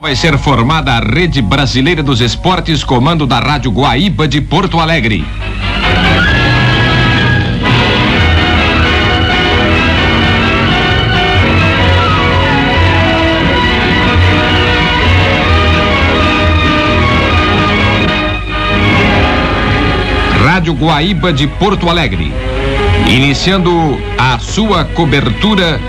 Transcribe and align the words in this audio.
Vai 0.00 0.14
ser 0.14 0.38
formada 0.38 0.92
a 0.92 1.00
Rede 1.00 1.42
Brasileira 1.42 2.04
dos 2.04 2.20
Esportes, 2.20 2.84
comando 2.84 3.26
da 3.26 3.40
Rádio 3.40 3.72
Guaíba 3.72 4.28
de 4.28 4.40
Porto 4.40 4.78
Alegre. 4.78 5.24
Rádio 20.44 20.74
Guaíba 20.74 21.32
de 21.32 21.48
Porto 21.48 21.90
Alegre. 21.90 22.32
Iniciando 23.08 23.98
a 24.16 24.38
sua 24.38 24.84
cobertura 24.84 25.80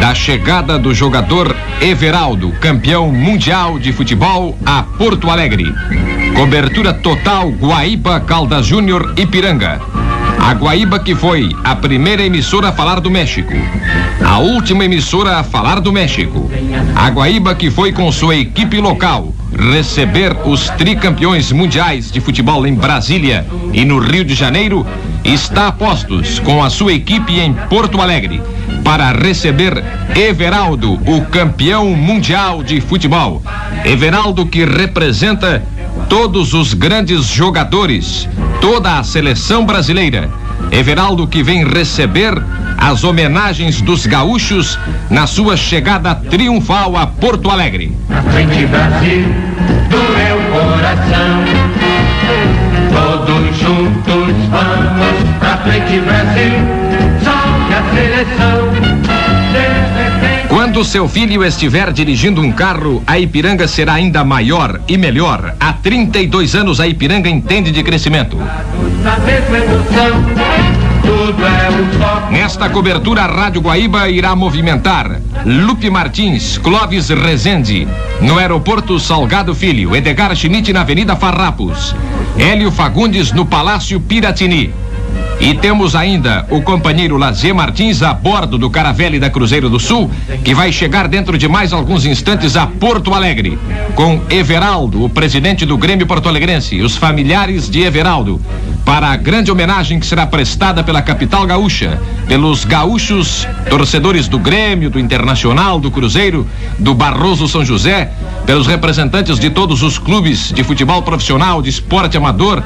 da 0.00 0.14
chegada 0.14 0.78
do 0.78 0.94
jogador 0.94 1.54
Everaldo, 1.80 2.50
campeão 2.60 3.10
mundial 3.12 3.78
de 3.78 3.92
futebol, 3.92 4.58
a 4.64 4.82
Porto 4.82 5.30
Alegre. 5.30 5.72
Cobertura 6.34 6.92
total 6.92 7.50
Guaíba 7.50 8.20
Caldas 8.20 8.66
Júnior 8.66 9.14
Ipiranga. 9.16 9.80
A 10.38 10.54
Guaíba 10.54 10.98
que 10.98 11.14
foi 11.14 11.50
a 11.62 11.76
primeira 11.76 12.22
emissora 12.24 12.68
a 12.68 12.72
falar 12.72 13.00
do 13.00 13.10
México. 13.10 13.52
A 14.24 14.38
última 14.38 14.84
emissora 14.84 15.38
a 15.38 15.44
falar 15.44 15.80
do 15.80 15.92
México. 15.92 16.50
A 16.94 17.08
Guaíba 17.10 17.54
que 17.54 17.70
foi 17.70 17.92
com 17.92 18.10
sua 18.10 18.36
equipe 18.36 18.80
local 18.80 19.32
receber 19.52 20.36
os 20.46 20.68
tricampeões 20.70 21.52
mundiais 21.52 22.10
de 22.10 22.20
futebol 22.20 22.66
em 22.66 22.74
Brasília 22.74 23.46
e 23.72 23.84
no 23.84 23.98
Rio 23.98 24.24
de 24.24 24.34
Janeiro, 24.34 24.86
está 25.24 25.68
a 25.68 25.72
postos 25.72 26.38
com 26.38 26.64
a 26.64 26.70
sua 26.70 26.94
equipe 26.94 27.38
em 27.38 27.52
Porto 27.52 28.00
Alegre 28.00 28.42
para 28.84 29.12
receber 29.12 29.82
Everaldo, 30.14 30.94
o 31.06 31.22
campeão 31.26 31.90
mundial 31.90 32.62
de 32.62 32.80
futebol. 32.80 33.42
Everaldo 33.84 34.46
que 34.46 34.64
representa 34.64 35.62
todos 36.08 36.52
os 36.52 36.74
grandes 36.74 37.26
jogadores, 37.26 38.28
toda 38.60 38.98
a 38.98 39.04
seleção 39.04 39.64
brasileira. 39.64 40.28
Everaldo 40.70 41.26
que 41.26 41.42
vem 41.42 41.64
receber 41.64 42.34
as 42.78 43.04
homenagens 43.04 43.80
dos 43.80 44.06
gaúchos 44.06 44.78
na 45.10 45.26
sua 45.26 45.56
chegada 45.56 46.14
triunfal 46.14 46.96
a 46.96 47.06
Porto 47.06 47.50
Alegre. 47.50 47.96
Na 48.08 48.22
frente 48.22 48.66
Brasil, 48.66 49.24
do 49.88 50.02
meu 50.16 50.38
coração, 50.50 51.44
todos 52.90 53.56
juntos 53.58 54.34
vamos 54.50 55.38
pra 55.38 55.56
frente 55.58 56.00
Brasil, 56.00 56.52
seleção. 57.94 58.72
Quando 60.48 60.84
seu 60.84 61.08
filho 61.08 61.44
estiver 61.44 61.92
dirigindo 61.92 62.40
um 62.40 62.52
carro, 62.52 63.02
a 63.06 63.18
Ipiranga 63.18 63.66
será 63.66 63.94
ainda 63.94 64.22
maior 64.22 64.80
e 64.86 64.98
melhor. 64.98 65.54
Há 65.58 65.72
32 65.72 66.54
anos 66.54 66.78
a 66.78 66.86
Ipiranga 66.86 67.28
entende 67.28 67.70
de 67.70 67.82
crescimento. 67.82 68.36
Nesta 72.30 72.68
cobertura, 72.68 73.22
a 73.22 73.26
Rádio 73.26 73.62
Guaíba 73.62 74.08
irá 74.08 74.36
movimentar 74.36 75.20
Lupe 75.44 75.90
Martins, 75.90 76.58
Clóvis 76.58 77.08
Rezende, 77.08 77.88
no 78.20 78.38
aeroporto 78.38 79.00
Salgado 79.00 79.54
Filho, 79.54 79.96
Edgar 79.96 80.36
Schmidt 80.36 80.72
na 80.72 80.82
Avenida 80.82 81.16
Farrapos, 81.16 81.94
Hélio 82.38 82.70
Fagundes 82.70 83.32
no 83.32 83.44
Palácio 83.44 83.98
Piratini. 84.00 84.72
E 85.40 85.54
temos 85.54 85.96
ainda 85.96 86.46
o 86.50 86.62
companheiro 86.62 87.16
Lazier 87.16 87.54
Martins 87.54 88.02
a 88.02 88.14
bordo 88.14 88.56
do 88.56 88.70
Caravelle 88.70 89.18
da 89.18 89.28
Cruzeiro 89.28 89.68
do 89.68 89.80
Sul, 89.80 90.10
que 90.44 90.54
vai 90.54 90.70
chegar 90.70 91.08
dentro 91.08 91.36
de 91.36 91.48
mais 91.48 91.72
alguns 91.72 92.06
instantes 92.06 92.56
a 92.56 92.66
Porto 92.66 93.12
Alegre, 93.12 93.58
com 93.94 94.20
Everaldo, 94.30 95.04
o 95.04 95.08
presidente 95.08 95.66
do 95.66 95.76
Grêmio 95.76 96.06
Porto 96.06 96.28
Alegrense, 96.28 96.80
os 96.80 96.96
familiares 96.96 97.68
de 97.68 97.82
Everaldo, 97.82 98.40
para 98.84 99.08
a 99.08 99.16
grande 99.16 99.50
homenagem 99.50 99.98
que 99.98 100.06
será 100.06 100.26
prestada 100.26 100.84
pela 100.84 101.02
capital 101.02 101.46
gaúcha, 101.46 102.00
pelos 102.28 102.64
gaúchos 102.64 103.46
torcedores 103.68 104.28
do 104.28 104.38
Grêmio, 104.38 104.90
do 104.90 104.98
Internacional, 104.98 105.80
do 105.80 105.90
Cruzeiro, 105.90 106.46
do 106.78 106.94
Barroso 106.94 107.48
São 107.48 107.64
José, 107.64 108.12
pelos 108.46 108.66
representantes 108.66 109.38
de 109.38 109.50
todos 109.50 109.82
os 109.82 109.98
clubes 109.98 110.52
de 110.52 110.62
futebol 110.62 111.02
profissional, 111.02 111.60
de 111.60 111.70
esporte 111.70 112.16
amador, 112.16 112.62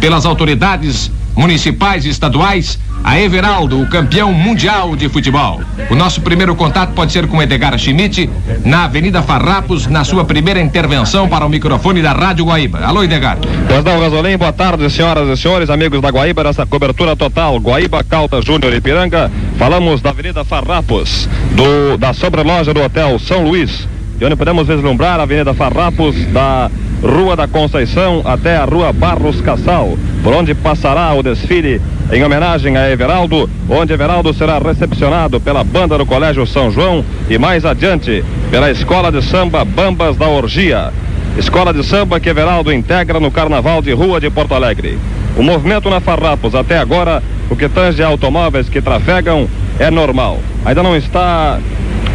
pelas 0.00 0.26
autoridades 0.26 1.10
municipais 1.36 2.04
e 2.04 2.08
estaduais, 2.08 2.78
a 3.04 3.20
Everaldo, 3.20 3.80
o 3.80 3.86
campeão 3.86 4.32
mundial 4.32 4.94
de 4.94 5.08
futebol. 5.08 5.60
O 5.90 5.94
nosso 5.94 6.20
primeiro 6.20 6.54
contato 6.54 6.92
pode 6.92 7.12
ser 7.12 7.26
com 7.26 7.42
Edgar 7.42 7.76
Schmidt, 7.78 8.30
na 8.64 8.84
Avenida 8.84 9.22
Farrapos, 9.22 9.86
na 9.86 10.04
sua 10.04 10.24
primeira 10.24 10.60
intervenção 10.60 11.28
para 11.28 11.44
o 11.44 11.48
microfone 11.48 12.00
da 12.00 12.12
Rádio 12.12 12.44
Guaíba. 12.44 12.78
Alô, 12.80 13.02
Edgar. 13.02 13.38
Não, 13.84 14.00
Gasolim, 14.00 14.36
boa 14.36 14.52
tarde, 14.52 14.88
senhoras 14.90 15.28
e 15.28 15.40
senhores, 15.40 15.68
amigos 15.70 16.00
da 16.00 16.10
Guaíba, 16.10 16.44
nessa 16.44 16.64
cobertura 16.64 17.16
total, 17.16 17.58
Guaíba, 17.58 18.04
Calta, 18.04 18.40
Júnior 18.40 18.72
e 18.72 18.80
Piranga. 18.80 19.30
Falamos 19.58 20.00
da 20.00 20.10
Avenida 20.10 20.44
Farrapos, 20.44 21.28
do, 21.52 21.96
da 21.96 22.12
sobreloja 22.12 22.72
do 22.72 22.82
Hotel 22.82 23.18
São 23.18 23.44
Luís, 23.44 23.88
e 24.20 24.24
onde 24.24 24.36
podemos 24.36 24.66
vislumbrar 24.66 25.18
a 25.18 25.24
Avenida 25.24 25.52
Farrapos 25.52 26.14
da 26.26 26.70
Rua 27.02 27.34
da 27.34 27.48
Conceição 27.48 28.22
até 28.24 28.56
a 28.56 28.64
Rua 28.64 28.92
Barros 28.92 29.40
Cassal, 29.40 29.98
por 30.22 30.32
onde 30.32 30.54
passará 30.54 31.12
o 31.14 31.22
desfile 31.22 31.80
em 32.12 32.22
homenagem 32.22 32.76
a 32.76 32.88
Everaldo, 32.88 33.50
onde 33.68 33.92
Everaldo 33.92 34.32
será 34.32 34.58
recepcionado 34.58 35.40
pela 35.40 35.64
banda 35.64 35.98
do 35.98 36.06
Colégio 36.06 36.46
São 36.46 36.70
João 36.70 37.04
e 37.28 37.36
mais 37.38 37.64
adiante 37.64 38.24
pela 38.50 38.70
Escola 38.70 39.10
de 39.10 39.20
Samba 39.22 39.64
Bambas 39.64 40.16
da 40.16 40.28
Orgia. 40.28 40.92
Escola 41.36 41.72
de 41.72 41.82
samba 41.82 42.20
que 42.20 42.28
Everaldo 42.28 42.70
integra 42.70 43.18
no 43.18 43.30
Carnaval 43.30 43.80
de 43.80 43.92
Rua 43.92 44.20
de 44.20 44.28
Porto 44.28 44.54
Alegre. 44.54 44.98
O 45.34 45.42
movimento 45.42 45.88
na 45.88 45.98
Farrapos 45.98 46.54
até 46.54 46.78
agora, 46.78 47.22
o 47.48 47.56
que 47.56 47.70
tange 47.70 48.02
automóveis 48.02 48.68
que 48.68 48.82
trafegam, 48.82 49.48
é 49.78 49.90
normal. 49.90 50.40
Ainda 50.62 50.82
não 50.82 50.94
está 50.94 51.58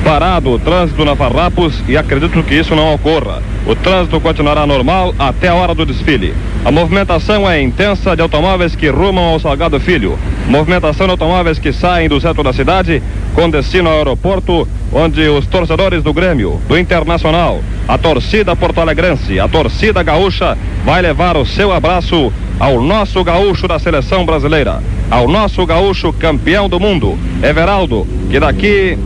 parado 0.04 0.52
o 0.52 0.60
trânsito 0.60 1.04
na 1.04 1.16
Farrapos 1.16 1.82
e 1.88 1.98
acredito 1.98 2.44
que 2.44 2.56
isso 2.56 2.76
não 2.76 2.94
ocorra. 2.94 3.42
O 3.66 3.76
trânsito 3.76 4.20
continuará 4.20 4.66
normal 4.66 5.14
até 5.20 5.50
a 5.50 5.56
hora 5.56 5.76
do 5.76 5.86
desfile. 5.86 6.34
A 6.64 6.72
movimentação 6.72 7.50
é 7.50 7.62
intensa 7.62 8.16
de 8.16 8.22
automóveis 8.22 8.76
que 8.76 8.90
rumam 8.90 9.26
ao 9.26 9.40
Salgado 9.40 9.80
Filho. 9.80 10.18
Movimentação 10.48 11.06
de 11.06 11.12
automóveis 11.12 11.60
que 11.60 11.74
saem 11.74 12.08
do 12.08 12.20
centro 12.22 12.44
da 12.44 12.54
cidade 12.54 13.02
com 13.34 13.50
destino 13.50 13.90
ao 13.90 13.98
aeroporto, 13.98 14.68
onde 14.92 15.28
os 15.28 15.46
torcedores 15.48 16.02
do 16.02 16.14
Grêmio, 16.14 16.60
do 16.68 16.78
Internacional, 16.78 17.62
a 17.88 17.98
torcida 17.98 18.56
porto-alegrense, 18.56 19.40
a 19.40 19.48
torcida 19.48 20.02
gaúcha 20.02 20.58
vai 20.84 21.02
levar 21.02 21.38
o 21.38 21.46
seu 21.46 21.72
abraço 21.72 22.32
ao 22.60 22.82
nosso 22.82 23.24
gaúcho 23.24 23.68
da 23.68 23.78
seleção 23.78 24.26
brasileira, 24.26 24.82
ao 25.12 25.28
nosso 25.28 25.66
gaúcho 25.66 26.12
campeão 26.14 26.68
do 26.68 26.80
mundo, 26.80 27.18
Everaldo, 27.44 28.08
que 28.30 28.40
daqui 28.40 28.98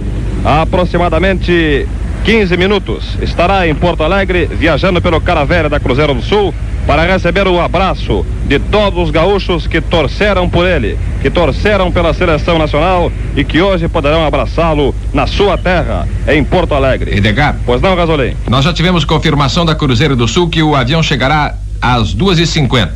a 0.43 0.61
aproximadamente 0.61 1.87
15 2.23 2.55
minutos 2.57 3.17
estará 3.21 3.67
em 3.67 3.73
Porto 3.73 4.03
Alegre, 4.03 4.45
viajando 4.45 5.01
pelo 5.01 5.19
Caravela 5.21 5.69
da 5.69 5.79
Cruzeiro 5.79 6.13
do 6.13 6.21
Sul, 6.21 6.53
para 6.85 7.03
receber 7.05 7.47
o 7.47 7.59
abraço 7.59 8.25
de 8.47 8.59
todos 8.59 9.03
os 9.05 9.11
gaúchos 9.11 9.67
que 9.67 9.79
torceram 9.79 10.49
por 10.49 10.65
ele, 10.67 10.97
que 11.21 11.29
torceram 11.29 11.91
pela 11.91 12.13
seleção 12.13 12.57
nacional 12.57 13.11
e 13.35 13.43
que 13.43 13.61
hoje 13.61 13.87
poderão 13.87 14.25
abraçá-lo 14.25 14.93
na 15.13 15.25
sua 15.27 15.57
terra, 15.57 16.07
em 16.27 16.43
Porto 16.43 16.73
Alegre. 16.73 17.15
Edgar, 17.17 17.55
Pois 17.65 17.81
não, 17.81 17.95
Gasolim? 17.95 18.35
nós 18.49 18.65
já 18.65 18.73
tivemos 18.73 19.05
confirmação 19.05 19.65
da 19.65 19.75
Cruzeiro 19.75 20.15
do 20.15 20.27
Sul 20.27 20.49
que 20.49 20.61
o 20.63 20.75
avião 20.75 21.01
chegará 21.03 21.55
às 21.81 22.15
2h50. 22.15 22.89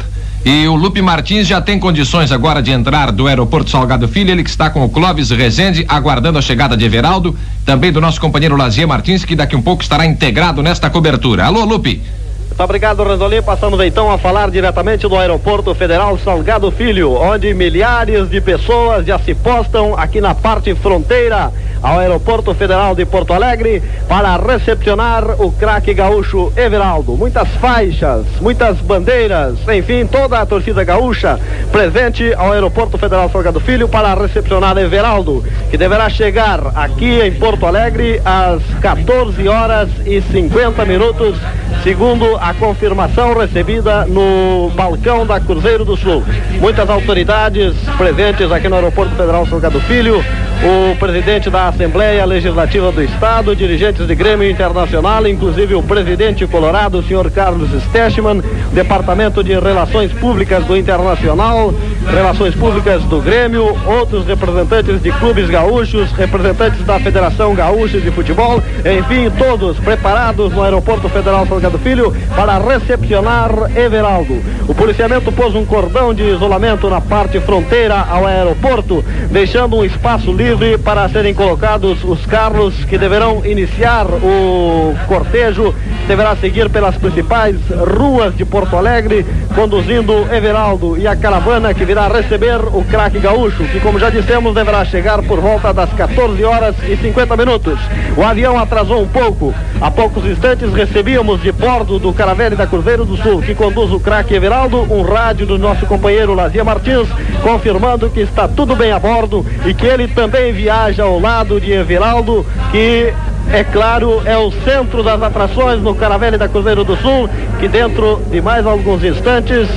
E 0.46 0.68
o 0.68 0.76
Lupe 0.76 1.02
Martins 1.02 1.48
já 1.48 1.60
tem 1.60 1.80
condições 1.80 2.32
agora 2.32 2.62
de 2.62 2.70
entrar 2.70 3.12
do 3.12 3.26
aeroporto 3.26 3.72
Salgado 3.72 4.08
Filho, 4.08 4.30
ele 4.30 4.44
que 4.44 4.50
está 4.52 4.70
com 4.70 4.86
o 4.86 4.90
Clóvis 4.90 5.32
Rezende, 5.32 5.84
aguardando 5.90 6.38
a 6.38 6.42
chegada 6.42 6.78
de 6.78 6.86
Everaldo, 6.86 7.36
também 7.66 7.92
do 7.92 8.00
nosso 8.00 8.22
companheiro 8.22 8.56
Lazier 8.56 8.88
Martins, 8.88 9.26
que 9.26 9.36
daqui 9.36 9.56
um 9.56 9.62
pouco 9.64 9.82
estará 9.82 10.06
integrado 10.06 10.62
nesta 10.62 10.88
cobertura. 10.88 11.46
Alô, 11.46 11.66
Lupe. 11.66 12.00
Muito 12.48 12.64
obrigado, 12.64 13.04
Ranzoli. 13.04 13.42
Passamos 13.42 13.80
então 13.84 14.12
a 14.12 14.20
falar 14.20 14.52
diretamente 14.52 15.08
do 15.08 15.16
Aeroporto 15.18 15.74
Federal 15.74 16.16
Salgado 16.20 16.70
Filho, 16.70 17.12
onde 17.14 17.52
milhares 17.56 18.30
de 18.30 18.40
pessoas 18.40 19.04
já 19.04 19.18
se 19.18 19.34
postam 19.34 19.98
aqui 19.98 20.22
na 20.22 20.36
parte 20.36 20.76
fronteira 20.76 21.52
ao 21.86 22.00
Aeroporto 22.00 22.52
Federal 22.56 22.96
de 22.96 23.06
Porto 23.06 23.32
Alegre 23.32 23.82
para 24.10 24.36
recepcionar 24.38 25.40
o 25.40 25.52
craque 25.52 25.94
gaúcho 25.94 26.52
Everaldo. 26.58 27.16
Muitas 27.16 27.48
faixas, 27.58 28.26
muitas 28.42 28.78
bandeiras, 28.78 29.60
enfim, 29.72 30.08
toda 30.08 30.40
a 30.40 30.46
torcida 30.48 30.84
gaúcha 30.84 31.40
presente 31.72 32.34
ao 32.34 32.54
Aeroporto 32.54 32.98
Federal 32.98 33.30
Salgado 33.30 33.60
Filho 33.60 33.88
para 33.88 34.16
recepcionar 34.16 34.76
Everaldo, 34.80 35.44
que 35.70 35.78
deverá 35.78 36.10
chegar 36.10 36.72
aqui 36.74 37.20
em 37.22 37.32
Porto 37.34 37.68
Alegre 37.68 38.20
às 38.26 38.64
14 38.82 39.48
horas 39.48 39.88
e 40.08 40.20
50 40.22 40.84
minutos, 40.86 41.38
segundo 41.84 42.36
a 42.38 42.52
confirmação 42.56 43.38
recebida 43.38 44.06
no 44.06 44.72
balcão 44.76 45.24
da 45.24 45.40
Cruzeiro 45.40 45.86
do 45.86 45.96
Sul. 45.96 46.24
Muitas 46.60 46.90
autoridades 46.90 47.76
presentes 47.96 48.52
aqui 48.52 48.68
no 48.68 48.76
Aeroporto 48.76 49.16
Federal 49.16 49.46
Salgado 49.46 49.80
Filho, 49.82 50.24
o 50.64 50.96
presidente 50.98 51.48
da 51.50 51.75
Assembleia 51.76 52.24
Legislativa 52.24 52.90
do 52.90 53.04
Estado, 53.04 53.54
dirigentes 53.54 54.08
de 54.08 54.16
Grêmio 54.16 54.50
Internacional, 54.50 55.28
inclusive 55.28 55.76
o 55.76 55.84
presidente 55.84 56.48
colorado, 56.48 57.00
o 57.00 57.04
senhor 57.04 57.30
Carlos 57.30 57.70
Stechman, 57.84 58.42
Departamento 58.72 59.44
de 59.44 59.60
Relações 59.60 60.14
Públicas 60.14 60.64
do 60.64 60.78
Internacional, 60.78 61.74
Relações 62.10 62.56
Públicas 62.56 63.04
do 63.04 63.20
Grêmio, 63.20 63.76
outros 63.86 64.26
representantes 64.26 65.04
de 65.04 65.12
clubes 65.12 65.50
gaúchos, 65.50 66.10
representantes 66.14 66.82
da 66.86 66.98
Federação 66.98 67.54
Gaúcha 67.54 68.00
de 68.00 68.10
Futebol, 68.10 68.64
enfim, 68.80 69.30
todos 69.38 69.78
preparados 69.78 70.54
no 70.54 70.64
Aeroporto 70.64 71.10
Federal 71.10 71.46
Salgado 71.46 71.78
Filho 71.80 72.16
para 72.38 72.58
recepcionar 72.58 73.52
Everaldo. 73.76 74.42
O 74.66 74.74
policiamento 74.74 75.30
pôs 75.30 75.54
um 75.54 75.66
cordão 75.66 76.14
de 76.14 76.24
isolamento 76.24 76.90
na 76.90 77.02
parte 77.02 77.38
fronteira 77.42 77.96
ao 78.10 78.26
aeroporto, 78.26 79.04
deixando 79.30 79.76
um 79.76 79.84
espaço 79.84 80.32
livre 80.32 80.78
para 80.78 81.10
serem 81.10 81.34
colocados 81.34 81.65
os 82.04 82.24
carros 82.28 82.86
que 82.86 82.96
deverão 82.96 83.44
iniciar 83.44 84.06
o 84.06 84.94
cortejo, 85.08 85.74
deverá 86.08 86.36
seguir 86.36 86.70
pelas 86.70 86.96
principais 86.98 87.56
ruas 87.70 88.36
de 88.36 88.46
Porto 88.46 88.76
Alegre, 88.76 89.26
conduzindo 89.56 90.28
Everaldo 90.32 90.98
e 90.98 91.08
a 91.08 91.16
caravana 91.16 91.74
que 91.74 91.84
virá 91.84 92.08
receber 92.08 92.60
o 92.60 92.84
craque 92.84 93.20
gaúcho, 93.20 93.64
que 93.66 93.80
como 93.80 94.00
já 94.00 94.10
dissemos 94.10 94.54
deverá 94.54 94.86
chegar 94.86 95.22
por 95.24 95.40
volta 95.40 95.74
das 95.74 95.92
14 95.94 96.44
horas 96.44 96.76
e 96.88 96.96
50 96.96 97.36
minutos. 97.36 97.80
O 98.16 98.24
avião 98.24 98.60
atrasou 98.60 99.02
um 99.02 99.08
pouco. 99.08 99.54
Há 99.82 99.90
poucos 99.90 100.26
instantes 100.26 100.72
recebíamos 100.74 101.42
de 101.42 101.52
bordo 101.52 101.98
do 101.98 102.14
Caravelle 102.14 102.56
da 102.56 102.68
Cruzeiro 102.68 103.04
do 103.04 103.18
Sul, 103.18 103.42
que 103.42 103.56
conduz 103.56 103.92
o 103.92 104.00
craque 104.00 104.36
Everaldo, 104.36 104.82
um 104.94 105.02
rádio 105.02 105.46
do 105.46 105.58
nosso 105.58 105.86
companheiro 105.86 106.34
Lazia 106.34 106.64
Martins, 106.64 107.08
confirmando 107.42 108.10
que 108.10 108.22
está 108.22 108.48
tudo 108.48 108.76
bem 108.76 108.92
a 108.92 109.00
bordo 109.00 109.46
e 109.66 109.74
que 109.74 109.86
ele 109.86 110.08
também 110.08 110.54
viaja 110.54 111.04
ao 111.04 111.20
lado 111.20 111.60
de 111.60 111.72
Everaldo, 111.72 112.46
que 112.72 113.14
é 113.52 113.64
claro, 113.64 114.22
é 114.26 114.38
o 114.38 114.52
centro 114.64 115.04
das 115.04 115.22
atrações 115.22 115.82
no 115.82 115.96
Caravelle 115.96 116.38
da 116.38 116.48
Cruzeiro 116.48 116.84
do 116.84 116.96
Sul, 116.98 117.30
que 117.60 117.68
dentro 117.68 118.22
de 118.30 118.42
mais 118.42 118.66
alguns 118.66 119.04
instantes 119.04 119.68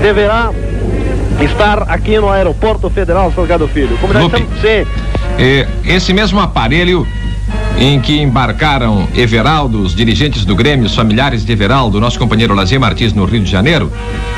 deverá 0.00 0.50
estar 1.40 1.82
aqui 1.88 2.18
no 2.18 2.28
Aeroporto 2.28 2.88
Federal 2.90 3.32
Salgado 3.32 3.66
Filho. 3.68 3.96
Como 3.98 4.12
nós 4.12 4.24
estamos... 4.24 4.48
Sim. 4.60 4.86
É, 5.38 5.66
esse 5.84 6.12
mesmo 6.12 6.40
aparelho 6.40 7.06
em 7.78 7.98
que 7.98 8.20
embarcaram 8.20 9.08
Everaldo, 9.14 9.80
os 9.80 9.94
dirigentes 9.94 10.44
do 10.44 10.54
Grêmio, 10.54 10.84
os 10.84 10.94
familiares 10.94 11.44
de 11.44 11.52
Everaldo, 11.52 11.98
nosso 11.98 12.18
companheiro 12.18 12.54
Lazier 12.54 12.80
Martins 12.80 13.14
no 13.14 13.24
Rio 13.24 13.42
de 13.42 13.50
Janeiro, 13.50 13.90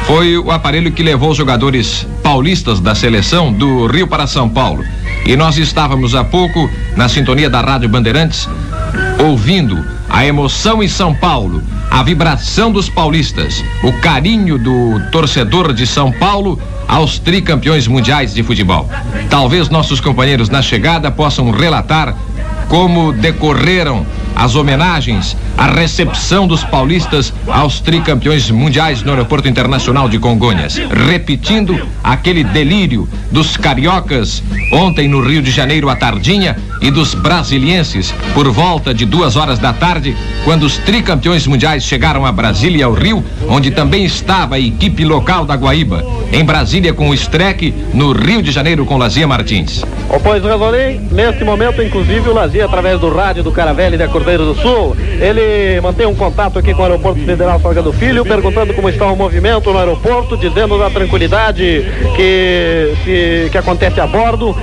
foi 0.05 0.39
o 0.39 0.51
aparelho 0.51 0.93
que 0.93 1.03
levou 1.03 1.31
os 1.31 1.37
jogadores 1.37 2.07
paulistas 2.23 2.79
da 2.79 2.95
seleção 2.95 3.53
do 3.53 3.87
Rio 3.87 4.07
para 4.07 4.27
São 4.29 4.49
Paulo. 4.49 4.85
E 5.27 5.37
nós 5.37 5.59
estávamos 5.59 6.15
há 6.15 6.23
pouco 6.23 6.71
na 6.97 7.09
sintonia 7.09 7.51
da 7.51 7.61
Rádio 7.61 7.89
Bandeirantes, 7.89 8.49
ouvindo 9.23 9.85
a 10.09 10.27
emoção 10.27 10.83
em 10.83 10.89
São 10.89 11.15
Paulo, 11.15 11.63
a 11.91 12.03
vibração 12.03 12.73
dos 12.73 12.89
paulistas, 12.89 13.65
o 13.83 13.93
carinho 14.01 14.59
do 14.59 15.01
torcedor 15.11 15.73
de 15.73 15.87
São 15.87 16.11
Paulo 16.11 16.61
aos 16.89 17.19
tricampeões 17.19 17.87
mundiais 17.87 18.35
de 18.35 18.43
futebol. 18.43 18.91
Talvez 19.31 19.69
nossos 19.69 20.01
companheiros 20.01 20.51
na 20.51 20.61
chegada 20.61 21.11
possam 21.11 21.51
relatar 21.51 22.17
como 22.69 23.13
decorreram 23.13 24.05
as 24.35 24.55
homenagens, 24.57 25.37
a 25.57 25.67
recepção 25.67 26.47
dos 26.47 26.65
paulistas 26.65 27.33
aos 27.47 27.81
tricampeões 27.81 28.51
mundiais 28.51 29.03
no 29.03 29.11
Aeroporto 29.11 29.47
Internacional 29.47 30.09
de 30.09 30.19
Congonhas, 30.19 30.77
repetindo 31.07 31.79
aquele 32.03 32.43
delírio 32.43 33.09
dos 33.31 33.57
cariocas 33.57 34.43
ontem 34.73 35.07
no 35.07 35.21
Rio 35.21 35.43
de 35.43 35.51
Janeiro 35.51 35.89
à 35.89 35.97
tardinha 35.97 36.57
e 36.83 36.91
dos 36.91 37.15
brasilienses 37.15 38.13
por 38.35 38.51
volta 38.51 38.93
de 38.93 39.07
duas 39.07 39.37
horas 39.37 39.59
da 39.59 39.73
tarde, 39.73 40.17
quando 40.45 40.65
os 40.65 40.77
tricampeões 40.79 41.47
mundiais 41.47 41.85
chegaram 41.85 42.27
a 42.27 42.33
Brasília 42.33 42.81
e 42.81 42.83
ao 42.83 42.93
Rio, 42.93 43.25
onde 43.49 43.71
também 43.71 44.05
estava 44.05 44.57
a 44.57 44.61
equipe 44.61 45.05
local 45.05 45.45
da 45.45 45.55
Guaíba. 45.55 46.05
Em 46.33 46.45
Brasília 46.45 46.93
com 46.93 47.11
o 47.11 47.15
Streck, 47.15 47.73
no 47.95 48.13
Rio 48.13 48.43
de 48.43 48.51
Janeiro 48.51 48.85
com 48.85 48.97
Lazia 48.97 49.27
Martins. 49.27 49.85
Oh, 50.09 50.19
pois 50.19 50.43
resolvi, 50.43 51.01
neste 51.11 51.45
momento, 51.45 51.83
inclusive, 51.83 52.29
o 52.29 52.35
Lazia, 52.35 52.65
através 52.65 53.01
do 53.01 53.09
rádio 53.09 53.43
do 53.43 53.53
Caravelli 53.53 53.97
da 53.97 54.09
Cordeiro 54.09 54.45
do 54.45 54.55
Sul, 54.55 54.97
ele 55.21 55.81
mantém 55.81 56.07
um 56.07 56.15
contato 56.15 56.59
aqui 56.59 56.75
com 56.75 56.83
o 56.83 56.85
Aeroporto 56.85 57.21
Federal 57.21 57.61
Salgado 57.61 57.93
Filho, 57.93 58.25
perguntando 58.25 58.75
como 58.75 58.89
está 58.89 59.07
o 59.07 59.17
movimento 59.17 59.73
no 59.73 59.79
aeroporto, 59.79 60.37
dizendo 60.37 60.79
da 60.79 60.91
tranquilidade 60.91 61.87
que, 62.17 62.95
se, 63.05 63.49
que 63.51 63.59
acontece 63.59 64.01
a 64.01 64.07
bordo 64.07 64.57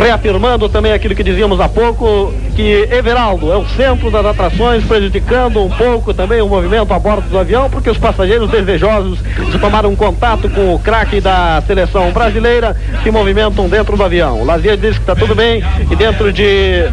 reafirmando 0.00 0.68
também 0.68 0.92
aquilo 0.92 1.14
que 1.14 1.22
dizíamos 1.22 1.60
há 1.60 1.68
pouco, 1.68 2.32
que 2.54 2.88
Everaldo 2.90 3.52
é 3.52 3.56
o 3.56 3.66
centro 3.68 4.10
das 4.10 4.24
atrações, 4.24 4.84
prejudicando 4.84 5.62
um 5.62 5.70
pouco 5.70 6.12
também 6.12 6.40
o 6.40 6.48
movimento 6.48 6.92
a 6.92 6.98
bordo 6.98 7.28
do 7.28 7.38
avião, 7.38 7.68
porque 7.70 7.90
os 7.90 7.98
passageiros 7.98 8.50
desejosos 8.50 9.18
de 9.50 9.58
tomar 9.58 9.86
um 9.86 9.96
contato 9.96 10.48
com 10.48 10.74
o 10.74 10.78
craque 10.78 11.20
da 11.20 11.62
seleção 11.66 12.10
brasileira 12.12 12.76
se 13.02 13.10
movimentam 13.10 13.68
dentro 13.68 13.96
do 13.96 14.02
avião. 14.02 14.40
O 14.40 14.44
Lazier 14.44 14.76
diz 14.76 14.94
que 14.94 15.02
está 15.02 15.14
tudo 15.14 15.34
bem 15.34 15.62
e 15.90 15.96
dentro 15.96 16.32
de 16.32 16.84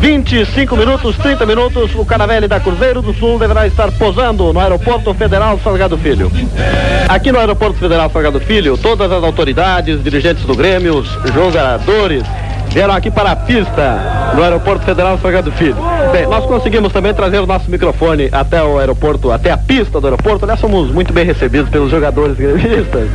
25 0.00 0.76
minutos, 0.78 1.14
30 1.18 1.44
minutos, 1.44 1.94
o 1.94 2.06
Caravelli 2.06 2.48
da 2.48 2.58
Cruzeiro 2.58 3.02
do 3.02 3.12
Sul 3.12 3.38
deverá 3.38 3.66
estar 3.66 3.92
posando 3.92 4.50
no 4.50 4.58
Aeroporto 4.58 5.12
Federal 5.12 5.60
Salgado 5.62 5.98
Filho. 5.98 6.32
Aqui 7.06 7.30
no 7.30 7.38
Aeroporto 7.38 7.78
Federal 7.78 8.10
Salgado 8.10 8.40
Filho, 8.40 8.78
todas 8.78 9.12
as 9.12 9.22
autoridades, 9.22 10.02
dirigentes 10.02 10.44
do 10.44 10.56
Grêmio, 10.56 11.04
jogadores, 11.34 12.22
vieram 12.70 12.94
aqui 12.94 13.10
para 13.10 13.32
a 13.32 13.36
pista 13.36 14.32
no 14.34 14.42
Aeroporto 14.42 14.86
Federal 14.86 15.18
Salgado 15.18 15.52
Filho. 15.52 15.76
Bem, 16.12 16.26
nós 16.26 16.46
conseguimos 16.46 16.94
também 16.94 17.12
trazer 17.12 17.40
o 17.40 17.46
nosso 17.46 17.70
microfone 17.70 18.30
até 18.32 18.62
o 18.62 18.78
aeroporto, 18.78 19.30
até 19.30 19.50
a 19.50 19.58
pista 19.58 20.00
do 20.00 20.06
aeroporto. 20.06 20.46
Aliás, 20.46 20.60
somos 20.60 20.90
muito 20.90 21.12
bem 21.12 21.26
recebidos 21.26 21.68
pelos 21.68 21.90
jogadores 21.90 22.38
gremistas. 22.38 23.06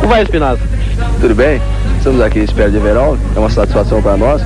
Como 0.00 0.08
vai, 0.12 0.22
Espinosa? 0.22 0.60
Tudo 1.20 1.34
bem? 1.36 1.62
Estamos 2.04 2.20
aqui 2.20 2.40
em 2.40 2.44
espera 2.44 2.70
de 2.70 2.76
Everaldo, 2.76 3.18
é 3.34 3.38
uma 3.38 3.48
satisfação 3.48 4.02
para 4.02 4.14
nós. 4.14 4.42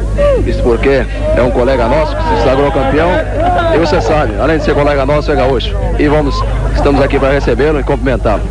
Isso 0.46 0.62
porque 0.62 1.04
é 1.36 1.42
um 1.42 1.50
colega 1.50 1.88
nosso 1.88 2.14
que 2.14 2.22
se 2.22 2.44
sagrou 2.44 2.70
campeão. 2.70 3.10
E 3.74 3.78
você 3.78 4.00
sabe, 4.00 4.34
além 4.38 4.58
de 4.58 4.64
ser 4.64 4.76
colega 4.76 5.04
nosso, 5.04 5.32
é 5.32 5.34
gaúcho. 5.34 5.74
E 5.98 6.06
vamos, 6.06 6.40
estamos 6.76 7.02
aqui 7.02 7.18
para 7.18 7.32
recebê-lo 7.32 7.80
e 7.80 7.82
cumprimentá-lo. 7.82 8.42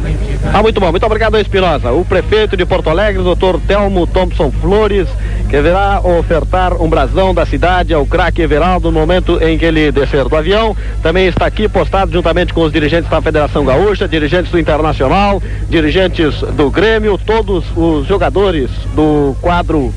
Ah, 0.53 0.61
muito 0.61 0.81
bom. 0.81 0.91
Muito 0.91 1.05
obrigado, 1.05 1.37
Espinosa. 1.37 1.89
O 1.93 2.03
prefeito 2.03 2.57
de 2.57 2.65
Porto 2.65 2.89
Alegre, 2.89 3.23
doutor 3.23 3.61
Telmo 3.65 4.05
Thompson 4.05 4.51
Flores, 4.51 5.07
que 5.49 5.61
virá 5.61 6.01
ofertar 6.03 6.73
um 6.81 6.89
brasão 6.89 7.33
da 7.33 7.45
cidade 7.45 7.93
ao 7.93 8.05
craque 8.05 8.41
Everaldo 8.41 8.91
no 8.91 8.99
momento 8.99 9.41
em 9.41 9.57
que 9.57 9.65
ele 9.65 9.91
descer 9.91 10.27
do 10.27 10.35
avião. 10.35 10.75
Também 11.01 11.27
está 11.27 11.45
aqui 11.45 11.69
postado 11.69 12.11
juntamente 12.11 12.53
com 12.53 12.61
os 12.63 12.71
dirigentes 12.71 13.09
da 13.09 13.21
Federação 13.21 13.63
Gaúcha, 13.63 14.07
dirigentes 14.07 14.51
do 14.51 14.59
Internacional, 14.59 15.41
dirigentes 15.69 16.41
do 16.41 16.69
Grêmio, 16.69 17.17
todos 17.17 17.63
os 17.75 18.05
jogadores 18.07 18.69
do 18.93 19.35
quadro 19.41 19.93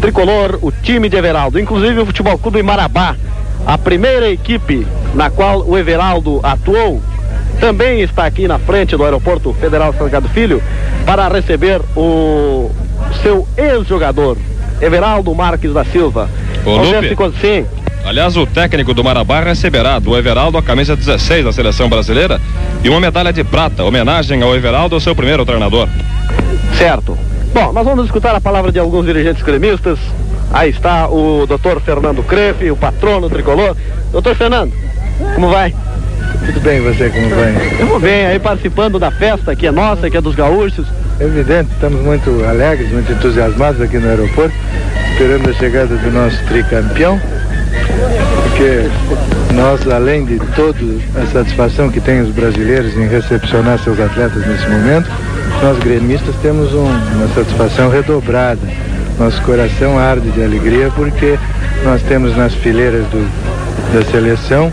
tricolor, 0.00 0.58
o 0.62 0.72
time 0.72 1.08
de 1.08 1.16
Everaldo, 1.16 1.58
inclusive 1.58 2.00
o 2.00 2.06
Futebol 2.06 2.38
Clube 2.38 2.62
Marabá, 2.62 3.14
a 3.66 3.76
primeira 3.78 4.30
equipe 4.30 4.86
na 5.14 5.30
qual 5.30 5.66
o 5.66 5.76
Everaldo 5.76 6.40
atuou, 6.42 7.00
também 7.60 8.00
está 8.00 8.26
aqui 8.26 8.48
na 8.48 8.58
frente 8.58 8.96
do 8.96 9.04
Aeroporto 9.04 9.52
Federal 9.54 9.94
Salgado 9.94 10.28
Filho 10.28 10.62
para 11.06 11.28
receber 11.28 11.80
o 11.96 12.70
seu 13.22 13.46
ex-jogador, 13.56 14.36
Everaldo 14.80 15.34
Marques 15.34 15.72
da 15.72 15.84
Silva. 15.84 16.28
Ô, 16.64 16.76
Lupe, 16.76 17.38
sim. 17.40 17.66
Aliás, 18.04 18.36
o 18.36 18.46
técnico 18.46 18.92
do 18.92 19.02
Marabá 19.02 19.40
receberá 19.40 19.98
do 19.98 20.16
Everaldo 20.16 20.58
a 20.58 20.62
camisa 20.62 20.94
16 20.94 21.44
da 21.44 21.52
seleção 21.52 21.88
brasileira 21.88 22.38
e 22.82 22.90
uma 22.90 23.00
medalha 23.00 23.32
de 23.32 23.42
prata, 23.42 23.82
homenagem 23.82 24.42
ao 24.42 24.54
Everaldo, 24.54 25.00
seu 25.00 25.14
primeiro 25.14 25.44
treinador. 25.46 25.88
Certo. 26.76 27.16
Bom, 27.54 27.72
nós 27.72 27.84
vamos 27.84 28.04
escutar 28.04 28.34
a 28.34 28.40
palavra 28.40 28.70
de 28.70 28.78
alguns 28.78 29.06
dirigentes 29.06 29.42
cremistas. 29.42 29.98
Aí 30.52 30.70
está 30.70 31.08
o 31.08 31.46
doutor 31.46 31.80
Fernando 31.80 32.22
Crefe, 32.22 32.70
o 32.70 32.76
patrono 32.76 33.30
tricolor. 33.30 33.74
Doutor 34.12 34.34
Fernando, 34.34 34.72
como 35.34 35.48
vai? 35.48 35.74
Tudo 36.44 36.60
bem, 36.60 36.80
você 36.80 37.08
como 37.08 37.28
vai? 37.30 37.54
Eu 37.80 37.86
vou 37.86 38.00
bem, 38.00 38.26
aí 38.26 38.38
participando 38.38 38.98
da 38.98 39.10
festa 39.10 39.56
que 39.56 39.66
é 39.66 39.70
nossa, 39.70 40.10
que 40.10 40.16
é 40.16 40.20
dos 40.20 40.34
gaúchos. 40.34 40.86
Evidente, 41.20 41.70
estamos 41.72 42.00
muito 42.00 42.44
alegres, 42.44 42.90
muito 42.90 43.12
entusiasmados 43.12 43.80
aqui 43.80 43.98
no 43.98 44.08
aeroporto, 44.08 44.52
esperando 45.12 45.48
a 45.48 45.52
chegada 45.52 45.94
do 45.94 46.10
nosso 46.10 46.36
tricampeão, 46.46 47.20
porque 48.42 48.90
nós, 49.54 49.86
além 49.86 50.24
de 50.24 50.40
toda 50.56 50.78
a 51.22 51.26
satisfação 51.32 51.88
que 51.88 52.00
tem 52.00 52.20
os 52.20 52.30
brasileiros 52.30 52.96
em 52.96 53.06
recepcionar 53.06 53.78
seus 53.78 54.00
atletas 54.00 54.44
nesse 54.44 54.68
momento, 54.68 55.08
nós 55.62 55.78
gremistas 55.78 56.34
temos 56.42 56.74
um, 56.74 56.84
uma 56.84 57.28
satisfação 57.32 57.88
redobrada. 57.90 58.60
Nosso 59.16 59.40
coração 59.42 59.96
arde 59.96 60.28
de 60.32 60.42
alegria 60.42 60.90
porque 60.96 61.38
nós 61.84 62.02
temos 62.02 62.36
nas 62.36 62.52
fileiras 62.54 63.06
do, 63.06 63.24
da 63.94 64.04
seleção 64.10 64.72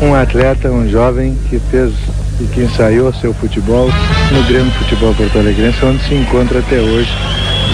um 0.00 0.14
atleta, 0.14 0.70
um 0.70 0.88
jovem 0.88 1.36
que 1.50 1.58
fez 1.70 1.92
e 2.40 2.44
que 2.44 2.62
ensaiou 2.62 3.12
seu 3.12 3.32
futebol 3.34 3.88
no 4.32 4.42
Grêmio 4.44 4.70
Futebol 4.72 5.14
Porto 5.14 5.38
Alegrense, 5.38 5.84
onde 5.84 6.02
se 6.04 6.14
encontra 6.14 6.58
até 6.58 6.76
hoje. 6.76 7.10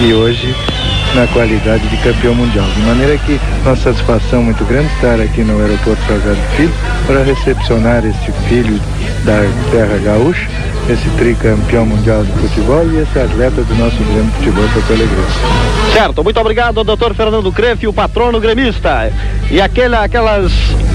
E 0.01 0.13
hoje 0.13 0.55
na 1.15 1.27
qualidade 1.27 1.87
de 1.87 1.97
campeão 1.97 2.33
mundial. 2.33 2.65
De 2.65 2.81
maneira 2.81 3.17
que 3.19 3.39
nossa 3.63 3.83
satisfação 3.83 4.43
muito 4.43 4.63
grande 4.65 4.91
estar 4.95 5.19
aqui 5.19 5.41
no 5.41 5.59
aeroporto 5.61 6.01
Salgado 6.07 6.39
Filho 6.55 6.73
para 7.05 7.23
recepcionar 7.23 8.03
esse 8.05 8.31
filho 8.47 8.79
da 9.23 9.41
terra 9.71 9.97
gaúcha, 10.03 10.47
esse 10.89 11.09
tricampeão 11.11 11.85
mundial 11.85 12.23
de 12.23 12.31
futebol 12.33 12.85
e 12.91 12.97
esse 12.97 13.17
atleta 13.17 13.63
do 13.63 13.75
nosso 13.75 13.97
grande 13.97 14.31
futebol 14.31 14.65
Porto 14.73 14.93
Alegre. 14.93 15.15
Certo, 15.93 16.23
muito 16.23 16.39
obrigado, 16.39 16.83
doutor 16.83 17.13
Fernando 17.13 17.51
Crefe, 17.51 17.87
o 17.87 17.93
patrono 17.93 18.39
gremista. 18.39 19.11
E 19.49 19.61
aquela, 19.61 20.03
aquelas 20.03 20.51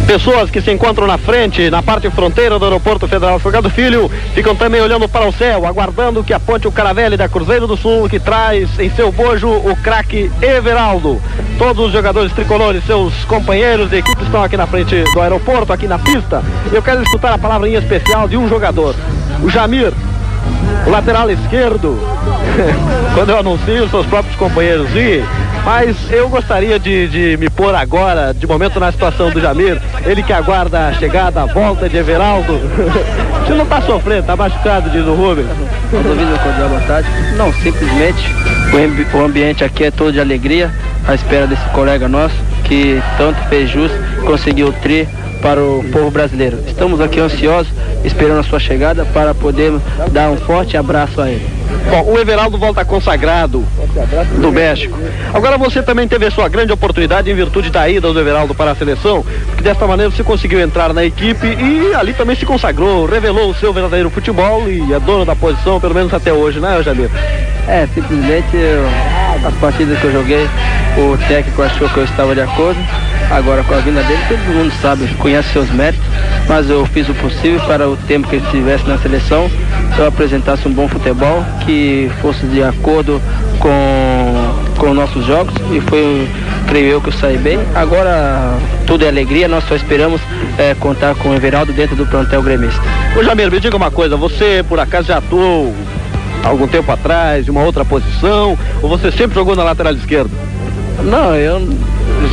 pessoas 0.06 0.50
que 0.50 0.60
se 0.60 0.70
encontram 0.70 1.06
na 1.06 1.16
frente, 1.16 1.70
na 1.70 1.82
parte 1.82 2.10
fronteira 2.10 2.58
do 2.58 2.64
aeroporto 2.64 3.06
Federal 3.06 3.38
Salgado 3.40 3.70
Filho, 3.70 4.10
ficam 4.34 4.54
também 4.54 4.80
olhando 4.80 5.08
para 5.08 5.26
o 5.26 5.32
céu, 5.32 5.66
aguardando 5.66 6.24
que 6.24 6.32
aponte 6.32 6.66
o 6.66 6.72
Caravelle 6.72 7.16
da 7.16 7.28
Cruzeiro 7.28 7.66
do 7.66 7.76
Sul, 7.76 8.08
que 8.08 8.18
traz 8.18 8.78
em 8.78 8.90
seu 8.90 9.12
bojo 9.12 9.48
o 9.48 9.76
craque 9.76 10.30
Everaldo. 10.42 11.20
Todos 11.58 11.86
os 11.86 11.92
jogadores 11.92 12.32
tricolores, 12.32 12.84
seus 12.84 13.12
companheiros 13.24 13.90
de 13.90 13.98
equipe 13.98 14.22
estão 14.22 14.42
aqui 14.42 14.56
na 14.56 14.66
frente 14.66 15.04
do 15.12 15.20
aeroporto, 15.20 15.72
aqui 15.72 15.86
na 15.86 15.98
pista. 15.98 16.42
Eu 16.72 16.82
quero 16.82 17.02
escutar 17.02 17.32
a 17.32 17.38
palavra 17.38 17.68
em 17.68 17.74
especial 17.74 18.28
de 18.28 18.36
um 18.36 18.48
jogador, 18.48 18.94
o 19.42 19.50
Jamir, 19.50 19.92
o 20.86 20.90
lateral 20.90 21.30
esquerdo. 21.30 21.98
Quando 23.14 23.30
eu 23.30 23.38
anuncio, 23.38 23.88
seus 23.88 24.06
próprios 24.06 24.36
companheiros 24.36 24.88
e 24.94 25.22
mas 25.64 25.96
eu 26.10 26.30
gostaria 26.30 26.78
de, 26.78 27.08
de, 27.08 27.36
me 27.36 27.50
pôr 27.50 27.74
agora, 27.74 28.32
de 28.32 28.46
momento, 28.46 28.80
na 28.80 28.90
situação 28.90 29.30
do 29.30 29.38
Jamir. 29.38 29.78
Ele 30.06 30.22
que 30.22 30.32
aguarda 30.32 30.88
a 30.88 30.94
chegada, 30.94 31.42
a 31.42 31.44
volta 31.44 31.88
de 31.90 31.96
Everaldo. 31.98 32.58
Você 33.44 33.52
não 33.52 33.64
está 33.64 33.82
sofrendo, 33.82 34.20
está 34.20 34.34
machucado, 34.34 34.88
diz 34.88 35.06
o 35.06 35.14
Rubens. 35.14 35.46
Não 35.92 36.02
duvido 36.02 36.38
com 36.38 36.48
a 36.48 36.68
vontade. 36.68 37.06
Não, 37.36 37.52
simplesmente 37.52 38.34
o, 39.14 39.20
ambiente 39.20 39.62
aqui 39.62 39.84
é 39.84 39.90
todo 39.90 40.10
de 40.10 40.20
alegria, 40.20 40.70
à 41.06 41.14
espera 41.14 41.46
desse 41.46 41.64
colega 41.70 42.08
nosso 42.08 42.36
que 42.64 43.02
tanto 43.16 43.38
fez 43.48 43.70
jus, 43.70 43.90
conseguiu 44.24 44.68
o 44.68 44.72
tri 44.72 45.08
para 45.40 45.60
o 45.62 45.84
povo 45.92 46.10
brasileiro. 46.10 46.58
Estamos 46.66 47.00
aqui 47.00 47.20
ansiosos, 47.20 47.72
esperando 48.04 48.40
a 48.40 48.42
sua 48.42 48.58
chegada 48.58 49.04
para 49.06 49.34
poder 49.34 49.72
dar 50.10 50.30
um 50.30 50.36
forte 50.36 50.76
abraço 50.76 51.20
a 51.20 51.30
ele. 51.30 51.46
Bom, 51.90 52.12
o 52.12 52.18
Everaldo 52.18 52.58
volta 52.58 52.84
consagrado 52.84 53.64
do 54.40 54.52
México. 54.52 54.98
Agora 55.32 55.58
você 55.58 55.82
também 55.82 56.08
teve 56.08 56.26
a 56.26 56.30
sua 56.30 56.48
grande 56.48 56.72
oportunidade 56.72 57.30
em 57.30 57.34
virtude 57.34 57.70
da 57.70 57.88
ida 57.88 58.12
do 58.12 58.20
Everaldo 58.20 58.54
para 58.54 58.72
a 58.72 58.74
seleção, 58.74 59.24
porque 59.46 59.62
desta 59.62 59.86
maneira 59.86 60.10
você 60.10 60.22
conseguiu 60.22 60.60
entrar 60.60 60.92
na 60.92 61.04
equipe 61.04 61.46
e 61.46 61.94
ali 61.94 62.12
também 62.12 62.36
se 62.36 62.46
consagrou, 62.46 63.06
revelou 63.06 63.50
o 63.50 63.54
seu 63.54 63.72
verdadeiro 63.72 64.10
futebol 64.10 64.68
e 64.68 64.92
é 64.92 65.00
dono 65.00 65.24
da 65.24 65.36
posição, 65.36 65.80
pelo 65.80 65.94
menos 65.94 66.12
até 66.12 66.32
hoje, 66.32 66.60
né, 66.60 66.82
Jamir? 66.82 67.10
É, 67.66 67.86
simplesmente 67.94 68.56
eu, 68.56 68.84
as 69.44 69.54
partidas 69.54 69.98
que 69.98 70.04
eu 70.04 70.12
joguei, 70.12 70.48
o 70.96 71.16
técnico 71.28 71.62
achou 71.62 71.88
que 71.88 71.96
eu 71.98 72.04
estava 72.04 72.34
de 72.34 72.40
acordo. 72.40 72.78
Agora 73.30 73.62
com 73.62 73.74
a 73.74 73.78
vinda 73.78 74.02
dele, 74.04 74.20
todo 74.26 74.38
mundo 74.54 74.72
sabe, 74.80 75.06
conhece 75.16 75.50
seus 75.52 75.70
méritos, 75.70 76.06
mas 76.48 76.70
eu 76.70 76.86
fiz 76.86 77.08
o 77.08 77.14
possível 77.14 77.60
para 77.60 77.86
o 77.86 77.96
tempo 77.96 78.26
que 78.26 78.36
ele 78.36 78.44
estivesse 78.44 78.88
na 78.88 78.96
seleção, 78.96 79.50
eu 79.98 80.06
apresentasse 80.06 80.66
um 80.66 80.72
bom 80.72 80.88
futebol, 80.88 81.44
que 81.66 82.10
fosse 82.22 82.46
de 82.46 82.62
acordo 82.62 83.20
com, 83.58 84.78
com 84.78 84.94
nossos 84.94 85.26
jogos. 85.26 85.52
E 85.70 85.80
foi, 85.80 86.28
creio 86.68 86.86
eu, 86.86 87.00
que 87.00 87.08
eu 87.08 87.12
saí 87.12 87.36
bem. 87.36 87.58
Agora 87.74 88.56
tudo 88.86 89.04
é 89.04 89.08
alegria, 89.08 89.48
nós 89.48 89.64
só 89.64 89.74
esperamos 89.74 90.20
é, 90.56 90.74
contar 90.74 91.14
com 91.16 91.30
o 91.30 91.34
Everaldo 91.34 91.72
dentro 91.72 91.96
do 91.96 92.06
plantel 92.06 92.42
gremista. 92.42 92.80
Ô 93.18 93.22
Jamir, 93.22 93.50
me 93.50 93.60
diga 93.60 93.76
uma 93.76 93.90
coisa, 93.90 94.16
você 94.16 94.64
por 94.68 94.78
acaso 94.80 95.08
já 95.08 95.18
atuou 95.18 95.74
algum 96.44 96.66
tempo 96.66 96.90
atrás, 96.90 97.46
em 97.46 97.50
uma 97.50 97.62
outra 97.62 97.84
posição, 97.84 98.58
ou 98.82 98.88
você 98.88 99.10
sempre 99.10 99.34
jogou 99.34 99.54
na 99.54 99.64
lateral 99.64 99.92
esquerda? 99.92 100.30
Não, 101.04 101.34
eu 101.34 101.60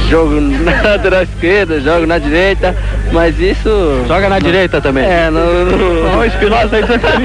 jogo 0.09 0.39
na 0.41 0.81
lateral 0.81 1.23
esquerda, 1.23 1.79
jogo 1.79 2.05
na 2.05 2.17
direita, 2.17 2.75
mas 3.11 3.39
isso. 3.39 4.03
Joga 4.07 4.29
na 4.29 4.39
não, 4.39 4.39
direita 4.39 4.81
também? 4.81 5.05
É, 5.05 5.29
não. 5.29 5.41
não... 5.65 6.19
o 6.19 6.25
Espinosa 6.25 6.75
aí 6.75 6.81
você 6.81 6.97
tá 6.97 7.19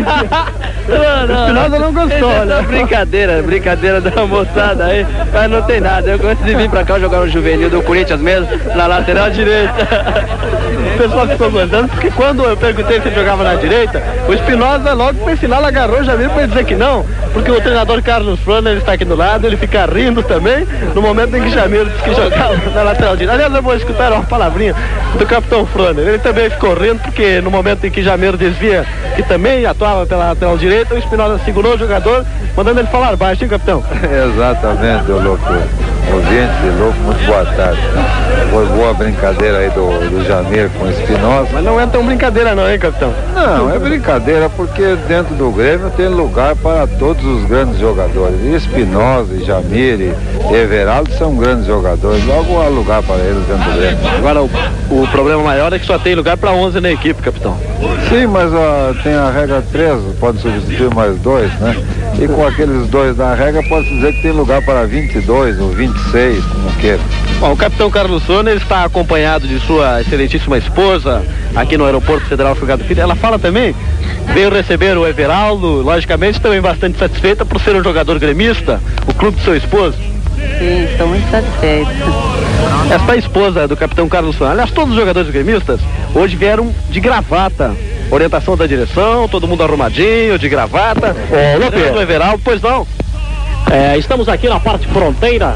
Não, 0.88 1.26
não. 1.26 1.46
Espinosa 1.46 1.78
não 1.78 1.92
gostou, 1.92 2.44
né? 2.44 2.62
Brincadeira, 2.62 3.42
brincadeira 3.42 4.00
da 4.00 4.26
moçada 4.26 4.86
aí, 4.86 5.06
mas 5.32 5.50
não 5.50 5.62
tem 5.62 5.80
nada. 5.80 6.10
Eu 6.10 6.18
gosto 6.18 6.42
de 6.44 6.54
vir 6.54 6.68
pra 6.68 6.84
cá 6.84 6.98
jogar 6.98 7.20
no 7.20 7.28
juvenil 7.28 7.70
do 7.70 7.82
Corinthians 7.82 8.20
mesmo, 8.20 8.48
na 8.74 8.86
lateral 8.86 9.30
direita. 9.30 9.74
O 11.00 11.02
pessoal 11.02 11.26
ficou 11.26 11.50
gostando, 11.50 11.88
porque 11.88 12.10
quando 12.10 12.44
eu 12.44 12.54
perguntei 12.54 13.00
se 13.00 13.08
ele 13.08 13.14
jogava 13.14 13.42
na 13.42 13.54
direita, 13.54 14.02
o 14.28 14.34
Espinosa 14.34 14.92
logo 14.92 15.18
por 15.20 15.34
sinal 15.38 15.64
agarrou 15.64 16.04
já 16.04 16.14
veio 16.14 16.28
pra 16.28 16.44
dizer 16.44 16.62
que 16.66 16.74
não, 16.74 17.06
porque 17.32 17.50
o 17.50 17.58
treinador 17.58 18.02
Carlos 18.02 18.38
ele 18.66 18.80
está 18.80 18.92
aqui 18.92 19.06
do 19.06 19.16
lado, 19.16 19.46
ele 19.46 19.56
fica 19.56 19.86
rindo 19.86 20.22
também, 20.22 20.66
no 20.94 21.00
momento 21.00 21.34
em 21.34 21.42
que 21.42 21.48
Jamiro 21.48 21.88
disse 21.88 22.02
que 22.02 22.14
jogava 22.14 22.54
na 22.74 22.82
lateral 22.82 23.16
direita. 23.16 23.32
Aliás, 23.32 23.54
eu 23.54 23.62
vou 23.62 23.74
escutar 23.74 24.12
uma 24.12 24.24
palavrinha 24.24 24.74
do 25.18 25.24
capitão 25.24 25.64
Froner. 25.64 26.06
Ele 26.06 26.18
também 26.18 26.50
ficou 26.50 26.74
rindo, 26.74 26.98
porque 26.98 27.40
no 27.40 27.50
momento 27.50 27.82
em 27.86 27.90
que 27.90 28.02
Jamiro 28.02 28.36
desvia, 28.36 28.84
que 29.16 29.22
também 29.22 29.64
atuava 29.64 30.04
pela 30.04 30.28
lateral 30.28 30.58
direita, 30.58 30.94
o 30.94 30.98
Espinosa 30.98 31.40
segurou 31.46 31.76
o 31.76 31.78
jogador, 31.78 32.26
mandando 32.54 32.78
ele 32.78 32.88
falar 32.88 33.16
baixo, 33.16 33.42
hein, 33.42 33.48
capitão? 33.48 33.82
Exatamente, 34.04 35.10
o 35.10 35.18
Ouvinte, 36.30 36.78
louco, 36.78 36.96
muito 37.00 37.26
boa 37.26 37.44
tarde. 37.44 37.80
Foi 38.52 38.64
boa 38.66 38.94
brincadeira 38.94 39.58
aí 39.58 39.70
do, 39.70 40.10
do 40.10 40.24
Jamir 40.24 40.70
com 40.78 40.84
o 40.84 40.90
Espinosa. 40.90 41.48
Mas 41.52 41.64
não 41.64 41.80
é 41.80 41.86
tão 41.86 42.06
brincadeira 42.06 42.54
não, 42.54 42.70
hein, 42.70 42.78
capitão? 42.78 43.12
Não, 43.34 43.74
é 43.74 43.76
brincadeira 43.80 44.48
porque 44.48 44.96
dentro 45.08 45.34
do 45.34 45.50
Grêmio 45.50 45.90
tem 45.90 46.06
lugar 46.06 46.54
para 46.54 46.86
todos 46.86 47.24
os 47.24 47.44
grandes 47.46 47.80
jogadores. 47.80 48.40
Espinosa, 48.44 49.44
Jamir 49.44 50.00
e 50.00 50.54
Everaldo 50.54 51.12
são 51.14 51.34
grandes 51.34 51.66
jogadores. 51.66 52.24
Logo 52.24 52.62
há 52.62 52.68
lugar 52.68 53.02
para 53.02 53.16
eles 53.16 53.44
dentro 53.48 53.64
do 53.68 53.76
Grêmio. 53.76 53.98
Agora, 54.18 54.42
o, 54.42 55.02
o 55.02 55.08
problema 55.08 55.42
maior 55.42 55.72
é 55.72 55.80
que 55.80 55.86
só 55.86 55.98
tem 55.98 56.14
lugar 56.14 56.36
para 56.36 56.52
11 56.52 56.80
na 56.80 56.92
equipe, 56.92 57.20
capitão. 57.20 57.56
Sim, 58.08 58.28
mas 58.28 58.52
ó, 58.52 58.94
tem 59.02 59.14
a 59.14 59.30
regra 59.30 59.64
13, 59.72 60.12
pode 60.20 60.40
substituir 60.40 60.94
mais 60.94 61.16
dois, 61.18 61.52
né? 61.58 61.76
E 62.20 62.28
com 62.28 62.46
aqueles 62.46 62.86
dois 62.88 63.16
da 63.16 63.32
regra, 63.34 63.62
pode 63.62 63.88
dizer 63.88 64.12
que 64.12 64.22
tem 64.22 64.32
lugar 64.32 64.60
para 64.62 64.84
22 64.84 65.58
ou 65.58 65.70
26, 65.70 66.19
como 66.52 66.72
queira. 66.76 67.00
Bom, 67.38 67.52
o 67.52 67.56
capitão 67.56 67.90
Carlos 67.90 68.22
Sona 68.24 68.52
está 68.52 68.84
acompanhado 68.84 69.46
de 69.48 69.58
sua 69.60 70.00
excelentíssima 70.00 70.58
esposa 70.58 71.24
aqui 71.54 71.76
no 71.76 71.84
Aeroporto 71.84 72.26
Federal 72.26 72.54
Fugado 72.54 72.84
Filho. 72.84 73.00
Ela 73.00 73.14
fala 73.14 73.38
também, 73.38 73.74
veio 74.34 74.50
receber 74.50 74.96
o 74.96 75.06
Everaldo, 75.06 75.82
logicamente 75.82 76.40
também 76.40 76.60
bastante 76.60 76.98
satisfeita 76.98 77.44
por 77.44 77.60
ser 77.60 77.74
um 77.76 77.82
jogador 77.82 78.18
gremista, 78.18 78.80
o 79.06 79.14
clube 79.14 79.38
do 79.38 79.42
seu 79.42 79.56
esposo. 79.56 79.96
Sim, 80.58 80.84
estou 80.84 81.06
muito 81.06 81.30
satisfeita. 81.30 81.90
Esta 82.94 83.16
esposa 83.16 83.66
do 83.66 83.76
capitão 83.76 84.08
Carlos 84.08 84.36
Sona, 84.36 84.50
aliás, 84.52 84.70
todos 84.70 84.90
os 84.90 84.98
jogadores 84.98 85.30
gremistas 85.30 85.80
hoje 86.14 86.36
vieram 86.36 86.74
de 86.90 87.00
gravata 87.00 87.74
orientação 88.10 88.56
da 88.56 88.66
direção, 88.66 89.28
todo 89.28 89.46
mundo 89.46 89.62
arrumadinho, 89.62 90.38
de 90.38 90.48
gravata. 90.48 91.16
Ô, 91.30 91.64
Lopes. 91.64 92.00
Everaldo, 92.00 92.40
pois 92.44 92.60
não. 92.60 92.86
É, 93.70 93.96
estamos 93.96 94.28
aqui 94.28 94.48
na 94.48 94.58
parte 94.58 94.86
fronteira 94.88 95.54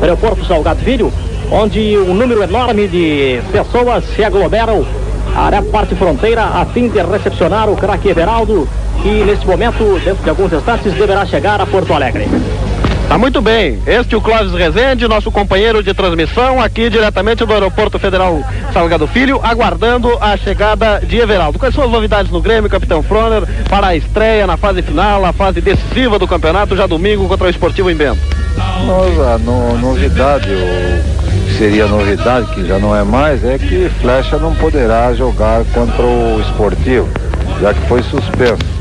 aeroporto 0.00 0.44
Salgado 0.44 0.80
Filho, 0.80 1.12
onde 1.50 1.96
um 1.98 2.14
número 2.14 2.42
enorme 2.42 2.88
de 2.88 3.40
pessoas 3.52 4.04
se 4.14 4.24
aglomeram 4.24 4.84
na 5.50 5.62
parte 5.62 5.94
fronteira 5.94 6.42
a 6.42 6.64
fim 6.66 6.88
de 6.88 7.02
recepcionar 7.02 7.68
o 7.68 7.76
craque 7.76 8.08
Everaldo, 8.08 8.68
que 9.02 9.24
nesse 9.24 9.46
momento, 9.46 10.00
dentro 10.04 10.22
de 10.22 10.30
alguns 10.30 10.52
instantes, 10.52 10.94
deverá 10.94 11.26
chegar 11.26 11.60
a 11.60 11.66
Porto 11.66 11.92
Alegre. 11.92 12.28
Tá 13.08 13.18
muito 13.18 13.40
bem. 13.40 13.80
Este 13.86 14.14
é 14.14 14.18
o 14.18 14.20
Clóvis 14.20 14.52
Rezende, 14.52 15.06
nosso 15.06 15.30
companheiro 15.30 15.82
de 15.82 15.94
transmissão, 15.94 16.60
aqui 16.60 16.88
diretamente 16.90 17.44
do 17.44 17.52
Aeroporto 17.52 17.98
Federal 17.98 18.42
Salgado 18.72 19.06
Filho, 19.06 19.40
aguardando 19.42 20.16
a 20.20 20.36
chegada 20.36 21.00
de 21.00 21.18
Everaldo. 21.18 21.58
Quais 21.58 21.74
são 21.74 21.84
as 21.84 21.90
novidades 21.90 22.32
no 22.32 22.40
Grêmio, 22.40 22.68
capitão 22.70 23.02
Froner, 23.02 23.42
para 23.68 23.88
a 23.88 23.96
estreia 23.96 24.46
na 24.46 24.56
fase 24.56 24.82
final, 24.82 25.24
a 25.24 25.32
fase 25.32 25.60
decisiva 25.60 26.18
do 26.18 26.26
campeonato, 26.26 26.76
já 26.76 26.86
domingo 26.86 27.28
contra 27.28 27.46
o 27.46 27.50
Esportivo 27.50 27.90
em 27.90 27.94
Bento? 27.94 28.20
Nossa, 28.86 29.38
no, 29.38 29.78
novidade, 29.78 30.48
o 30.50 31.14
seria 31.58 31.86
novidade, 31.86 32.52
que 32.52 32.66
já 32.66 32.78
não 32.78 32.94
é 32.94 33.04
mais, 33.04 33.44
é 33.44 33.58
que 33.58 33.88
Flecha 34.00 34.38
não 34.38 34.54
poderá 34.54 35.12
jogar 35.14 35.64
contra 35.72 36.02
o 36.04 36.40
Esportivo, 36.40 37.08
já 37.60 37.72
que 37.72 37.80
foi 37.86 38.02
suspenso. 38.02 38.74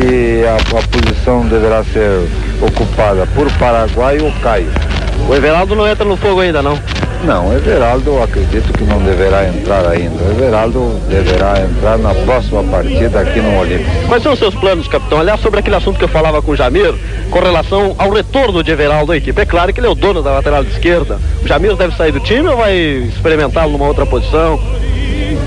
E 0.00 0.44
a, 0.44 0.56
a 0.56 0.82
posição 0.88 1.46
deverá 1.46 1.82
ser 1.84 2.28
ocupada 2.60 3.26
por 3.34 3.50
Paraguai 3.58 4.18
ou 4.20 4.32
Caio. 4.42 4.70
O 5.28 5.34
Everaldo 5.34 5.74
não 5.74 5.88
entra 5.88 6.04
no 6.04 6.16
fogo 6.16 6.40
ainda, 6.40 6.62
não? 6.62 6.78
Não, 7.24 7.48
o 7.48 7.52
Everaldo 7.52 8.22
acredito 8.22 8.72
que 8.72 8.84
não 8.84 8.98
deverá 9.00 9.48
entrar 9.48 9.88
ainda. 9.88 10.22
O 10.22 10.30
Everaldo 10.30 11.00
deverá 11.08 11.60
entrar 11.60 11.98
na 11.98 12.14
próxima 12.14 12.62
partida 12.62 13.20
aqui 13.20 13.40
no 13.40 13.58
Olímpico. 13.58 13.90
Quais 14.06 14.22
são 14.22 14.32
os 14.32 14.38
seus 14.38 14.54
planos, 14.54 14.86
capitão? 14.86 15.18
Aliás, 15.18 15.40
sobre 15.40 15.58
aquele 15.58 15.76
assunto 15.76 15.98
que 15.98 16.04
eu 16.04 16.08
falava 16.08 16.40
com 16.40 16.52
o 16.52 16.56
Jamir, 16.56 16.94
com 17.30 17.40
relação 17.40 17.96
ao 17.98 18.10
retorno 18.10 18.62
de 18.62 18.70
Everaldo 18.70 19.12
à 19.12 19.16
equipe. 19.16 19.40
É 19.40 19.46
claro 19.46 19.72
que 19.72 19.80
ele 19.80 19.86
é 19.86 19.90
o 19.90 19.94
dono 19.94 20.22
da 20.22 20.32
lateral 20.32 20.62
esquerda. 20.62 21.18
O 21.42 21.48
Jamir 21.48 21.74
deve 21.74 21.96
sair 21.96 22.12
do 22.12 22.20
time 22.20 22.48
ou 22.48 22.56
vai 22.58 22.76
experimentá-lo 22.76 23.72
numa 23.72 23.86
outra 23.86 24.06
posição? 24.06 24.60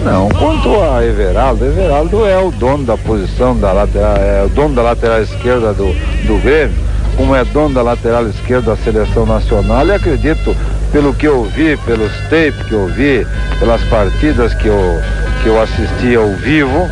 Não, 0.04 0.28
quanto 0.30 0.82
a 0.82 1.06
Everaldo, 1.06 1.66
Everaldo 1.66 2.26
é 2.26 2.38
o 2.38 2.52
dono 2.52 2.84
da 2.84 2.98
posição 2.98 3.58
da 3.58 3.72
lateral, 3.72 4.18
é 4.18 4.44
o 4.44 4.50
dono 4.50 4.76
da 4.76 4.82
lateral 4.82 5.22
esquerda 5.22 5.74
do, 5.74 5.94
do 6.26 6.42
Grêmio 6.42 6.89
como 7.20 7.36
é 7.36 7.44
dono 7.44 7.76
da 7.76 7.82
lateral 7.82 8.26
esquerda 8.30 8.72
da 8.72 8.78
seleção 8.78 9.26
nacional, 9.26 9.86
e 9.86 9.92
acredito, 9.92 10.56
pelo 10.90 11.14
que 11.14 11.28
eu 11.28 11.44
vi, 11.44 11.76
pelos 11.86 12.14
tapes 12.30 12.66
que 12.66 12.72
eu 12.72 12.88
vi, 12.88 13.28
pelas 13.60 13.84
partidas 13.84 14.54
que 14.54 14.68
eu, 14.70 15.02
que 15.44 15.50
eu 15.50 15.62
assisti 15.62 16.16
ao 16.16 16.30
vivo, 16.38 16.90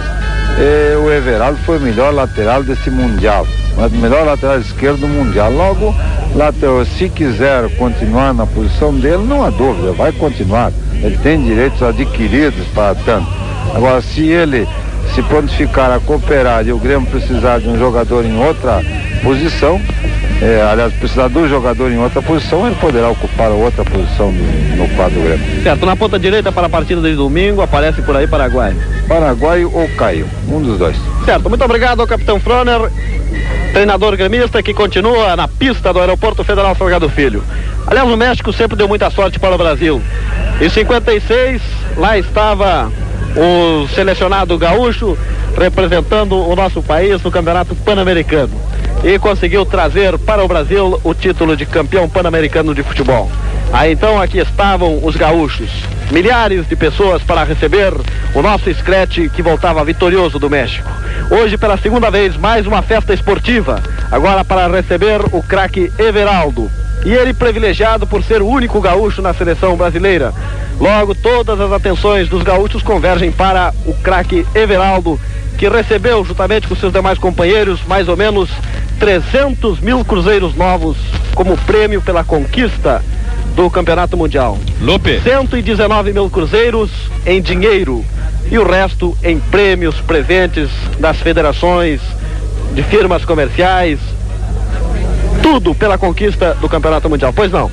eh, 0.60 0.98
o 1.02 1.10
Everaldo 1.10 1.58
foi 1.66 1.78
o 1.78 1.80
melhor 1.80 2.14
lateral 2.14 2.62
desse 2.62 2.90
Mundial. 2.90 3.48
O 3.78 3.90
melhor 4.02 4.26
lateral 4.26 4.60
esquerdo 4.60 5.00
do 5.00 5.08
Mundial. 5.08 5.50
Logo, 5.50 5.96
lateral, 6.36 6.84
se 6.84 7.08
quiser 7.08 7.74
continuar 7.78 8.34
na 8.34 8.46
posição 8.46 8.94
dele, 8.94 9.24
não 9.24 9.46
há 9.46 9.50
dúvida, 9.50 9.94
vai 9.94 10.12
continuar. 10.12 10.74
Ele 11.02 11.18
tem 11.20 11.42
direitos 11.42 11.82
adquiridos 11.82 12.68
para 12.76 12.94
tanto. 12.96 13.30
Agora, 13.74 14.02
se 14.02 14.28
ele 14.28 14.68
se 15.18 15.24
prontificar 15.24 15.92
a 15.92 16.00
cooperar 16.00 16.68
e 16.68 16.72
o 16.72 16.78
Grêmio 16.78 17.10
precisar 17.10 17.60
de 17.60 17.68
um 17.68 17.76
jogador 17.76 18.24
em 18.24 18.38
outra 18.38 18.84
posição, 19.24 19.82
é, 20.40 20.62
aliás, 20.62 20.94
precisar 20.94 21.28
do 21.28 21.50
jogador 21.50 21.92
em 21.92 21.98
outra 21.98 22.22
posição, 22.22 22.68
ele 22.68 22.76
poderá 22.76 23.10
ocupar 23.10 23.50
outra 23.50 23.84
posição 23.84 24.32
no, 24.32 24.76
no 24.76 24.88
quadro 24.90 25.20
Grêmio. 25.20 25.64
Certo, 25.64 25.88
na 25.88 25.96
ponta 25.96 26.20
direita 26.20 26.52
para 26.52 26.68
a 26.68 26.70
partida 26.70 27.02
de 27.02 27.16
domingo, 27.16 27.64
aparece 27.64 28.00
por 28.04 28.16
aí 28.16 28.28
Paraguai. 28.28 28.76
Paraguai 29.08 29.66
ou 29.66 29.90
Caio, 29.98 30.30
um 30.48 30.62
dos 30.62 30.78
dois. 30.78 30.96
Certo, 31.26 31.50
muito 31.50 31.66
obrigado 31.66 32.00
ao 32.00 32.06
capitão 32.06 32.40
Froner, 32.40 32.92
treinador 33.74 34.16
gremista 34.16 34.62
que 34.62 34.72
continua 34.72 35.36
na 35.36 35.48
pista 35.48 35.92
do 35.92 36.00
Aeroporto 36.00 36.44
Federal 36.44 36.76
Salgado 36.76 37.10
Filho. 37.10 37.44
Aliás, 37.88 38.08
o 38.08 38.16
México 38.16 38.54
sempre 38.54 38.78
deu 38.78 38.88
muita 38.88 39.10
sorte 39.10 39.40
para 39.40 39.56
o 39.56 39.58
Brasil. 39.58 40.00
Em 40.62 40.70
56, 40.70 41.60
lá 41.98 42.20
estava 42.20 42.92
o 43.38 43.88
selecionado 43.90 44.58
gaúcho 44.58 45.18
representando 45.56 46.36
o 46.36 46.56
nosso 46.56 46.82
país 46.82 47.22
no 47.22 47.32
Campeonato 47.32 47.76
Pan-Americano 47.76 48.60
e 49.04 49.20
conseguiu 49.20 49.66
trazer 49.66 50.18
para 50.18 50.44
o 50.44 50.48
Brasil 50.48 51.00
o 51.04 51.14
título 51.14 51.56
de 51.56 51.66
campeão 51.66 52.10
pan-americano 52.10 52.74
de 52.74 52.82
futebol. 52.82 53.30
Aí 53.72 53.94
então 53.94 54.20
aqui 54.20 54.40
estavam 54.40 55.00
os 55.04 55.16
gaúchos, 55.16 55.70
milhares 56.12 56.68
de 56.68 56.76
pessoas 56.76 57.22
para 57.22 57.44
receber 57.44 57.94
o 58.34 58.42
nosso 58.42 58.70
escrete 58.70 59.30
que 59.30 59.42
voltava 59.42 59.84
vitorioso 59.84 60.40
do 60.40 60.50
México. 60.50 60.90
Hoje, 61.30 61.58
pela 61.58 61.78
segunda 61.78 62.10
vez, 62.10 62.36
mais 62.38 62.66
uma 62.66 62.82
festa 62.82 63.14
esportiva, 63.14 63.82
agora 64.12 64.44
para 64.44 64.68
receber 64.68 65.22
o 65.32 65.44
craque 65.44 65.92
Everaldo. 66.00 66.72
E 67.08 67.14
ele 67.14 67.34
privilegiado 67.34 68.06
por 68.06 68.22
ser 68.22 68.42
o 68.42 68.48
único 68.48 68.82
gaúcho 68.82 69.22
na 69.22 69.34
seleção 69.34 69.78
brasileira. 69.78 70.34
Logo, 70.78 71.16
todas 71.16 71.58
as 71.62 71.72
atenções 71.72 72.28
dos 72.28 72.44
gaúchos 72.44 72.84
convergem 72.84 73.32
para 73.32 73.74
o 73.86 73.94
craque 73.94 74.46
Everaldo, 74.54 75.18
que 75.58 75.70
recebeu, 75.70 76.26
juntamente 76.26 76.68
com 76.68 76.76
seus 76.76 76.92
demais 76.92 77.18
companheiros, 77.18 77.80
mais 77.88 78.10
ou 78.10 78.18
menos 78.18 78.50
300 79.00 79.80
mil 79.80 80.04
cruzeiros 80.04 80.54
novos 80.54 80.98
como 81.34 81.56
prêmio 81.60 82.02
pela 82.02 82.26
conquista 82.26 83.02
do 83.56 83.70
Campeonato 83.70 84.18
Mundial. 84.18 84.58
Lupe. 84.82 85.22
119 85.22 86.12
mil 86.12 86.30
cruzeiros 86.30 86.92
em 87.26 87.42
dinheiro 87.42 88.04
e 88.52 88.60
o 88.60 88.70
resto 88.70 89.18
em 89.24 89.40
prêmios, 89.40 89.96
presentes 90.02 90.70
das 91.00 91.16
federações, 91.22 92.02
de 92.74 92.84
firmas 92.84 93.24
comerciais, 93.24 93.98
tudo 95.48 95.74
pela 95.74 95.98
conquista 95.98 96.54
do 96.56 96.68
Campeonato 96.68 97.10
Mundial. 97.10 97.32
Pois 97.32 97.50
não? 97.50 97.72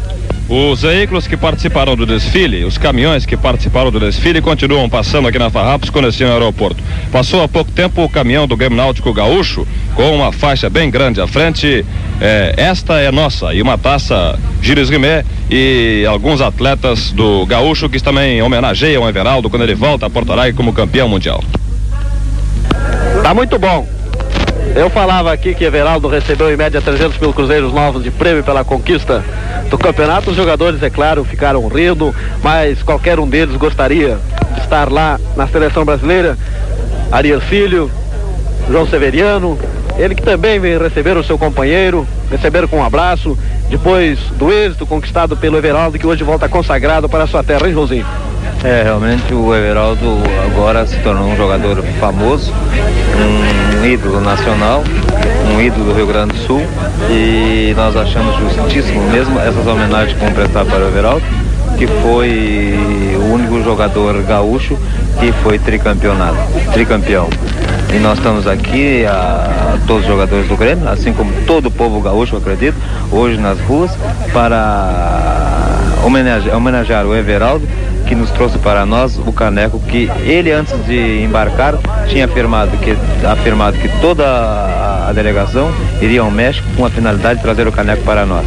Os 0.49 0.83
veículos 0.83 1.27
que 1.27 1.37
participaram 1.37 1.97
do 1.97 2.07
desfile, 2.07 2.65
os 2.65 2.79
caminhões 2.79 3.27
que 3.27 3.37
participaram 3.37 3.91
do 3.91 3.99
desfile 3.99 4.41
continuam 4.41 4.89
passando 4.89 5.27
aqui 5.27 5.41
na 5.41 5.51
Farrapos 5.51 5.91
com 5.91 6.01
destino 6.01 6.31
ao 6.31 6.37
aeroporto. 6.37 6.81
Passou 7.11 7.43
há 7.43 7.49
pouco 7.49 7.73
tempo 7.73 8.05
o 8.05 8.09
caminhão 8.09 8.47
do 8.47 8.57
Grêmio 8.57 8.77
Náutico 8.77 9.13
Gaúcho 9.13 9.67
com 9.97 10.15
uma 10.15 10.31
faixa 10.31 10.71
bem 10.71 10.89
grande 10.89 11.21
à 11.21 11.27
frente. 11.27 11.85
É, 12.21 12.55
esta 12.57 13.01
é 13.01 13.11
nossa 13.11 13.53
e 13.53 13.61
uma 13.61 13.77
taça 13.77 14.39
Gires 14.63 14.89
Guimé 14.89 15.25
e 15.51 16.05
alguns 16.09 16.41
atletas 16.41 17.11
do 17.11 17.45
Gaúcho 17.47 17.89
que 17.89 18.01
também 18.01 18.41
homenageiam 18.41 19.03
o 19.03 19.09
Everaldo 19.09 19.51
quando 19.51 19.63
ele 19.63 19.75
volta 19.75 20.07
a 20.07 20.11
Porto 20.11 20.31
Alegre 20.31 20.53
como 20.53 20.73
campeão 20.73 21.09
mundial. 21.09 21.43
Tá 23.23 23.35
muito 23.35 23.59
bom. 23.59 23.94
Eu 24.75 24.91
falava 24.91 25.33
aqui 25.33 25.55
que 25.55 25.63
Everaldo 25.65 26.09
recebeu 26.09 26.53
em 26.53 26.57
média 26.57 26.83
300 26.83 27.19
mil 27.19 27.33
cruzeiros 27.33 27.73
novos 27.73 28.03
de 28.03 28.11
prêmio 28.11 28.43
pela 28.43 28.65
conquista 28.65 29.25
do 29.71 29.79
campeonato. 29.79 30.31
Os 30.31 30.37
jogadores, 30.37 30.83
é 30.83 30.91
claro, 30.91 31.25
ficaram 31.25 31.67
rindo, 31.69 32.13
mas 32.43 32.83
qualquer 32.83 33.21
um 33.21 33.29
deles 33.29 33.57
gostaria 33.57 34.19
de 34.53 34.61
estar 34.61 34.91
lá 34.91 35.21
na 35.37 35.47
seleção 35.47 35.85
brasileira. 35.85 36.37
Arias 37.13 37.45
Filho, 37.45 37.89
João 38.69 38.85
Severiano, 38.85 39.57
ele 39.97 40.17
que 40.17 40.23
também 40.23 40.59
vem 40.59 40.77
receber 40.77 41.17
o 41.17 41.23
seu 41.23 41.39
companheiro, 41.39 42.05
receber 42.29 42.67
com 42.67 42.79
um 42.79 42.85
abraço, 42.85 43.39
depois 43.71 44.19
do 44.37 44.53
êxito 44.53 44.85
conquistado 44.85 45.37
pelo 45.37 45.57
Everaldo, 45.57 46.01
que 46.01 46.07
hoje 46.07 46.25
volta 46.25 46.49
consagrado 46.49 47.09
para 47.09 47.25
a 47.25 47.27
sua 47.29 47.45
terra, 47.45 47.69
hein, 47.69 47.75
Joãozinho? 47.75 48.07
É, 48.65 48.83
realmente 48.83 49.33
o 49.33 49.55
Everaldo 49.55 50.19
agora 50.45 50.85
se 50.85 50.99
tornou 50.99 51.29
um 51.29 51.37
jogador 51.37 51.81
famoso, 52.01 52.53
um 52.53 53.64
ídolo 53.87 54.21
nacional, 54.21 54.83
um 55.53 55.61
ídolo 55.61 55.87
do 55.87 55.93
Rio 55.95 56.07
Grande 56.07 56.33
do 56.33 56.47
Sul 56.47 56.63
e 57.11 57.75
nós 57.77 57.95
achamos 57.97 58.37
justíssimo 58.39 59.03
mesmo 59.11 59.39
essas 59.39 59.67
homenagens 59.67 60.17
que 60.17 60.25
vão 60.25 60.33
prestar 60.33 60.65
para 60.65 60.85
o 60.85 60.89
Everaldo, 60.89 61.25
que 61.77 61.87
foi 61.87 62.75
o 63.17 63.35
único 63.35 63.63
jogador 63.63 64.23
gaúcho 64.23 64.79
que 65.21 65.33
foi 65.43 65.59
tricampeonato, 65.59 66.37
tricampeão. 66.73 67.29
E 67.95 67.99
nós 67.99 68.19
estamos 68.19 68.47
aqui, 68.47 69.05
a, 69.07 69.79
todos 69.87 70.03
os 70.03 70.09
jogadores 70.09 70.49
do 70.49 70.57
Grêmio, 70.57 70.89
assim 70.89 71.13
como 71.13 71.31
todo 71.47 71.67
o 71.67 71.71
povo 71.71 72.01
gaúcho, 72.01 72.37
acredito, 72.37 72.77
hoje 73.13 73.39
nas 73.39 73.61
ruas, 73.61 73.91
para 74.33 75.79
homenagear, 76.05 76.57
homenagear 76.57 77.07
o 77.07 77.15
Everaldo, 77.15 77.69
que 78.05 78.15
nos 78.15 78.31
trouxe 78.31 78.59
para 78.59 78.85
nós 78.87 79.19
o 79.19 79.33
caneco 79.33 79.81
que 79.81 80.11
ele 80.25 80.53
antes 80.53 80.75
de 80.87 81.23
embarcar 81.23 81.75
tinha 82.09 82.27
afirmado 82.27 82.77
que 82.79 82.97
afirmado 83.27 83.77
que 83.79 83.89
toda 84.01 84.25
a 84.25 85.13
delegação 85.13 85.73
iria 86.01 86.21
ao 86.21 86.31
México 86.31 86.67
com 86.77 86.85
a 86.85 86.91
finalidade 86.91 87.37
de 87.37 87.43
trazer 87.43 87.67
o 87.67 87.73
caneco 87.73 88.03
para 88.03 88.25
nós. 88.25 88.47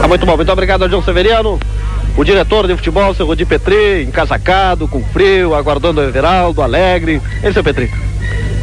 Tá 0.00 0.08
muito 0.08 0.26
bom, 0.26 0.36
muito 0.36 0.52
obrigado, 0.52 0.88
João 0.88 1.02
Severiano. 1.02 1.58
O 2.16 2.22
diretor 2.22 2.66
de 2.66 2.76
futebol, 2.76 3.12
seu 3.12 3.26
Rodi 3.26 3.44
Petri, 3.44 4.04
encasacado, 4.04 4.86
com 4.86 5.02
frio, 5.02 5.54
aguardando 5.54 6.00
o 6.00 6.04
Everaldo, 6.04 6.62
alegre. 6.62 7.20
Esse 7.42 7.58
é 7.58 7.60
o 7.60 7.64
Petri. 7.64 7.90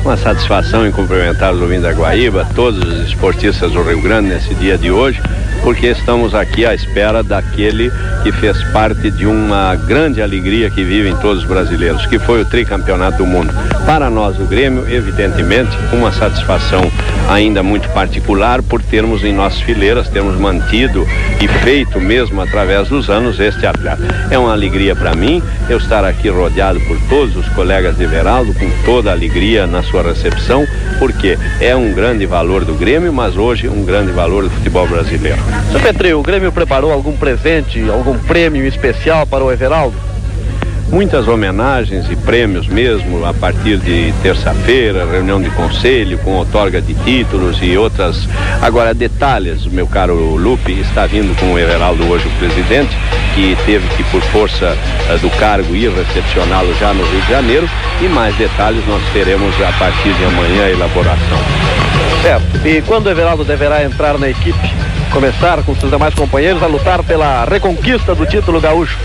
Uma 0.04 0.16
satisfação 0.18 0.88
em 0.88 0.92
cumprimentar 0.92 1.54
o 1.54 1.58
Luiz 1.58 1.82
da 1.82 1.92
Guaíba, 1.92 2.48
todos 2.56 2.82
os 2.82 3.08
esportistas 3.08 3.72
do 3.72 3.84
Rio 3.84 4.02
Grande 4.02 4.30
nesse 4.30 4.56
dia 4.56 4.78
de 4.78 4.90
hoje, 4.90 5.22
porque 5.63 5.88
estamos 5.88 6.34
aqui 6.34 6.65
à 6.65 6.74
espera 6.74 7.24
daquele 7.24 7.91
que 8.24 8.32
fez 8.32 8.62
parte 8.71 9.10
de 9.12 9.26
uma 9.26 9.76
grande 9.76 10.21
alegria 10.21 10.69
que 10.69 10.84
vivem 10.84 11.15
todos 11.17 11.43
os 11.43 11.50
brasileiros, 11.50 12.06
que 12.06 12.19
foi 12.19 12.41
o 12.41 12.45
tricampeonato 12.45 13.17
do 13.17 13.26
mundo. 13.26 13.54
Para 13.86 14.10
nós, 14.10 14.39
o 14.39 14.45
Grêmio, 14.45 14.88
evidentemente, 14.89 15.71
uma 15.93 16.12
satisfação 16.12 16.82
ainda 17.30 17.63
muito 17.63 17.89
particular 17.89 18.62
por 18.62 18.82
termos 18.82 19.24
em 19.24 19.34
nossas 19.34 19.62
fileiras, 19.62 20.10
termos 20.10 20.38
mantido 20.38 21.08
e 21.39 21.47
feito 21.47 22.00
mesmo 22.00 22.41
através 22.41 22.89
dos 22.89 23.10
anos 23.10 23.39
este 23.39 23.65
atleta. 23.65 24.02
É 24.30 24.38
uma 24.38 24.52
alegria 24.52 24.95
para 24.95 25.15
mim 25.15 25.41
eu 25.69 25.78
estar 25.78 26.04
aqui 26.04 26.30
rodeado 26.30 26.80
por 26.82 27.00
todos 27.10 27.36
os 27.36 27.47
colegas 27.50 27.97
de 27.97 28.06
Veraldo, 28.06 28.54
com 28.54 28.69
toda 28.86 29.10
a 29.10 29.13
alegria 29.13 29.65
na 29.65 29.82
sua 29.84 30.04
recepção, 30.04 30.65
porque 31.00 31.38
é 31.60 31.76
um 31.76 31.93
grande 31.93 32.26
valor 32.26 32.65
do 32.65 32.74
Grêmio, 32.74 33.13
mas 33.13 33.36
hoje 33.38 33.67
um 33.67 33.84
grande 33.84 34.12
valor 34.12 34.43
do 34.43 34.50
futebol 34.50 34.88
brasileiro. 34.88 35.41
Seu 35.72 35.80
Petri, 35.80 36.14
o 36.14 36.22
Grêmio 36.22 36.52
preparou 36.52 36.92
algum 36.92 37.16
presente, 37.16 37.82
algum 37.90 38.18
prêmio 38.20 38.66
especial 38.66 39.26
para 39.26 39.44
o 39.44 39.52
Everaldo? 39.52 40.12
muitas 40.92 41.26
homenagens 41.28 42.12
e 42.12 42.16
prêmios 42.18 42.68
mesmo 42.68 43.26
a 43.26 43.34
partir 43.34 43.78
de 43.78 44.14
terça-feira, 44.22 45.06
reunião 45.10 45.42
de 45.42 45.50
conselho 45.52 46.18
com 46.20 46.32
outorga 46.32 46.82
de 46.82 46.94
títulos 46.94 47.58
e 47.62 47.78
outras. 47.78 48.28
Agora, 48.62 48.94
detalhes, 48.94 49.66
meu 49.66 49.88
caro 49.88 50.36
Lupe, 50.36 50.74
está 50.74 51.08
vindo 51.08 51.34
com 51.40 51.54
o 51.54 51.60
Everaldo 51.60 52.06
hoje 52.10 52.28
o 52.28 52.32
presidente, 52.32 52.96
que 53.34 53.58
teve 53.66 53.88
que, 53.96 54.04
por 54.06 54.22
força 54.22 54.76
uh, 55.10 55.18
do 55.20 55.30
cargo, 55.38 55.74
ir 55.74 55.90
recepcioná-lo 55.92 56.76
já 56.78 56.94
no 56.94 57.04
Rio 57.06 57.22
de 57.22 57.30
Janeiro. 57.30 57.70
E 58.02 58.10
mais 58.10 58.36
detalhes 58.36 58.86
nós 58.86 59.02
teremos 59.14 59.56
a 59.62 59.72
partir 59.80 60.14
de 60.14 60.26
amanhã 60.26 60.66
a 60.66 60.72
elaboração. 60.72 61.40
Certo. 62.22 62.68
E 62.68 62.82
quando 62.82 63.06
o 63.06 63.10
Everaldo 63.10 63.46
deverá 63.46 63.84
entrar 63.84 64.18
na 64.18 64.30
equipe? 64.30 65.01
Começar 65.12 65.62
com 65.63 65.76
seus 65.76 65.91
demais 65.91 66.13
companheiros 66.13 66.63
a 66.63 66.67
lutar 66.67 67.04
pela 67.04 67.43
reconquista 67.43 68.15
do 68.15 68.26
título 68.26 68.62
gaúcho? 68.62 68.97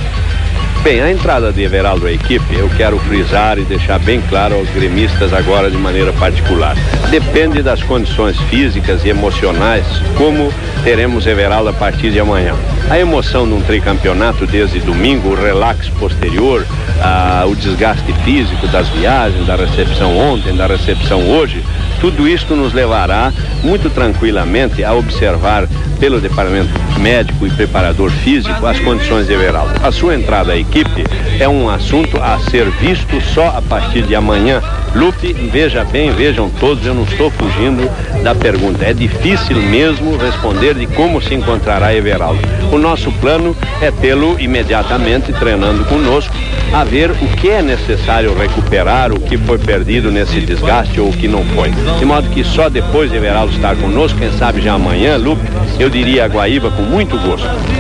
Bem, 0.85 1.01
a 1.01 1.11
entrada 1.11 1.53
de 1.53 1.63
Everaldo 1.63 2.07
à 2.07 2.13
equipe, 2.13 2.55
eu 2.55 2.71
quero 2.77 2.97
frisar 3.01 3.59
e 3.59 3.63
deixar 3.63 3.99
bem 3.99 4.21
claro 4.21 4.55
aos 4.55 4.69
gremistas 4.71 5.33
agora 5.33 5.69
de 5.69 5.77
maneira 5.77 6.13
particular. 6.13 6.77
Depende 7.11 7.61
das 7.61 7.83
condições 7.83 8.39
físicas 8.43 9.05
e 9.05 9.09
emocionais, 9.09 9.85
como 10.17 10.53
teremos 10.85 11.27
Everaldo 11.27 11.71
a 11.71 11.73
partir 11.73 12.13
de 12.13 12.21
amanhã. 12.21 12.55
A 12.89 12.97
emoção 13.01 13.45
de 13.45 13.55
um 13.55 13.61
tricampeonato 13.61 14.47
desde 14.47 14.79
domingo, 14.79 15.31
o 15.31 15.35
relax 15.35 15.89
posterior, 15.89 16.65
ah, 17.03 17.45
o 17.49 17.57
desgaste 17.57 18.13
físico 18.25 18.69
das 18.69 18.89
viagens, 18.91 19.45
da 19.45 19.57
recepção 19.57 20.17
ontem, 20.17 20.55
da 20.55 20.69
recepção 20.69 21.29
hoje, 21.31 21.65
Tudo 22.01 22.29
isto 22.29 22.55
nos 22.55 22.73
levará 22.73 23.33
muito 23.63 23.89
tranquilamente 23.89 24.85
a 24.85 24.93
observar 24.93 25.67
pelo 25.99 26.21
departamento 26.21 26.71
médico 27.01 27.47
e 27.47 27.51
preparador 27.51 28.11
físico 28.11 28.67
as 28.67 28.79
condições 28.81 29.27
de 29.27 29.33
Everaldo. 29.33 29.75
A 29.83 29.91
sua 29.91 30.15
entrada 30.15 30.53
à 30.53 30.57
equipe 30.57 31.05
é 31.39 31.49
um 31.49 31.69
assunto 31.69 32.19
a 32.23 32.39
ser 32.39 32.71
visto 32.71 33.21
só 33.21 33.49
a 33.49 33.63
partir 33.63 34.03
de 34.03 34.15
amanhã. 34.15 34.63
Lupe, 34.97 35.35
veja 35.53 35.85
bem, 35.85 36.11
vejam 36.11 36.49
todos, 36.49 36.87
eu 36.87 36.95
não 36.95 37.03
estou 37.03 37.31
fugindo 37.31 37.87
da 38.23 38.35
pergunta. 38.35 38.83
É 38.83 38.95
difícil 38.95 39.57
mesmo 39.57 40.17
responder 40.17 40.75
de 40.75 40.87
como 40.87 41.21
se 41.21 41.35
encontrará 41.35 41.95
Everaldo. 41.95 42.41
O 42.73 42.79
nosso 42.79 43.13
plano 43.13 43.55
é 43.83 43.91
tê-lo 43.91 44.41
imediatamente 44.41 45.35
treinando 45.35 45.85
conosco, 45.85 46.35
a 46.73 46.83
ver 46.83 47.11
o 47.11 47.29
que 47.37 47.51
é 47.51 47.61
necessário 47.61 48.35
recuperar, 48.35 49.13
o 49.13 49.21
que 49.21 49.37
foi 49.37 49.59
perdido 49.59 50.11
nesse 50.11 50.41
desgaste 50.41 50.99
ou 50.99 51.11
o 51.11 51.13
que 51.13 51.29
não 51.29 51.45
foi. 51.45 51.71
De 51.99 52.05
modo 52.07 52.31
que 52.31 52.43
só 52.43 52.71
depois 52.71 53.11
de 53.11 53.19
Everaldo 53.19 53.53
estar 53.53 53.77
conosco, 53.77 54.19
quem 54.19 54.33
sabe 54.33 54.63
já 54.63 54.73
amanhã, 54.73 55.19
Lupe, 55.19 55.47
eu 55.79 55.91
diria 55.91 56.25
a 56.25 56.29
Guaíba 56.29 56.71
com 56.71 56.83
muito 56.83 57.19
gosto. 57.19 57.76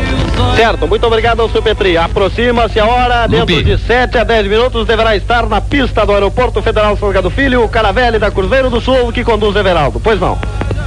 Certo, 0.56 0.88
muito 0.88 1.06
obrigado 1.06 1.40
ao 1.40 1.48
Petri. 1.48 1.96
Aproxima-se 1.96 2.80
a 2.80 2.86
hora, 2.86 3.26
dentro 3.26 3.62
de 3.62 3.78
7 3.78 4.18
a 4.18 4.24
10 4.24 4.48
minutos 4.48 4.86
deverá 4.86 5.16
estar 5.16 5.46
na 5.48 5.60
pista 5.60 6.04
do 6.04 6.12
Aeroporto 6.12 6.62
Federal 6.62 6.96
Salgado 6.96 7.30
Filho, 7.30 7.64
o 7.64 7.68
Caravelle 7.68 8.18
da 8.18 8.30
Cruzeiro 8.30 8.70
do 8.70 8.80
Sul, 8.80 9.12
que 9.12 9.22
conduz 9.24 9.54
Everaldo. 9.56 10.00
Pois 10.00 10.20
não. 10.20 10.38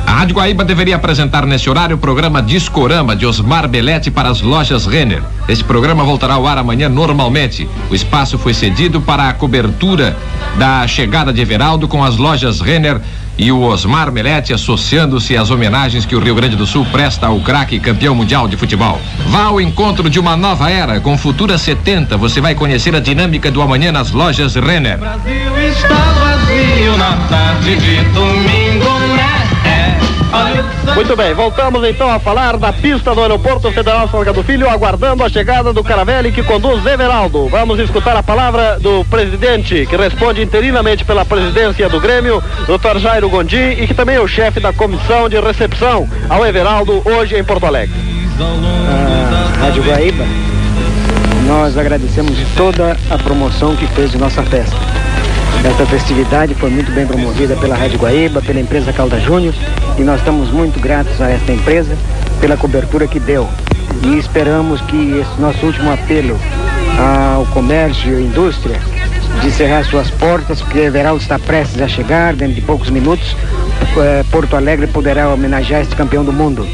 A 0.05 0.11
Rádio 0.11 0.35
Guaíba 0.35 0.65
deveria 0.65 0.95
apresentar 0.95 1.45
nesse 1.45 1.69
horário 1.69 1.95
o 1.95 1.99
programa 1.99 2.41
Discorama 2.41 3.15
de 3.15 3.27
Osmar 3.27 3.67
Belete 3.67 4.09
para 4.09 4.27
as 4.27 4.41
lojas 4.41 4.87
Renner. 4.87 5.21
Este 5.47 5.63
programa 5.63 6.03
voltará 6.03 6.33
ao 6.33 6.47
ar 6.47 6.57
amanhã 6.57 6.89
normalmente. 6.89 7.69
O 7.91 7.95
espaço 7.95 8.35
foi 8.37 8.55
cedido 8.55 8.99
para 8.99 9.29
a 9.29 9.33
cobertura 9.33 10.17
da 10.57 10.87
chegada 10.87 11.31
de 11.31 11.41
Everaldo 11.41 11.87
com 11.87 12.03
as 12.03 12.17
lojas 12.17 12.59
Renner 12.59 12.99
e 13.39 13.53
o 13.53 13.61
Osmar 13.61 14.11
Melete 14.11 14.53
associando-se 14.53 15.37
às 15.37 15.49
homenagens 15.49 16.05
que 16.05 16.13
o 16.13 16.19
Rio 16.19 16.35
Grande 16.35 16.57
do 16.57 16.67
Sul 16.67 16.85
presta 16.91 17.27
ao 17.27 17.39
craque 17.39 17.79
campeão 17.79 18.13
mundial 18.13 18.49
de 18.49 18.57
futebol. 18.57 18.99
Vá 19.27 19.43
ao 19.43 19.61
encontro 19.61 20.09
de 20.09 20.19
uma 20.19 20.35
nova 20.35 20.69
era 20.69 20.99
com 20.99 21.17
Futura 21.17 21.57
70. 21.57 22.17
Você 22.17 22.41
vai 22.41 22.53
conhecer 22.53 22.93
a 22.93 22.99
dinâmica 22.99 23.49
do 23.49 23.61
amanhã 23.61 23.93
nas 23.93 24.11
lojas 24.11 24.55
Renner. 24.55 24.97
Brasil 24.97 25.57
está 25.57 25.95
vazio 25.95 26.97
na 26.97 27.15
tarde 27.29 27.77
de 27.77 28.03
domingo, 28.09 28.99
né? 29.15 29.28
Muito 30.95 31.15
bem, 31.15 31.33
voltamos 31.33 31.87
então 31.87 32.09
a 32.09 32.19
falar 32.19 32.57
da 32.57 32.73
pista 32.73 33.15
do 33.15 33.21
Aeroporto 33.21 33.71
Federal 33.71 34.07
Salgado 34.09 34.43
Filho, 34.43 34.69
aguardando 34.69 35.23
a 35.23 35.29
chegada 35.29 35.71
do 35.73 35.83
Caravelli 35.83 36.31
que 36.31 36.43
conduz 36.43 36.85
Everaldo. 36.85 37.47
Vamos 37.47 37.79
escutar 37.79 38.15
a 38.15 38.23
palavra 38.23 38.77
do 38.79 39.05
presidente, 39.05 39.85
que 39.85 39.95
responde 39.95 40.41
interinamente 40.41 41.03
pela 41.05 41.25
presidência 41.25 41.89
do 41.89 41.99
Grêmio, 41.99 42.43
Dr. 42.67 42.99
Jairo 42.99 43.29
Gondi, 43.29 43.77
e 43.79 43.87
que 43.87 43.93
também 43.93 44.17
é 44.17 44.21
o 44.21 44.27
chefe 44.27 44.59
da 44.59 44.73
comissão 44.73 45.29
de 45.29 45.39
recepção 45.39 46.07
ao 46.29 46.45
Everaldo 46.45 47.01
hoje 47.05 47.35
em 47.35 47.43
Porto 47.43 47.65
Alegre. 47.65 47.95
a 48.39 49.65
Rádio 49.65 49.83
Guaíba, 49.83 50.25
nós 51.47 51.77
agradecemos 51.77 52.37
toda 52.55 52.97
a 53.09 53.17
promoção 53.17 53.75
que 53.75 53.87
fez 53.87 54.11
de 54.11 54.17
nossa 54.17 54.43
festa. 54.43 54.77
Esta 55.63 55.85
festividade 55.85 56.55
foi 56.55 56.69
muito 56.69 56.91
bem 56.91 57.05
promovida 57.05 57.55
pela 57.55 57.75
Rádio 57.75 57.99
Guaíba, 57.99 58.41
pela 58.41 58.59
empresa 58.59 58.93
Calda 58.93 59.19
Júnior, 59.19 59.53
e 59.99 60.03
nós 60.03 60.19
estamos 60.19 60.49
muito 60.51 60.79
gratos 60.79 61.19
a 61.21 61.29
esta 61.29 61.51
empresa 61.51 61.95
pela 62.39 62.55
cobertura 62.57 63.07
que 63.07 63.19
deu. 63.19 63.47
E 64.03 64.17
esperamos 64.17 64.79
que 64.81 65.19
esse 65.19 65.41
nosso 65.41 65.65
último 65.65 65.91
apelo 65.91 66.39
ao 67.35 67.45
comércio 67.47 68.19
e 68.19 68.23
indústria 68.23 68.79
de 69.41 69.47
encerrar 69.47 69.83
suas 69.85 70.09
portas, 70.11 70.61
porque 70.61 70.79
Everaldo 70.79 71.21
está 71.21 71.37
prestes 71.37 71.81
a 71.81 71.87
chegar, 71.87 72.33
dentro 72.35 72.55
de 72.55 72.61
poucos 72.61 72.89
minutos, 72.89 73.35
eh, 73.97 74.23
Porto 74.31 74.55
Alegre 74.55 74.87
poderá 74.87 75.29
homenagear 75.29 75.81
este 75.81 75.95
campeão 75.95 76.23
do 76.23 76.33
mundo 76.33 76.67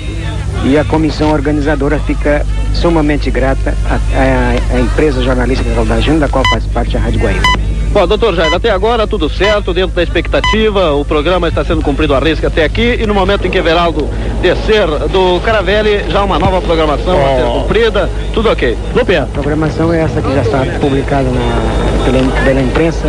e 0.63 0.77
a 0.77 0.83
comissão 0.85 1.31
organizadora 1.31 1.99
fica 1.99 2.45
sumamente 2.73 3.29
grata 3.29 3.75
à, 3.89 3.95
à- 3.95 4.75
à 4.77 4.79
empresa 4.79 5.21
jornalística 5.21 5.69
Calda 5.75 6.01
Júnior, 6.01 6.21
da 6.21 6.27
qual 6.27 6.43
faz 6.49 6.65
parte 6.65 6.95
a 6.97 6.99
Rádio 6.99 7.19
Guaíba. 7.19 7.64
Bom, 7.95 8.05
doutor 8.05 8.35
Jair, 8.35 8.53
até 8.53 8.69
agora 8.71 9.07
tudo 9.07 9.29
certo, 9.29 9.73
dentro 9.73 9.95
da 9.95 10.03
expectativa, 10.03 10.91
o 10.91 11.05
programa 11.05 11.47
está 11.47 11.63
sendo 11.63 11.81
cumprido 11.81 12.13
a 12.13 12.19
risca 12.19 12.47
até 12.47 12.65
aqui 12.65 12.97
e 12.99 13.07
no 13.07 13.13
momento 13.13 13.47
em 13.47 13.49
que 13.49 13.57
Everaldo 13.57 14.09
descer 14.41 14.85
do 15.09 15.39
Caravelli, 15.39 16.03
já 16.09 16.21
uma 16.21 16.37
nova 16.37 16.61
programação 16.61 17.15
a 17.25 17.37
ser 17.37 17.45
cumprida, 17.45 18.09
tudo 18.33 18.51
ok. 18.51 18.77
Lupe, 18.93 19.15
A 19.15 19.21
programação 19.27 19.93
é 19.93 20.01
essa 20.01 20.21
que 20.21 20.29
já 20.33 20.41
está 20.41 20.65
publicada 20.81 21.29
na- 21.29 22.03
pela, 22.03 22.43
pela 22.43 22.59
imprensa 22.61 23.07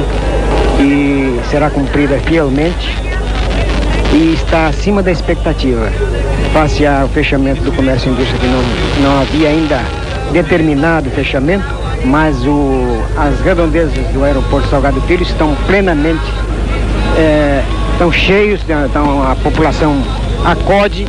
e 0.79 1.37
será 1.51 1.69
cumprida 1.69 2.21
fielmente 2.21 2.97
e 4.13 4.35
está 4.35 4.69
acima 4.69 5.03
da 5.03 5.11
expectativa. 5.11 5.91
Face 6.53 6.87
ao 6.87 7.09
fechamento 7.09 7.61
do 7.63 7.73
comércio 7.73 8.09
e 8.09 8.13
indústria, 8.13 8.39
que 8.39 8.47
não, 8.47 8.63
não 9.11 9.21
havia 9.21 9.49
ainda 9.49 9.81
determinado 10.33 11.11
fechamento, 11.11 11.67
mas 12.05 12.37
o, 12.47 13.03
as 13.17 13.41
redondezas 13.41 13.95
do 14.13 14.25
aeroporto 14.25 14.69
Salgado 14.69 15.01
Filho 15.03 15.23
estão 15.23 15.55
plenamente 15.67 16.25
eh, 17.17 17.63
estão 17.93 18.13
cheios, 18.13 18.61
então 18.69 19.23
a 19.23 19.35
população 19.37 19.97
acode 20.45 21.07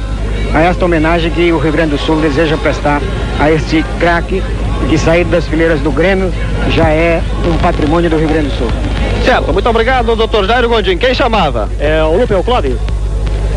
a 0.54 0.62
esta 0.62 0.86
homenagem 0.86 1.30
que 1.32 1.52
o 1.52 1.58
Rio 1.58 1.72
Grande 1.72 1.92
do 1.92 1.98
Sul 1.98 2.22
deseja 2.22 2.58
prestar 2.58 3.02
a 3.40 3.52
este 3.52 3.84
craque 4.00 4.42
que 4.90 4.98
saído 4.98 5.30
das 5.30 5.46
fileiras 5.46 5.82
do 5.82 5.92
Grêmio 5.92 6.32
já 6.70 6.90
é 6.90 7.22
um 7.46 7.58
patrimônio 7.58 8.10
do 8.10 8.18
Rio 8.18 8.30
Grande 8.30 8.48
do 8.48 8.58
Sul. 8.58 8.68
Certo, 9.26 9.52
muito 9.52 9.70
obrigado, 9.70 10.16
doutor 10.16 10.46
Jairo 10.46 10.70
Gondim. 10.70 10.98
Quem 10.98 11.14
chamava? 11.14 11.70
É 11.80 12.02
o 12.04 12.18
Lupe, 12.18 12.34
é 12.34 12.38
o 12.38 12.44
Clóvis. 12.44 12.78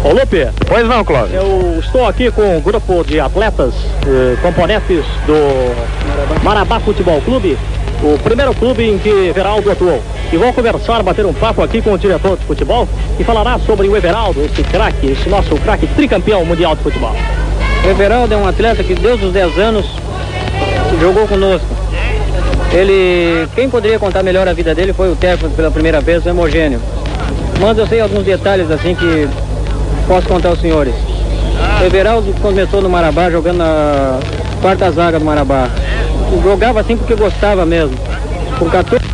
Ô 0.03 0.13
Lupe. 0.13 0.49
Pois 0.67 0.89
não, 0.89 1.05
Clóvis. 1.05 1.35
Eu 1.35 1.79
estou 1.79 2.07
aqui 2.07 2.31
com 2.31 2.57
um 2.57 2.61
grupo 2.61 3.05
de 3.05 3.21
atletas, 3.21 3.75
eh, 4.07 4.37
componentes 4.41 5.05
do 5.27 6.43
Marabá 6.43 6.81
Futebol 6.81 7.21
Clube, 7.21 7.59
o 8.03 8.19
primeiro 8.19 8.55
clube 8.55 8.89
em 8.89 8.99
que 8.99 9.11
Everaldo 9.11 9.71
atuou. 9.71 10.01
E 10.33 10.37
vou 10.39 10.53
conversar, 10.55 11.03
bater 11.03 11.27
um 11.27 11.35
papo 11.35 11.63
aqui 11.63 11.83
com 11.83 11.93
o 11.93 11.99
diretor 11.99 12.39
de 12.39 12.45
futebol, 12.47 12.89
que 13.19 13.25
falará 13.25 13.59
sobre 13.59 13.89
o 13.89 13.97
Everaldo, 13.97 14.43
esse 14.43 14.63
craque, 14.63 15.09
esse 15.09 15.29
nosso 15.29 15.55
craque 15.57 15.87
tricampeão 15.89 16.47
mundial 16.47 16.75
de 16.75 16.83
futebol. 16.83 17.15
O 17.85 17.89
Everaldo 17.89 18.33
é 18.33 18.37
um 18.39 18.49
atleta 18.49 18.83
que 18.83 18.95
desde 18.95 19.27
os 19.27 19.33
10 19.35 19.59
anos 19.59 19.87
jogou 20.99 21.29
conosco. 21.29 21.69
Ele, 22.73 23.47
quem 23.55 23.69
poderia 23.69 23.99
contar 23.99 24.23
melhor 24.23 24.49
a 24.49 24.53
vida 24.55 24.75
dele 24.75 24.95
foi 24.95 25.13
o 25.13 25.17
técnico 25.17 25.55
pela 25.55 25.71
primeira 25.71 26.01
vez, 26.01 26.25
o 26.25 26.29
Hemogênio. 26.29 26.81
Mas 27.61 27.77
eu 27.77 27.87
sei 27.87 28.01
alguns 28.01 28.25
detalhes 28.25 28.71
assim 28.71 28.95
que 28.95 29.29
posso 30.11 30.27
contar 30.27 30.49
aos 30.49 30.61
senhores. 30.61 30.93
O 31.81 31.85
Everaldo 31.85 32.35
começou 32.43 32.83
no 32.83 32.91
Marabá 32.91 33.31
jogando 33.31 33.59
na 33.59 34.19
quarta 34.61 34.91
zaga 34.91 35.21
do 35.21 35.25
Marabá. 35.25 35.69
Jogava 36.43 36.81
assim 36.81 36.97
porque 36.97 37.15
gostava 37.15 37.65
mesmo. 37.65 37.97
Com 38.59 38.69
14 38.69 39.05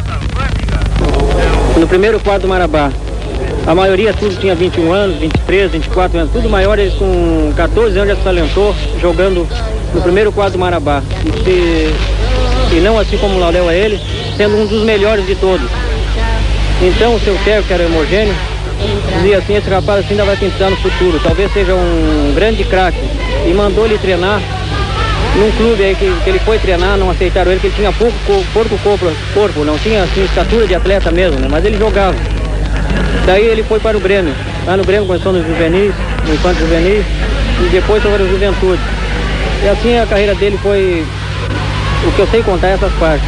no 1.79 1.87
primeiro 1.87 2.19
quadro 2.21 2.43
do 2.43 2.49
Marabá. 2.49 2.91
A 3.67 3.75
maioria 3.75 4.15
tudo 4.15 4.37
tinha 4.41 4.55
21 4.55 4.91
anos, 4.91 5.17
23, 5.19 5.73
24 5.73 6.19
anos, 6.19 6.33
tudo 6.33 6.49
maior, 6.49 6.79
ele 6.79 6.93
com 6.93 7.53
14 7.55 7.99
anos 7.99 8.09
já 8.11 8.17
se 8.17 8.23
talentou 8.23 8.75
jogando 8.99 9.47
no 9.93 10.01
primeiro 10.01 10.33
quadro 10.33 10.55
do 10.55 10.59
Marabá. 10.59 11.03
E, 11.27 11.45
se- 11.45 11.95
e 12.75 12.81
não 12.81 12.99
assim 12.99 13.19
como 13.19 13.35
o 13.35 13.39
Lauréu 13.39 13.69
é 13.69 13.77
ele, 13.77 14.01
sendo 14.35 14.57
um 14.57 14.65
dos 14.67 14.83
melhores 14.83 15.27
de 15.27 15.35
todos. 15.35 15.69
Então 16.81 17.15
o 17.17 17.21
seu 17.21 17.35
técnico, 17.45 17.67
que 17.69 17.75
era 17.75 17.85
homogêneo, 17.87 18.35
dizia 19.17 19.39
assim, 19.39 19.57
esse 19.57 19.69
rapaz 19.71 20.01
assim 20.01 20.11
ainda 20.11 20.25
vai 20.25 20.37
pintar 20.37 20.71
no 20.71 20.77
futuro, 20.77 21.19
talvez 21.23 21.53
seja 21.53 21.75
um 21.75 22.33
grande 22.35 22.65
craque. 22.65 22.99
E 23.47 23.53
mandou 23.55 23.85
ele 23.87 23.99
treinar 23.99 24.41
num 25.37 25.51
clube 25.53 25.83
aí 25.85 25.95
que, 25.95 26.11
que 26.25 26.31
ele 26.31 26.39
foi 26.41 26.59
treinar, 26.59 26.97
não 26.97 27.11
aceitaram 27.11 27.51
ele, 27.51 27.61
que 27.61 27.69
ele 27.69 27.77
tinha 27.77 27.93
pouco, 27.93 28.15
co- 28.27 28.45
pouco 28.53 28.79
corpo, 28.79 29.13
corpo, 29.35 29.65
não 29.65 29.79
tinha 29.79 30.03
assim 30.03 30.25
estatura 30.25 30.67
de 30.67 30.75
atleta 30.75 31.11
mesmo, 31.11 31.39
né? 31.39 31.49
Mas 31.51 31.65
ele 31.65 31.79
jogava. 31.79 32.17
Daí 33.25 33.45
ele 33.45 33.63
foi 33.63 33.79
para 33.81 33.97
o 33.97 34.01
Grêmio. 34.01 34.35
Lá 34.67 34.77
no 34.77 34.85
Grêmio 34.85 35.07
começou 35.07 35.33
nos 35.33 35.47
juvenis, 35.47 35.93
no 36.27 36.35
infanto 36.35 36.59
juvenis, 36.61 37.05
e 37.65 37.69
depois 37.71 38.03
foi 38.03 38.13
para 38.13 38.23
o 38.23 38.29
Juventude. 38.29 38.81
E 39.65 39.69
assim 39.69 39.99
a 39.99 40.07
carreira 40.07 40.35
dele 40.35 40.59
foi. 40.63 41.05
O 42.07 42.13
que 42.13 42.21
eu 42.21 42.27
sei 42.29 42.43
contar 42.43 42.69
é 42.69 42.73
essas 42.75 42.93
partes. 42.95 43.27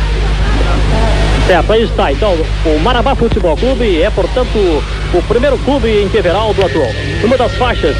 Certo, 1.46 1.72
aí 1.72 1.82
está. 1.82 2.12
Então, 2.12 2.36
o 2.66 2.78
Marabá 2.80 3.14
Futebol 3.14 3.56
Clube 3.56 4.02
é, 4.02 4.10
portanto, 4.10 4.82
o 5.14 5.22
primeiro 5.22 5.56
clube 5.58 5.88
em 6.02 6.08
que 6.08 6.18
Everaldo 6.18 6.64
atuou. 6.64 6.92
Uma 7.22 7.36
das 7.36 7.52
faixas 7.54 7.96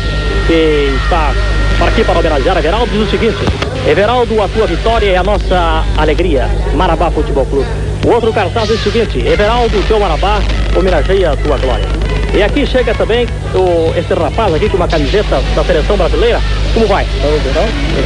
que 0.46 0.92
está 1.02 1.32
aqui 1.86 2.04
para 2.04 2.18
homenagear 2.18 2.56
Everaldo 2.56 2.90
diz 2.92 3.08
o 3.08 3.10
seguinte: 3.10 3.38
Everaldo, 3.86 4.42
a 4.42 4.48
tua 4.48 4.66
vitória 4.66 5.10
é 5.10 5.16
a 5.16 5.22
nossa 5.22 5.84
alegria. 5.96 6.48
Marabá 6.74 7.10
Futebol 7.10 7.46
Clube. 7.46 7.68
O 8.06 8.10
outro 8.10 8.32
cartaz 8.32 8.68
diz 8.68 8.80
o 8.80 8.90
seguinte: 8.90 9.26
Everaldo, 9.26 9.82
teu 9.86 9.98
Marabá, 9.98 10.40
homenageia 10.76 11.32
a 11.32 11.36
tua 11.36 11.56
glória. 11.56 11.86
E 12.34 12.42
aqui 12.42 12.66
chega 12.66 12.94
também 12.94 13.26
o, 13.54 13.98
esse 13.98 14.12
rapaz 14.12 14.54
aqui 14.54 14.68
com 14.68 14.76
uma 14.76 14.88
camiseta 14.88 15.42
da 15.56 15.64
seleção 15.64 15.96
brasileira. 15.96 16.40
Como 16.74 16.86
vai? 16.86 17.06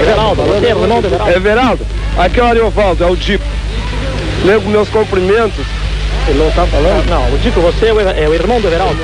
Everaldo, 0.00 0.42
você 0.42 0.66
é 0.66 0.70
irmão 0.70 1.00
do 1.00 1.08
Everaldo? 1.08 1.32
Everaldo, 1.32 1.86
aqui 2.16 2.40
é 2.40 2.42
o 2.42 2.46
Ariovaldo, 2.46 3.04
é 3.04 3.06
o 3.08 3.16
Dipo. 3.16 3.44
Nego 4.44 4.68
meus 4.68 4.88
cumprimentos 4.88 5.66
Ele 6.28 6.38
não 6.38 6.48
está 6.48 6.66
falando? 6.66 7.08
Não, 7.08 7.34
o 7.34 7.38
Dico, 7.38 7.60
você 7.60 7.86
é 7.86 7.92
o, 7.92 8.00
é 8.00 8.28
o 8.28 8.34
irmão 8.34 8.60
do 8.60 8.68
Everaldo? 8.68 8.96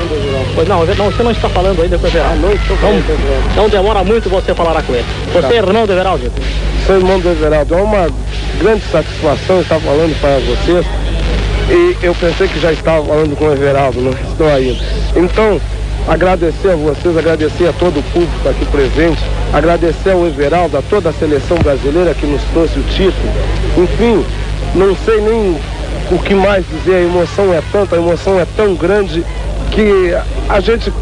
Pois 0.54 0.68
não, 0.68 0.84
não, 0.84 1.10
você 1.10 1.22
não 1.22 1.30
está 1.32 1.48
falando 1.48 1.82
ainda 1.82 1.98
com 1.98 2.04
o 2.04 2.08
Everaldo. 2.08 2.40
não, 2.40 3.62
não 3.62 3.68
demora 3.68 4.04
muito 4.04 4.30
você 4.30 4.54
falará 4.54 4.82
com 4.82 4.94
ele. 4.94 5.04
Você 5.32 5.48
tá. 5.48 5.54
é 5.54 5.56
irmão 5.56 5.86
do 5.86 5.92
Everaldo, 5.92 6.24
Dico? 6.24 6.40
Sou 6.86 6.96
irmão 6.96 7.18
do 7.18 7.28
Everaldo. 7.28 7.74
É 7.74 7.82
uma 7.82 8.08
grande 8.60 8.82
satisfação 8.90 9.60
estar 9.60 9.80
falando 9.80 10.20
para 10.20 10.38
vocês. 10.38 10.86
E 11.70 11.96
eu 12.02 12.14
pensei 12.14 12.48
que 12.48 12.60
já 12.60 12.72
estava 12.72 13.04
falando 13.04 13.36
com 13.36 13.46
o 13.46 13.52
Everaldo, 13.52 14.00
não 14.00 14.12
estou 14.12 14.48
ainda. 14.48 14.82
Então, 15.14 15.60
agradecer 16.08 16.70
a 16.70 16.76
vocês, 16.76 17.16
agradecer 17.16 17.68
a 17.68 17.72
todo 17.74 18.00
o 18.00 18.02
público 18.04 18.48
aqui 18.48 18.64
presente, 18.66 19.20
agradecer 19.52 20.12
ao 20.12 20.26
Everaldo, 20.26 20.78
a 20.78 20.82
toda 20.82 21.10
a 21.10 21.12
seleção 21.12 21.58
brasileira 21.58 22.14
que 22.14 22.26
nos 22.26 22.42
trouxe 22.54 22.78
o 22.78 22.82
título. 22.84 23.32
Enfim, 23.76 24.24
não 24.74 24.96
sei 25.04 25.20
nem 25.20 25.58
o 26.10 26.18
que 26.18 26.34
mais 26.34 26.64
dizer, 26.68 26.94
a 26.94 27.00
emoção 27.02 27.52
é 27.52 27.62
tanta, 27.72 27.96
a 27.96 27.98
emoção 27.98 28.40
é 28.40 28.46
tão 28.56 28.74
grande 28.74 29.24
que 29.70 30.14
a 30.48 30.60
gente 30.60 30.92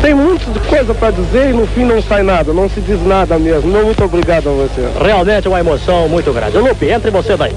tem 0.00 0.14
muita 0.14 0.46
coisa 0.60 0.94
para 0.94 1.10
dizer 1.10 1.50
e 1.50 1.52
no 1.52 1.66
fim 1.66 1.84
não 1.84 2.02
sai 2.02 2.22
nada, 2.22 2.52
não 2.52 2.68
se 2.68 2.80
diz 2.80 3.04
nada 3.06 3.38
mesmo. 3.38 3.70
Não, 3.70 3.84
muito 3.84 4.02
obrigado 4.02 4.48
a 4.48 4.52
você. 4.52 4.88
Realmente 5.04 5.46
uma 5.46 5.60
emoção 5.60 6.08
muito 6.08 6.32
grande. 6.32 6.56
Lupe, 6.56 6.86
entre 6.86 7.10
você 7.10 7.36
daí. 7.36 7.54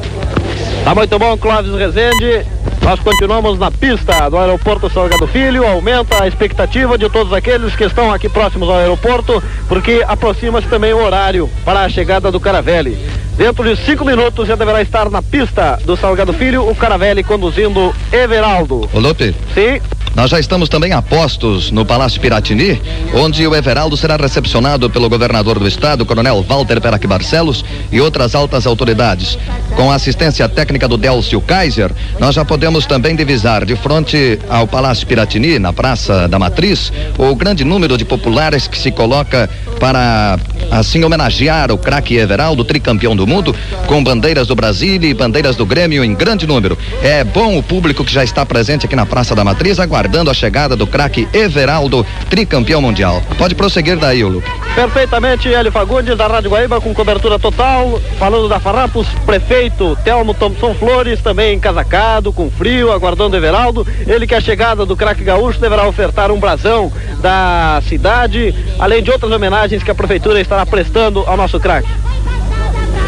Tá 0.83 0.93
muito 0.93 1.17
bom, 1.17 1.37
Clóvis 1.37 1.73
Rezende. 1.73 2.45
Nós 2.81 2.99
continuamos 2.99 3.57
na 3.57 3.71
pista 3.71 4.29
do 4.29 4.37
aeroporto 4.37 4.89
Salgado 4.89 5.25
Filho, 5.25 5.65
aumenta 5.65 6.21
a 6.21 6.27
expectativa 6.27 6.97
de 6.97 7.09
todos 7.09 7.31
aqueles 7.31 7.73
que 7.77 7.85
estão 7.85 8.11
aqui 8.11 8.27
próximos 8.27 8.67
ao 8.67 8.75
aeroporto, 8.75 9.41
porque 9.69 10.03
aproxima-se 10.05 10.67
também 10.67 10.91
o 10.91 11.01
horário 11.01 11.49
para 11.63 11.85
a 11.85 11.89
chegada 11.89 12.29
do 12.29 12.41
Caravelli. 12.41 12.97
Dentro 13.37 13.63
de 13.63 13.75
cinco 13.83 14.05
minutos 14.05 14.47
já 14.47 14.55
deverá 14.55 14.81
estar 14.81 15.09
na 15.09 15.21
pista 15.21 15.79
do 15.85 15.97
Salgado 15.97 16.33
Filho 16.33 16.69
o 16.69 16.75
Caravelli 16.75 17.23
conduzindo 17.23 17.93
Everaldo. 18.11 18.87
Ô 18.93 18.99
Lupe. 18.99 19.35
Sim. 19.55 19.81
Nós 20.15 20.29
já 20.29 20.39
estamos 20.39 20.69
também 20.69 20.91
a 20.91 21.01
postos 21.01 21.71
no 21.71 21.83
Palácio 21.83 22.21
Piratini, 22.21 22.79
onde 23.15 23.47
o 23.47 23.55
Everaldo 23.55 23.97
será 23.97 24.15
recepcionado 24.15 24.87
pelo 24.87 25.09
governador 25.09 25.57
do 25.57 25.67
estado, 25.67 26.05
Coronel 26.05 26.43
Walter 26.43 26.79
Perac 26.79 27.07
Barcelos, 27.07 27.65
e 27.91 27.99
outras 27.99 28.35
altas 28.35 28.67
autoridades. 28.67 29.39
Com 29.75 29.91
a 29.91 29.95
assistência 29.95 30.47
técnica 30.47 30.87
do 30.87 30.97
Delcio 30.97 31.41
Kaiser, 31.41 31.91
nós 32.19 32.35
já 32.35 32.45
podemos 32.45 32.85
também 32.85 33.15
divisar 33.15 33.65
de 33.65 33.75
frente 33.75 34.37
ao 34.47 34.67
Palácio 34.67 35.07
Piratini, 35.07 35.57
na 35.57 35.73
Praça 35.73 36.27
da 36.27 36.37
Matriz, 36.37 36.93
o 37.17 37.35
grande 37.35 37.63
número 37.63 37.97
de 37.97 38.05
populares 38.05 38.67
que 38.67 38.77
se 38.77 38.91
coloca 38.91 39.49
para 39.79 40.37
assim 40.69 41.03
homenagear 41.03 41.71
o 41.71 41.77
craque 41.77 42.17
Everaldo, 42.17 42.63
tricampeão 42.63 43.15
do 43.15 43.22
mundo, 43.27 43.55
com 43.87 44.03
bandeiras 44.03 44.47
do 44.47 44.55
Brasil 44.55 45.01
e 45.01 45.13
bandeiras 45.13 45.55
do 45.55 45.65
Grêmio 45.65 46.03
em 46.03 46.13
grande 46.13 46.45
número. 46.45 46.77
É 47.01 47.23
bom 47.23 47.57
o 47.57 47.63
público 47.63 48.03
que 48.03 48.13
já 48.13 48.23
está 48.23 48.45
presente 48.45 48.85
aqui 48.85 48.95
na 48.95 49.05
Praça 49.05 49.35
da 49.35 49.43
Matriz 49.43 49.79
aguardando 49.79 50.29
a 50.29 50.33
chegada 50.33 50.75
do 50.75 50.87
craque 50.87 51.27
Everaldo, 51.33 52.05
tricampeão 52.29 52.81
mundial. 52.81 53.21
Pode 53.37 53.55
prosseguir 53.55 53.97
daí, 53.97 54.23
Lu. 54.23 54.43
Perfeitamente, 54.75 55.53
Hélio 55.53 55.71
Fagundes, 55.71 56.17
da 56.17 56.27
Rádio 56.27 56.49
Guaíba, 56.49 56.81
com 56.81 56.93
cobertura 56.93 57.37
total. 57.37 57.99
Falando 58.17 58.49
da 58.49 58.59
Farrapos, 58.59 59.07
prefeito 59.25 59.97
Telmo 60.03 60.33
Thompson 60.33 60.73
Flores, 60.73 61.21
também 61.21 61.55
encasacado, 61.55 62.33
com 62.33 62.49
frio, 62.49 62.91
aguardando 62.91 63.37
Everaldo. 63.37 63.85
Ele 64.07 64.25
que 64.25 64.35
a 64.35 64.41
chegada 64.41 64.85
do 64.85 64.95
craque 64.95 65.23
gaúcho 65.23 65.59
deverá 65.59 65.87
ofertar 65.87 66.31
um 66.31 66.39
brasão 66.39 66.91
da 67.21 67.81
cidade, 67.87 68.53
além 68.79 69.03
de 69.03 69.11
outras 69.11 69.31
homenagens 69.31 69.83
que 69.83 69.91
a 69.91 69.95
prefeitura 69.95 70.41
estará 70.41 70.65
prestando 70.65 71.23
ao 71.25 71.37
nosso 71.37 71.59
craque. 71.59 71.87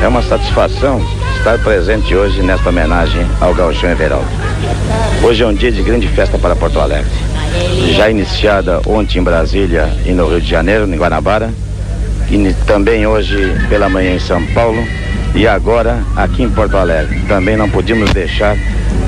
É 0.06 0.08
uma 0.08 0.22
satisfação 0.22 1.02
estar 1.36 1.58
presente 1.58 2.14
hoje 2.14 2.44
nesta 2.44 2.70
homenagem 2.70 3.26
ao 3.42 3.56
Gauchão 3.56 3.90
Everaldo. 3.90 4.28
Hoje 5.24 5.42
é 5.42 5.48
um 5.48 5.54
dia 5.54 5.72
de 5.72 5.82
grande 5.82 6.08
festa 6.08 6.38
para 6.38 6.56
Porto 6.56 6.80
Alegre. 6.80 7.10
Já 7.96 8.08
iniciada 8.08 8.82
ontem 8.86 9.18
em 9.18 9.24
Brasília 9.24 9.92
e 10.06 10.12
no 10.12 10.28
Rio 10.28 10.40
de 10.40 10.48
Janeiro, 10.48 10.86
em 10.86 10.96
Guanabara, 10.96 11.52
e 12.30 12.54
também 12.68 13.08
hoje 13.08 13.52
pela 13.68 13.90
manhã 13.90 14.14
em 14.14 14.20
São 14.20 14.46
Paulo 14.54 14.78
e 15.36 15.48
agora 15.48 16.02
aqui 16.16 16.44
em 16.44 16.50
Porto 16.50 16.78
Alegre. 16.78 17.20
Também 17.28 17.58
não 17.58 17.70
podíamos 17.70 18.12
deixar 18.12 18.56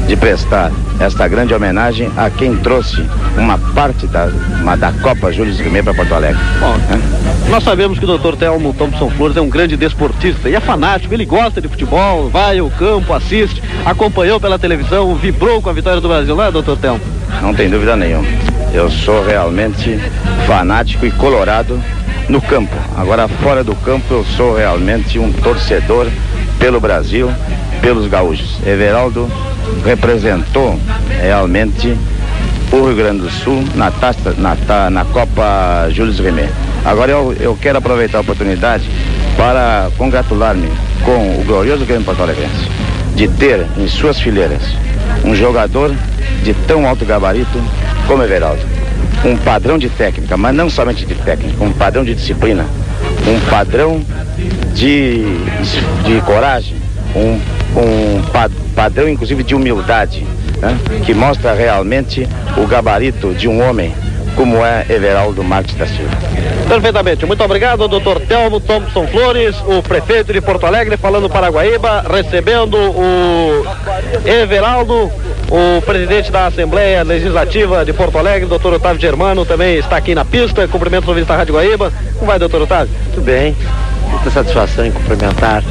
de 0.07 0.15
prestar 0.15 0.71
esta 0.99 1.27
grande 1.27 1.53
homenagem 1.53 2.11
a 2.17 2.29
quem 2.29 2.55
trouxe 2.57 3.05
uma 3.37 3.57
parte 3.57 4.07
da, 4.07 4.25
uma, 4.61 4.75
da 4.75 4.91
Copa 4.91 5.31
Júlio 5.31 5.55
Rimet 5.55 5.83
para 5.83 5.93
Porto 5.93 6.13
Alegre. 6.13 6.41
Bom, 6.59 6.75
é? 6.91 7.49
nós 7.49 7.63
sabemos 7.63 7.97
que 7.97 8.05
o 8.05 8.17
Dr. 8.17 8.35
Telmo 8.35 8.73
Thompson 8.73 9.09
Flores 9.11 9.37
é 9.37 9.41
um 9.41 9.49
grande 9.49 9.77
desportista 9.77 10.49
e 10.49 10.55
é 10.55 10.59
fanático, 10.59 11.13
ele 11.13 11.25
gosta 11.25 11.61
de 11.61 11.67
futebol, 11.67 12.29
vai 12.29 12.59
ao 12.59 12.69
campo, 12.69 13.13
assiste, 13.13 13.61
acompanhou 13.85 14.39
pela 14.39 14.59
televisão, 14.59 15.15
vibrou 15.15 15.61
com 15.61 15.69
a 15.69 15.73
vitória 15.73 16.01
do 16.01 16.07
Brasil, 16.07 16.35
não 16.35 16.43
é, 16.43 16.51
Dr. 16.51 16.75
Telmo? 16.81 17.01
Não 17.41 17.53
tem 17.53 17.69
dúvida 17.69 17.95
nenhuma. 17.95 18.27
Eu 18.73 18.89
sou 18.89 19.25
realmente 19.25 19.99
fanático 20.45 21.05
e 21.05 21.11
colorado 21.11 21.81
no 22.29 22.41
campo. 22.41 22.75
Agora, 22.95 23.27
fora 23.27 23.63
do 23.63 23.75
campo, 23.75 24.05
eu 24.13 24.25
sou 24.35 24.55
realmente 24.55 25.17
um 25.19 25.31
torcedor 25.31 26.07
pelo 26.59 26.79
Brasil, 26.79 27.31
pelos 27.81 28.07
gaúchos. 28.07 28.59
Everaldo 28.65 29.31
representou 29.85 30.79
realmente 31.21 31.97
o 32.71 32.85
Rio 32.85 32.95
Grande 32.95 33.21
do 33.21 33.29
Sul 33.29 33.63
na, 33.75 33.91
taça, 33.91 34.33
na, 34.37 34.89
na 34.89 35.05
Copa 35.05 35.87
Júlio 35.89 36.13
Rimet. 36.21 36.51
Agora 36.83 37.11
eu, 37.11 37.35
eu 37.39 37.57
quero 37.59 37.77
aproveitar 37.77 38.17
a 38.17 38.21
oportunidade 38.21 38.89
para 39.37 39.89
congratular-me 39.97 40.69
com 41.03 41.39
o 41.39 41.43
glorioso 41.45 41.85
Grêmio 41.85 42.05
Porto 42.05 42.23
Alegrense 42.23 42.67
de 43.15 43.27
ter 43.27 43.65
em 43.77 43.87
suas 43.87 44.19
fileiras 44.19 44.61
um 45.25 45.35
jogador 45.35 45.93
de 46.43 46.53
tão 46.53 46.87
alto 46.87 47.03
gabarito 47.03 47.59
como 48.05 48.23
Everaldo. 48.23 48.76
Um 49.25 49.35
padrão 49.37 49.77
de 49.77 49.89
técnica, 49.89 50.37
mas 50.37 50.55
não 50.55 50.69
somente 50.69 51.05
de 51.05 51.15
técnica, 51.15 51.63
um 51.63 51.73
padrão 51.73 52.03
de 52.03 52.13
disciplina, 52.15 52.65
um 53.27 53.39
padrão 53.49 54.01
de, 54.73 55.23
de 56.05 56.21
coragem, 56.25 56.77
um, 57.15 57.39
um 57.79 58.21
padrão 58.75 59.09
inclusive 59.09 59.43
de 59.43 59.55
humildade, 59.55 60.25
né? 60.61 60.77
que 61.05 61.13
mostra 61.13 61.53
realmente 61.53 62.27
o 62.55 62.65
gabarito 62.67 63.33
de 63.33 63.47
um 63.47 63.67
homem 63.67 63.93
como 64.37 64.63
é 64.63 64.85
Everaldo 64.87 65.43
Marques 65.43 65.75
da 65.75 65.87
Silva. 65.87 66.15
Perfeitamente. 66.69 67.25
Muito 67.25 67.43
obrigado, 67.43 67.87
doutor 67.87 68.19
Telmo 68.21 68.59
Thompson 68.59 69.07
Flores, 69.07 69.55
o 69.65 69.81
prefeito 69.81 70.31
de 70.31 70.39
Porto 70.39 70.65
Alegre, 70.67 70.95
falando 70.95 71.27
para 71.27 71.49
Guaíba, 71.49 72.05
recebendo 72.07 72.77
o 72.77 73.65
Everaldo, 74.23 75.11
o 75.49 75.81
presidente 75.81 76.31
da 76.31 76.47
Assembleia 76.47 77.03
Legislativa 77.03 77.85
de 77.85 77.93
Porto 77.93 78.17
Alegre, 78.17 78.47
doutor 78.47 78.73
Otávio 78.73 78.99
Germano, 78.99 79.45
também 79.45 79.77
está 79.77 79.97
aqui 79.97 80.13
na 80.13 80.25
pista. 80.25 80.67
Cumprimento 80.67 81.05
o 81.05 81.09
ouvintes 81.09 81.29
da 81.29 81.37
Rádio 81.37 81.55
Guaíba. 81.55 81.91
Como 82.15 82.25
vai, 82.25 82.37
doutor 82.37 82.61
Otávio? 82.61 82.93
Tudo 83.13 83.23
bem. 83.23 83.55
Muita 84.09 84.29
satisfação 84.29 84.85
em 84.85 84.91
cumprimentar 84.91 85.63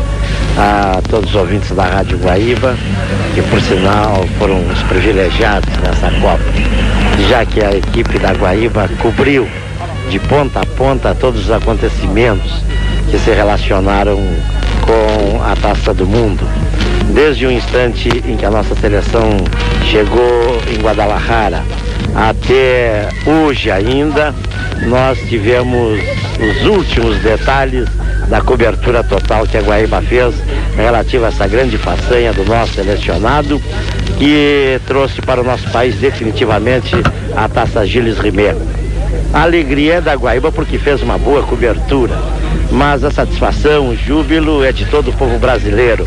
a 0.56 1.00
todos 1.10 1.30
os 1.30 1.36
ouvintes 1.36 1.70
da 1.72 1.84
Rádio 1.84 2.18
Guaíba, 2.18 2.74
que 3.34 3.42
por 3.42 3.60
sinal 3.60 4.24
foram 4.38 4.66
os 4.68 4.82
privilegiados 4.84 5.68
nessa 5.78 6.10
Copa, 6.20 6.44
já 7.28 7.44
que 7.44 7.62
a 7.62 7.72
equipe 7.72 8.18
da 8.18 8.32
Guaíba 8.32 8.88
cobriu 9.02 9.46
de 10.08 10.18
ponta 10.20 10.60
a 10.60 10.66
ponta 10.66 11.14
todos 11.14 11.44
os 11.44 11.50
acontecimentos 11.50 12.62
que 13.10 13.18
se 13.18 13.30
relacionaram 13.30 14.16
com 14.82 15.42
a 15.42 15.54
Taça 15.56 15.92
do 15.92 16.06
Mundo. 16.06 16.46
Desde 17.16 17.46
o 17.46 17.50
instante 17.50 18.10
em 18.26 18.36
que 18.36 18.44
a 18.44 18.50
nossa 18.50 18.74
seleção 18.74 19.30
chegou 19.90 20.60
em 20.70 20.82
Guadalajara 20.82 21.64
até 22.14 23.08
hoje 23.26 23.70
ainda, 23.70 24.34
nós 24.86 25.18
tivemos 25.20 25.98
os 26.38 26.66
últimos 26.66 27.16
detalhes 27.20 27.88
da 28.28 28.42
cobertura 28.42 29.02
total 29.02 29.46
que 29.46 29.56
a 29.56 29.62
Guaíba 29.62 30.02
fez 30.02 30.34
relativa 30.76 31.24
a 31.24 31.28
essa 31.28 31.48
grande 31.48 31.78
façanha 31.78 32.34
do 32.34 32.44
nosso 32.44 32.74
selecionado, 32.74 33.62
que 34.18 34.78
trouxe 34.86 35.22
para 35.22 35.40
o 35.40 35.44
nosso 35.44 35.70
país 35.70 35.94
definitivamente 35.96 36.94
a 37.34 37.48
Taça 37.48 37.86
Gilles 37.86 38.18
Rimet. 38.18 38.58
A 39.32 39.44
alegria 39.44 39.94
é 39.94 40.00
da 40.02 40.14
Guaíba 40.14 40.52
porque 40.52 40.76
fez 40.76 41.02
uma 41.02 41.16
boa 41.16 41.42
cobertura, 41.42 42.14
mas 42.70 43.04
a 43.04 43.10
satisfação, 43.10 43.88
o 43.88 43.96
júbilo 43.96 44.64
é 44.64 44.72
de 44.72 44.84
todo 44.86 45.10
o 45.10 45.12
povo 45.12 45.38
brasileiro 45.38 46.06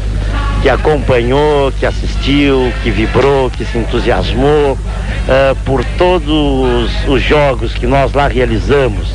que 0.62 0.70
acompanhou, 0.70 1.72
que 1.72 1.86
assistiu, 1.86 2.72
que 2.84 2.92
vibrou, 2.92 3.50
que 3.50 3.64
se 3.66 3.78
entusiasmou 3.78 4.74
uh, 4.74 5.56
por 5.66 5.84
todos 5.98 6.92
os 7.08 7.22
jogos 7.22 7.74
que 7.74 7.88
nós 7.88 8.14
lá 8.14 8.28
realizamos. 8.28 9.08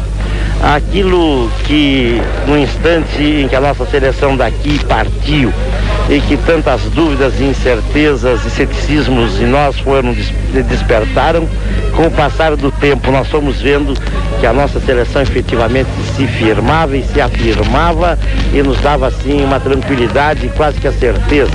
Aquilo 0.63 1.51
que 1.65 2.21
no 2.47 2.57
instante 2.57 3.23
em 3.23 3.49
que 3.49 3.55
a 3.55 3.61
nossa 3.61 3.85
seleção 3.85 4.37
daqui 4.37 4.83
partiu 4.87 5.53
e 6.09 6.21
que 6.21 6.37
tantas 6.37 6.83
dúvidas, 6.83 7.41
incertezas 7.41 8.45
e 8.45 8.51
ceticismos 8.51 9.41
em 9.41 9.47
nós 9.47 9.79
foram 9.79 10.15
despertaram, 10.69 11.49
com 11.97 12.07
o 12.07 12.11
passar 12.11 12.57
do 12.57 12.71
tempo 12.71 13.11
nós 13.11 13.29
fomos 13.29 13.61
vendo 13.61 13.95
que 14.41 14.47
a 14.47 14.53
nossa 14.53 14.81
seleção 14.81 15.23
efetivamente 15.23 15.89
se 16.15 16.27
firmava 16.27 16.97
e 16.97 17.03
se 17.05 17.21
afirmava 17.21 18.19
e 18.53 18.63
nos 18.63 18.81
dava 18.81 19.07
assim 19.07 19.43
uma 19.43 19.59
tranquilidade, 19.59 20.51
quase 20.57 20.79
que 20.79 20.89
a 20.89 20.93
certeza 20.93 21.53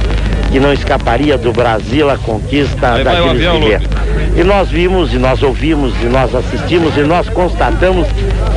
que 0.51 0.59
não 0.59 0.73
escaparia 0.73 1.37
do 1.37 1.51
Brasil 1.51 2.09
a 2.09 2.17
conquista 2.17 2.93
Aí 2.93 3.03
daqueles 3.03 3.29
avião, 3.29 3.59
guerreiros. 3.59 3.87
E 4.35 4.43
nós 4.43 4.69
vimos, 4.69 5.13
e 5.13 5.17
nós 5.17 5.43
ouvimos, 5.43 5.93
e 6.01 6.05
nós 6.05 6.33
assistimos, 6.33 6.97
e 6.97 7.01
nós 7.01 7.29
constatamos 7.29 8.07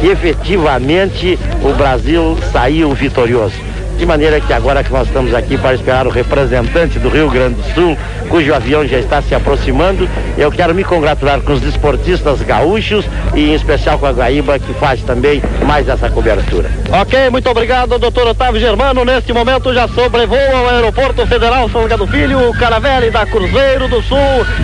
que 0.00 0.06
efetivamente 0.06 1.38
o 1.62 1.72
Brasil 1.74 2.38
saiu 2.50 2.92
vitorioso. 2.94 3.71
De 3.98 4.06
maneira 4.06 4.40
que 4.40 4.52
agora 4.52 4.82
que 4.82 4.92
nós 4.92 5.06
estamos 5.06 5.32
aqui 5.32 5.56
para 5.56 5.74
esperar 5.74 6.08
o 6.08 6.10
representante 6.10 6.98
do 6.98 7.08
Rio 7.08 7.30
Grande 7.30 7.54
do 7.54 7.74
Sul, 7.74 7.96
cujo 8.28 8.52
avião 8.52 8.84
já 8.84 8.98
está 8.98 9.22
se 9.22 9.32
aproximando, 9.32 10.08
eu 10.36 10.50
quero 10.50 10.74
me 10.74 10.82
congratular 10.82 11.40
com 11.40 11.52
os 11.52 11.60
desportistas 11.60 12.42
gaúchos 12.42 13.04
e 13.32 13.50
em 13.50 13.54
especial 13.54 13.98
com 14.00 14.06
a 14.06 14.10
Guaíba, 14.10 14.58
que 14.58 14.74
faz 14.74 15.02
também 15.02 15.40
mais 15.64 15.88
essa 15.88 16.10
cobertura. 16.10 16.68
Ok, 16.90 17.30
muito 17.30 17.48
obrigado, 17.48 17.96
doutor 17.96 18.26
Otávio 18.26 18.60
Germano. 18.60 19.04
Neste 19.04 19.32
momento 19.32 19.72
já 19.72 19.86
sobrevoa 19.86 20.62
o 20.64 20.68
Aeroporto 20.68 21.24
Federal 21.26 21.68
São 21.68 21.86
Gado 21.86 22.06
Filho, 22.08 22.50
o 22.50 22.58
Caravelli 22.58 23.10
da 23.10 23.24
Cruzeiro 23.24 23.86
do 23.86 24.02
Sul, 24.02 24.18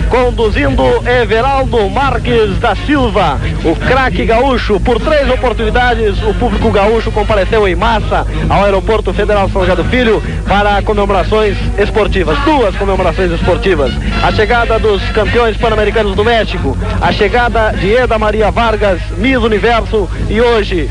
conduzindo 0.09 0.83
Everaldo 1.07 1.89
Marques 1.89 2.59
da 2.59 2.75
Silva, 2.75 3.39
o 3.63 3.73
craque 3.87 4.25
gaúcho. 4.25 4.79
Por 4.81 4.99
três 4.99 5.29
oportunidades, 5.29 6.21
o 6.23 6.33
público 6.33 6.69
gaúcho 6.71 7.09
compareceu 7.09 7.65
em 7.67 7.75
massa 7.75 8.27
ao 8.49 8.65
Aeroporto 8.65 9.13
Federal 9.13 9.18
São 9.51 9.65
Gado 9.65 9.83
Filho 9.85 10.23
para 10.47 10.81
comemorações 10.81 11.57
esportivas, 11.77 12.39
duas 12.45 12.73
comemorações 12.77 13.29
esportivas. 13.31 13.91
A 14.23 14.31
chegada 14.31 14.79
dos 14.79 15.03
campeões 15.09 15.57
pan-americanos 15.57 16.15
do 16.15 16.23
México, 16.23 16.77
a 17.01 17.11
chegada 17.11 17.71
de 17.71 17.93
Eda 17.93 18.17
Maria 18.17 18.49
Vargas, 18.49 19.01
Miss 19.17 19.37
Universo 19.37 20.09
e 20.29 20.39
hoje 20.39 20.89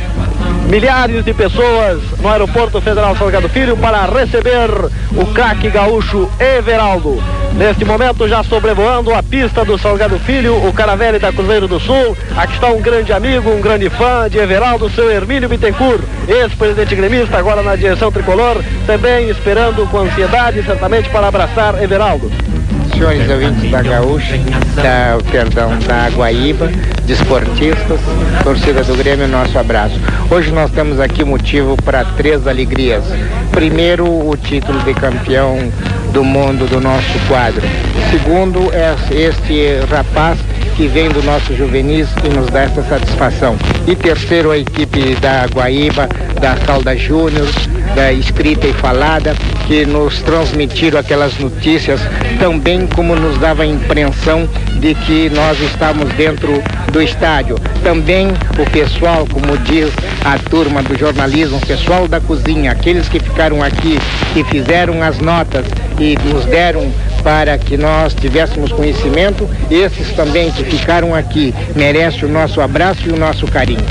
milhares 0.69 1.25
de 1.25 1.33
pessoas 1.33 2.03
no 2.21 2.29
Aeroporto 2.29 2.83
Federal 2.83 3.17
Salgado 3.17 3.49
Filho 3.49 3.79
para 3.79 4.05
receber 4.05 4.69
o 5.17 5.27
craque 5.33 5.71
gaúcho 5.71 6.31
Everaldo. 6.39 7.23
Neste 7.59 7.85
momento, 7.85 8.29
já 8.29 8.45
sobrevoando 8.45 9.13
a 9.13 9.21
pista 9.21 9.65
do 9.65 9.77
Salgado 9.77 10.17
Filho, 10.21 10.65
o 10.65 10.73
Caravelli 10.73 11.19
da 11.19 11.33
Cruzeiro 11.33 11.67
do 11.67 11.81
Sul. 11.81 12.17
Aqui 12.37 12.55
está 12.55 12.69
um 12.69 12.81
grande 12.81 13.13
amigo, 13.13 13.51
um 13.51 13.61
grande 13.61 13.91
fã 13.91 14.31
de 14.31 14.39
Everaldo, 14.39 14.89
seu 14.89 15.11
Hermínio 15.11 15.49
Bittencourt, 15.49 16.01
ex-presidente 16.29 16.95
gremista, 16.95 17.37
agora 17.37 17.61
na 17.61 17.75
direção 17.75 18.13
tricolor, 18.13 18.63
também 18.87 19.29
esperando 19.29 19.91
com 19.91 19.99
ansiedade, 19.99 20.63
certamente, 20.63 21.11
para 21.11 21.27
abraçar 21.27 21.83
Everaldo 21.83 22.31
senhores 22.99 23.31
ouvintes 23.31 23.71
da 23.71 23.81
Gaúcha, 23.81 24.37
da, 24.75 25.19
perdão, 25.31 25.79
da 25.87 26.09
Guaíba, 26.11 26.69
desportistas, 27.07 28.01
torcida 28.43 28.83
do 28.83 28.97
Grêmio, 28.97 29.29
nosso 29.29 29.57
abraço. 29.57 29.95
Hoje 30.29 30.51
nós 30.51 30.69
temos 30.73 30.99
aqui 30.99 31.23
motivo 31.23 31.77
para 31.85 32.05
três 32.05 32.45
alegrias. 32.49 33.05
Primeiro, 33.53 34.05
o 34.05 34.37
título 34.37 34.81
de 34.81 34.95
campeão 34.95 35.71
do 36.13 36.25
mundo 36.25 36.69
do 36.69 36.81
nosso 36.81 37.19
quadro. 37.29 37.63
Segundo, 38.11 38.73
é 38.73 38.97
este 39.15 39.79
rapaz 39.89 40.39
que 40.79 40.87
vem 40.87 41.09
do 41.09 41.21
nosso 41.25 41.57
juvenis 41.57 42.07
e 42.23 42.29
nos 42.29 42.47
dá 42.51 42.61
essa 42.61 42.85
satisfação. 42.85 43.57
E 43.85 43.97
terceiro, 43.97 44.53
a 44.53 44.59
equipe 44.59 45.17
da 45.17 45.45
Guaíba, 45.47 46.09
da 46.41 46.55
Calda 46.55 46.97
Júnior, 46.97 47.49
da 47.97 48.13
escrita 48.13 48.65
e 48.69 48.73
falada, 48.75 49.35
que 49.67 49.85
nos 49.85 50.23
transmitiram 50.23 51.01
aquelas 51.01 51.37
notícias 51.41 52.01
tão 52.39 52.57
bem 52.57 52.87
como 52.95 53.17
nos 53.17 53.37
dava 53.39 53.65
a 53.65 53.67
impressão 53.67 54.49
de 54.79 54.95
que 54.95 55.29
nós 55.31 55.61
estávamos 55.61 56.15
dentro 56.15 56.63
do 56.93 57.03
estádio. 57.03 57.57
Também 57.83 58.29
o 58.57 58.71
pessoal, 58.71 59.27
como 59.27 59.59
diz 59.59 59.91
a 60.25 60.39
turma 60.39 60.81
do 60.81 60.97
jornalismo, 60.97 61.57
o 61.57 61.67
pessoal 61.67 62.07
da 62.07 62.21
cozinha, 62.21 62.71
aqueles 62.71 63.09
que 63.09 63.19
ficaram 63.19 63.65
aqui, 63.65 63.99
que 64.33 64.45
fizeram 64.45 65.03
as 65.03 65.19
notas 65.19 65.67
e 65.99 66.17
nos 66.33 66.45
deram 66.45 66.89
para 67.23 67.59
que 67.59 67.77
nós 67.77 68.15
tivéssemos 68.15 68.73
conhecimento, 68.73 69.49
esses 69.71 70.13
também 70.13 70.51
que 70.51 70.65
ficaram 70.65 71.15
aqui 71.15 71.55
merecem 71.75 72.25
o 72.25 72.33
nosso 72.33 72.61
abraço 72.61 73.09
e 73.09 73.11
o 73.11 73.17
nosso 73.17 73.47
carinho. 73.47 73.85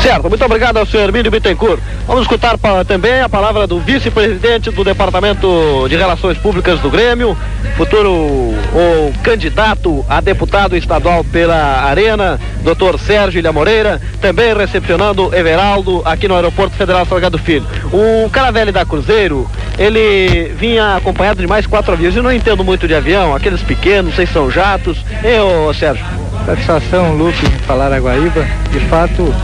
Certo, 0.00 0.28
muito 0.28 0.44
obrigado 0.44 0.76
ao 0.76 0.86
senhor 0.86 1.04
Hermínio 1.04 1.30
Bittencourt. 1.30 1.80
Vamos 2.06 2.22
escutar 2.22 2.56
também 2.86 3.20
a 3.20 3.28
palavra 3.28 3.66
do 3.66 3.80
vice-presidente 3.80 4.70
do 4.70 4.84
Departamento 4.84 5.86
de 5.88 5.96
Relações 5.96 6.38
Públicas 6.38 6.78
do 6.80 6.88
Grêmio, 6.88 7.36
futuro 7.76 8.10
o 8.10 9.12
candidato 9.22 10.04
a 10.08 10.20
deputado 10.20 10.76
estadual 10.76 11.24
pela 11.24 11.82
Arena, 11.82 12.40
doutor 12.62 12.98
Sérgio 12.98 13.40
Ilha 13.40 13.52
Moreira, 13.52 14.00
também 14.20 14.54
recepcionando 14.54 15.34
Everaldo 15.34 16.00
aqui 16.04 16.28
no 16.28 16.36
Aeroporto 16.36 16.76
Federal 16.76 17.04
Salgado 17.04 17.36
Filho. 17.36 17.66
O 17.92 18.30
Caravelli 18.30 18.70
da 18.70 18.84
Cruzeiro, 18.84 19.50
ele 19.76 20.52
vinha 20.56 20.96
acompanhado 20.96 21.40
de 21.40 21.46
mais 21.46 21.66
quatro 21.66 21.92
aviões. 21.92 22.14
Eu 22.14 22.22
não 22.22 22.32
entendo 22.32 22.64
muito 22.64 22.86
de 22.86 22.94
avião, 22.94 23.34
aqueles 23.34 23.62
pequenos, 23.62 24.14
se 24.14 24.26
são 24.26 24.50
jatos. 24.50 24.98
Eu, 25.24 25.74
Sérgio. 25.74 26.04
Satisfação, 26.46 27.14
Lupe, 27.14 27.46
falar 27.66 27.92
a 27.92 27.98
Guaíba. 27.98 28.46
De 28.72 28.80
fato, 28.88 29.34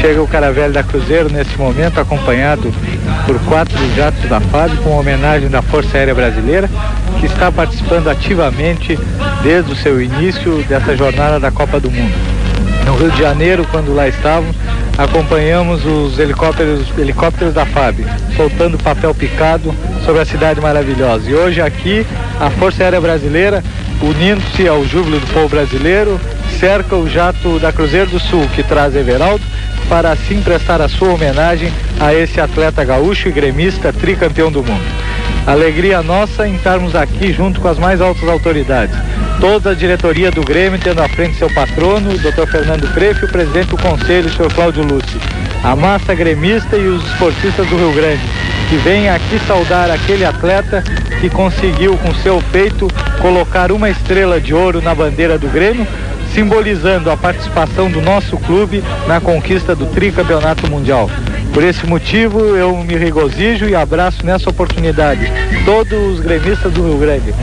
chega 0.00 0.22
o 0.22 0.26
Caravelli 0.26 0.72
da 0.72 0.82
Cruzeiro 0.82 1.30
nesse 1.30 1.56
momento, 1.56 2.00
acompanhado 2.00 2.72
por 3.26 3.38
quatro 3.40 3.78
jatos 3.94 4.28
da 4.28 4.40
FAB, 4.40 4.76
com 4.78 4.98
homenagem 4.98 5.48
da 5.48 5.62
Força 5.62 5.98
Aérea 5.98 6.14
Brasileira, 6.14 6.68
que 7.18 7.26
está 7.26 7.50
participando 7.50 8.08
ativamente 8.08 8.98
desde 9.42 9.72
o 9.72 9.76
seu 9.76 10.00
início 10.00 10.62
dessa 10.64 10.96
jornada 10.96 11.38
da 11.38 11.50
Copa 11.50 11.78
do 11.78 11.90
Mundo. 11.90 12.14
No 12.86 12.96
Rio 12.96 13.10
de 13.10 13.18
Janeiro, 13.18 13.66
quando 13.70 13.94
lá 13.94 14.08
estávamos, 14.08 14.56
acompanhamos 14.98 15.84
os 15.84 16.18
helicópteros, 16.18 16.86
helicópteros 16.98 17.54
da 17.54 17.64
FAB, 17.64 18.04
soltando 18.36 18.78
papel 18.78 19.14
picado 19.14 19.74
sobre 20.04 20.22
a 20.22 20.24
cidade 20.24 20.60
maravilhosa. 20.60 21.30
E 21.30 21.34
hoje 21.34 21.60
aqui, 21.60 22.06
a 22.40 22.50
Força 22.50 22.82
Aérea 22.82 23.00
Brasileira, 23.00 23.62
unindo-se 24.02 24.66
ao 24.66 24.84
júbilo 24.84 25.20
do 25.20 25.26
povo 25.28 25.48
brasileiro, 25.48 26.20
cerca 26.58 26.96
o 26.96 27.08
jato 27.08 27.58
da 27.58 27.72
Cruzeiro 27.72 28.10
do 28.10 28.18
Sul, 28.18 28.46
que 28.54 28.62
traz 28.62 28.94
Everaldo, 28.94 29.44
para 29.90 30.12
assim 30.12 30.40
prestar 30.40 30.80
a 30.80 30.88
sua 30.88 31.12
homenagem 31.12 31.72
a 31.98 32.14
esse 32.14 32.40
atleta 32.40 32.84
gaúcho 32.84 33.28
e 33.28 33.32
gremista 33.32 33.92
tricampeão 33.92 34.50
do 34.50 34.62
mundo. 34.62 34.84
Alegria 35.44 36.00
nossa 36.00 36.46
em 36.46 36.54
estarmos 36.54 36.94
aqui 36.94 37.32
junto 37.32 37.60
com 37.60 37.66
as 37.66 37.76
mais 37.76 38.00
altas 38.00 38.28
autoridades. 38.28 38.96
Toda 39.40 39.70
a 39.70 39.74
diretoria 39.74 40.30
do 40.30 40.42
Grêmio, 40.42 40.78
tendo 40.78 41.02
à 41.02 41.08
frente 41.08 41.36
seu 41.36 41.52
patrono, 41.52 42.12
o 42.12 42.18
Dr. 42.18 42.46
Fernando 42.48 42.86
Prefe, 42.94 43.22
e 43.22 43.24
o 43.24 43.32
presidente 43.32 43.70
do 43.70 43.78
conselho, 43.78 44.28
o 44.28 44.30
Sr. 44.30 44.54
Cláudio 44.54 44.84
Lúcio. 44.84 45.20
A 45.64 45.74
massa 45.74 46.14
gremista 46.14 46.76
e 46.76 46.86
os 46.86 47.04
esportistas 47.10 47.66
do 47.66 47.76
Rio 47.76 47.92
Grande, 47.92 48.22
que 48.68 48.76
vêm 48.76 49.08
aqui 49.08 49.40
saudar 49.46 49.90
aquele 49.90 50.24
atleta 50.24 50.84
que 51.20 51.28
conseguiu, 51.28 51.96
com 51.96 52.14
seu 52.16 52.40
peito, 52.52 52.86
colocar 53.20 53.72
uma 53.72 53.90
estrela 53.90 54.40
de 54.40 54.54
ouro 54.54 54.80
na 54.80 54.94
bandeira 54.94 55.36
do 55.36 55.48
Grêmio, 55.48 55.86
simbolizando 56.34 57.10
a 57.10 57.16
participação 57.16 57.90
do 57.90 58.00
nosso 58.00 58.36
clube 58.38 58.82
na 59.06 59.20
conquista 59.20 59.74
do 59.74 59.86
tricampeonato 59.86 60.70
mundial. 60.70 61.10
Por 61.52 61.64
esse 61.64 61.84
motivo, 61.86 62.56
eu 62.56 62.76
me 62.78 62.96
regozijo 62.96 63.68
e 63.68 63.74
abraço 63.74 64.24
nessa 64.24 64.48
oportunidade 64.50 65.30
todos 65.64 66.14
os 66.14 66.20
gremistas 66.20 66.72
do 66.72 66.82
Rio 66.82 66.98
Grande, 66.98 67.34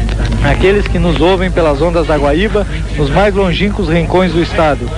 aqueles 0.43 0.87
que 0.87 0.97
nos 0.97 1.19
ouvem 1.19 1.51
pelas 1.51 1.81
ondas 1.81 2.07
da 2.07 2.17
Guaíba, 2.17 2.65
nos 2.95 3.09
mais 3.09 3.33
longínquos 3.33 3.89
rincões 3.89 4.31
do 4.31 4.41
estado, 4.41 4.89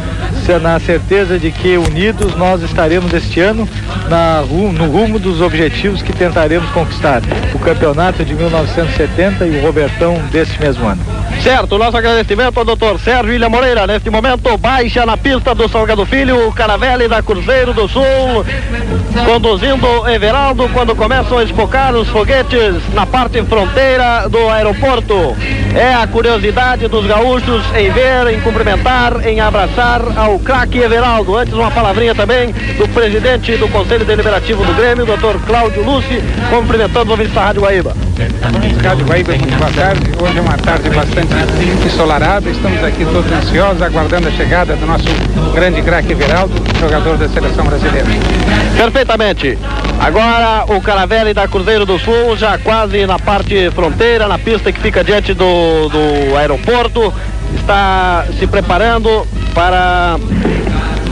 na 0.57 0.79
certeza 0.79 1.37
de 1.37 1.51
que 1.51 1.77
unidos 1.77 2.35
nós 2.35 2.63
estaremos 2.63 3.13
este 3.13 3.39
ano 3.39 3.69
na, 4.09 4.41
no 4.41 4.85
rumo 4.85 5.19
dos 5.19 5.41
objetivos 5.41 6.01
que 6.01 6.11
tentaremos 6.11 6.67
conquistar, 6.71 7.21
o 7.53 7.59
campeonato 7.59 8.25
de 8.25 8.33
1970 8.33 9.45
e 9.45 9.59
o 9.59 9.61
Robertão 9.61 10.19
deste 10.31 10.59
mesmo 10.59 10.87
ano. 10.87 11.01
Certo, 11.43 11.77
nosso 11.77 11.95
agradecimento 11.95 12.57
ao 12.57 12.65
doutor 12.65 12.99
Sérgio 12.99 13.33
Ilha 13.33 13.47
Moreira. 13.47 13.87
Neste 13.87 14.09
momento, 14.09 14.57
baixa 14.57 15.05
na 15.05 15.15
pista 15.15 15.55
do 15.55 15.69
Salgado 15.69 16.05
Filho, 16.05 16.47
o 16.47 16.53
Caravelli 16.53 17.07
da 17.07 17.23
Cruzeiro 17.23 17.73
do 17.73 17.87
Sul, 17.87 18.03
conduzindo 19.25 20.07
Everaldo 20.07 20.67
quando 20.73 20.93
começam 20.95 21.37
a 21.37 21.43
espocar 21.43 21.95
os 21.95 22.09
foguetes 22.09 22.75
na 22.93 23.05
parte 23.05 23.41
fronteira 23.43 24.27
do 24.27 24.49
aeroporto. 24.49 25.35
É 25.73 25.93
a 25.93 26.05
curiosidade 26.07 26.87
dos 26.87 27.05
gaúchos 27.05 27.63
em 27.75 27.89
ver, 27.89 28.33
em 28.33 28.41
cumprimentar, 28.41 29.25
em 29.25 29.39
abraçar 29.39 30.01
ao 30.17 30.37
craque 30.39 30.79
Everaldo. 30.79 31.37
Antes, 31.37 31.53
uma 31.53 31.71
palavrinha 31.71 32.13
também 32.13 32.51
do 32.77 32.87
presidente 32.89 33.55
do 33.55 33.69
Conselho 33.69 34.03
Deliberativo 34.03 34.65
do 34.65 34.73
Grêmio, 34.73 35.05
doutor 35.05 35.39
Cláudio 35.47 35.83
Luci, 35.83 36.21
cumprimentando 36.49 37.09
o 37.09 37.11
ouvintes 37.11 37.33
da 37.33 37.45
Rádio 37.45 37.61
Guaíba. 37.61 38.08
Rádio 38.83 39.05
Guaíba, 39.05 39.31
muito 39.31 39.57
boa 39.57 39.71
tarde. 39.71 40.11
Hoje 40.21 40.37
é 40.37 40.41
uma 40.41 40.57
tarde 40.57 40.89
bastante 40.89 41.33
ensolarada. 41.85 42.49
Estamos 42.49 42.83
aqui 42.83 43.05
todos 43.05 43.31
ansiosos, 43.31 43.81
aguardando 43.81 44.27
a 44.27 44.31
chegada 44.31 44.75
do 44.75 44.85
nosso 44.85 45.05
grande 45.53 45.81
craque 45.81 46.11
Everaldo, 46.11 46.53
jogador 46.77 47.15
da 47.17 47.29
seleção 47.29 47.63
brasileira. 47.65 48.07
Perfeitamente. 48.75 49.57
Agora 50.01 50.65
o 50.67 50.81
Caravelli 50.81 51.33
da 51.33 51.47
Cruzeiro 51.47 51.85
do 51.85 51.97
Sul, 51.97 52.35
já 52.35 52.57
quase 52.57 53.05
na 53.05 53.17
parte 53.17 53.71
fronteira, 53.71 54.27
na 54.27 54.37
pista 54.37 54.69
que 54.71 54.81
fica 54.81 55.01
diante 55.01 55.33
do, 55.33 55.87
do 55.87 56.35
aeroporto, 56.35 57.13
está 57.55 58.25
se 58.37 58.45
preparando 58.47 59.25
para 59.53 60.17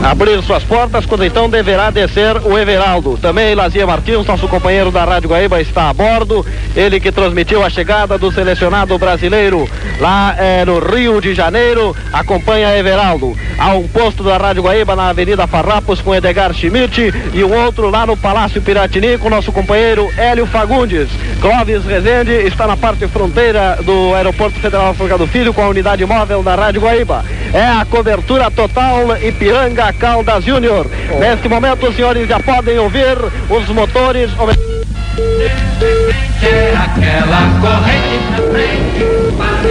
abrir 0.02 0.42
suas 0.42 0.62
portas, 0.62 1.04
quando 1.06 1.24
então 1.24 1.48
deverá 1.50 1.90
descer 1.90 2.36
o 2.44 2.56
Everaldo. 2.56 3.18
Também 3.18 3.54
Lazia 3.54 3.86
Martins, 3.86 4.26
nosso 4.26 4.48
companheiro 4.48 4.90
da 4.90 5.04
Rádio 5.04 5.30
Guaíba, 5.30 5.60
está 5.60 5.88
a 5.88 5.94
bordo. 5.94 6.44
Ele 6.76 7.00
que 7.00 7.10
transmitiu 7.10 7.64
a 7.64 7.70
chegada 7.70 8.16
do 8.16 8.30
selecionado 8.32 8.96
brasileiro 8.98 9.68
lá 10.00 10.34
eh, 10.38 10.64
no 10.64 10.78
Rio 10.78 11.20
de 11.20 11.34
Janeiro, 11.34 11.94
acompanha 12.12 12.76
Everaldo. 12.76 13.36
Há 13.58 13.74
um 13.74 13.88
posto 13.88 14.22
da 14.22 14.36
Rádio 14.36 14.62
Guaíba 14.62 14.94
na 14.94 15.08
Avenida 15.08 15.46
Farrapos 15.46 16.00
com 16.00 16.14
Edgar 16.14 16.52
Schmidt 16.54 17.12
e 17.34 17.42
um 17.42 17.52
outro 17.64 17.90
lá 17.90 18.06
no 18.06 18.16
Palácio 18.16 18.62
Piratini 18.62 19.18
com 19.18 19.28
nosso 19.28 19.50
companheiro 19.50 20.08
Hélio 20.16 20.46
Fagundes. 20.46 21.08
Clóvis 21.40 21.84
Rezende 21.84 22.32
está 22.32 22.66
na 22.66 22.76
parte 22.76 23.06
fronteira 23.08 23.78
do 23.84 24.14
Aeroporto 24.14 24.58
Federal 24.60 24.94
Salgado 24.94 25.26
Filho 25.26 25.52
com 25.52 25.62
a 25.62 25.68
unidade 25.68 26.04
móvel 26.06 26.42
da 26.42 26.54
Rádio 26.54 26.82
Guaíba. 26.82 27.24
É 27.52 27.64
a 27.64 27.84
cobertura 27.84 28.50
total 28.50 29.16
Ipiranga 29.22 29.87
Caldas 29.92 30.44
Júnior. 30.44 30.86
Neste 31.18 31.48
momento, 31.48 31.88
os 31.88 31.96
senhores 31.96 32.28
já 32.28 32.40
podem 32.40 32.78
ouvir 32.78 33.16
os 33.48 33.68
motores. 33.68 34.30
Aquela 36.74 37.40
corrente 37.60 38.30
na 38.30 38.36
frente. 38.52 39.67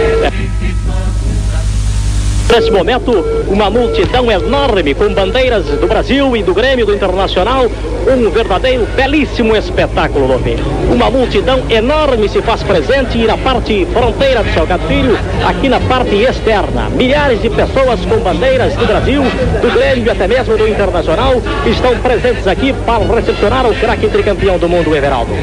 Nesse 2.50 2.70
momento, 2.70 3.12
uma 3.46 3.68
multidão 3.68 4.30
enorme 4.30 4.94
com 4.94 5.12
bandeiras 5.12 5.66
do 5.66 5.86
Brasil 5.86 6.34
e 6.34 6.42
do 6.42 6.54
Grêmio 6.54 6.86
do 6.86 6.94
Internacional. 6.94 7.66
Um 8.10 8.30
verdadeiro 8.30 8.86
belíssimo 8.96 9.54
espetáculo, 9.54 10.26
Lope. 10.26 10.56
Uma 10.90 11.10
multidão 11.10 11.60
enorme 11.68 12.26
se 12.26 12.40
faz 12.40 12.62
presente 12.62 13.18
na 13.18 13.36
parte 13.36 13.86
fronteira 13.92 14.42
do 14.42 14.52
Salgado 14.54 14.82
Filho, 14.88 15.18
aqui 15.46 15.68
na 15.68 15.78
parte 15.78 16.16
externa. 16.16 16.88
Milhares 16.88 17.42
de 17.42 17.50
pessoas 17.50 18.00
com 18.06 18.16
bandeiras 18.18 18.74
do 18.76 18.86
Brasil, 18.86 19.22
do 19.60 19.70
Grêmio 19.74 20.06
e 20.06 20.10
até 20.10 20.26
mesmo 20.26 20.56
do 20.56 20.66
Internacional 20.66 21.34
estão 21.66 21.98
presentes 21.98 22.46
aqui 22.46 22.72
para 22.86 23.04
recepcionar 23.14 23.66
o 23.66 23.74
craque 23.74 24.08
tricampeão 24.08 24.58
do 24.58 24.68
mundo, 24.68 24.96
Everaldo. 24.96 25.34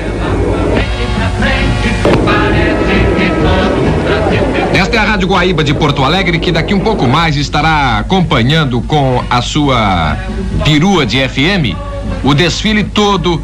Rádio 5.15 5.29
Guaíba 5.29 5.63
de 5.63 5.73
Porto 5.73 6.03
Alegre, 6.03 6.39
que 6.39 6.51
daqui 6.51 6.73
um 6.73 6.79
pouco 6.81 7.07
mais 7.07 7.37
estará 7.37 7.99
acompanhando 7.99 8.81
com 8.81 9.23
a 9.29 9.41
sua 9.41 10.17
perua 10.65 11.05
de 11.05 11.25
FM 11.25 11.73
o 12.21 12.33
desfile 12.33 12.83
todo 12.83 13.41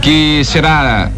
que 0.00 0.40
será 0.44 1.10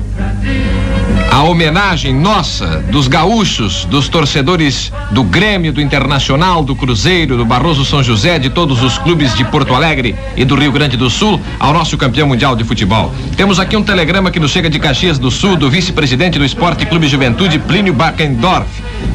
a 1.33 1.43
homenagem 1.45 2.15
nossa, 2.15 2.85
dos 2.91 3.09
gaúchos, 3.09 3.87
dos 3.87 4.07
torcedores 4.07 4.93
do 5.13 5.25
Grêmio, 5.25 5.73
do 5.73 5.81
Internacional, 5.81 6.63
do 6.63 6.77
Cruzeiro, 6.77 7.39
do 7.39 7.45
Barroso 7.47 7.87
São 7.87 8.03
José, 8.03 8.39
de 8.39 8.51
todos 8.51 8.83
os 8.83 8.99
clubes 8.99 9.35
de 9.35 9.43
Porto 9.43 9.75
Alegre 9.75 10.15
e 10.37 10.45
do 10.45 10.55
Rio 10.55 10.71
Grande 10.71 10.95
do 10.95 11.09
Sul, 11.09 11.41
ao 11.59 11.73
nosso 11.73 11.97
campeão 11.97 12.29
mundial 12.29 12.55
de 12.55 12.65
futebol. 12.65 13.15
Temos 13.35 13.59
aqui 13.59 13.75
um 13.75 13.83
telegrama 13.83 14.31
que 14.31 14.39
nos 14.39 14.51
chega 14.51 14.69
de 14.69 14.79
Caxias 14.79 15.19
do 15.19 15.31
Sul, 15.31 15.57
do 15.57 15.71
vice-presidente 15.71 16.39
do 16.39 16.45
Esporte 16.45 16.85
Clube 16.85 17.09
Juventude, 17.09 17.59
Plínio 17.59 17.95
Backendorf. 17.95 18.69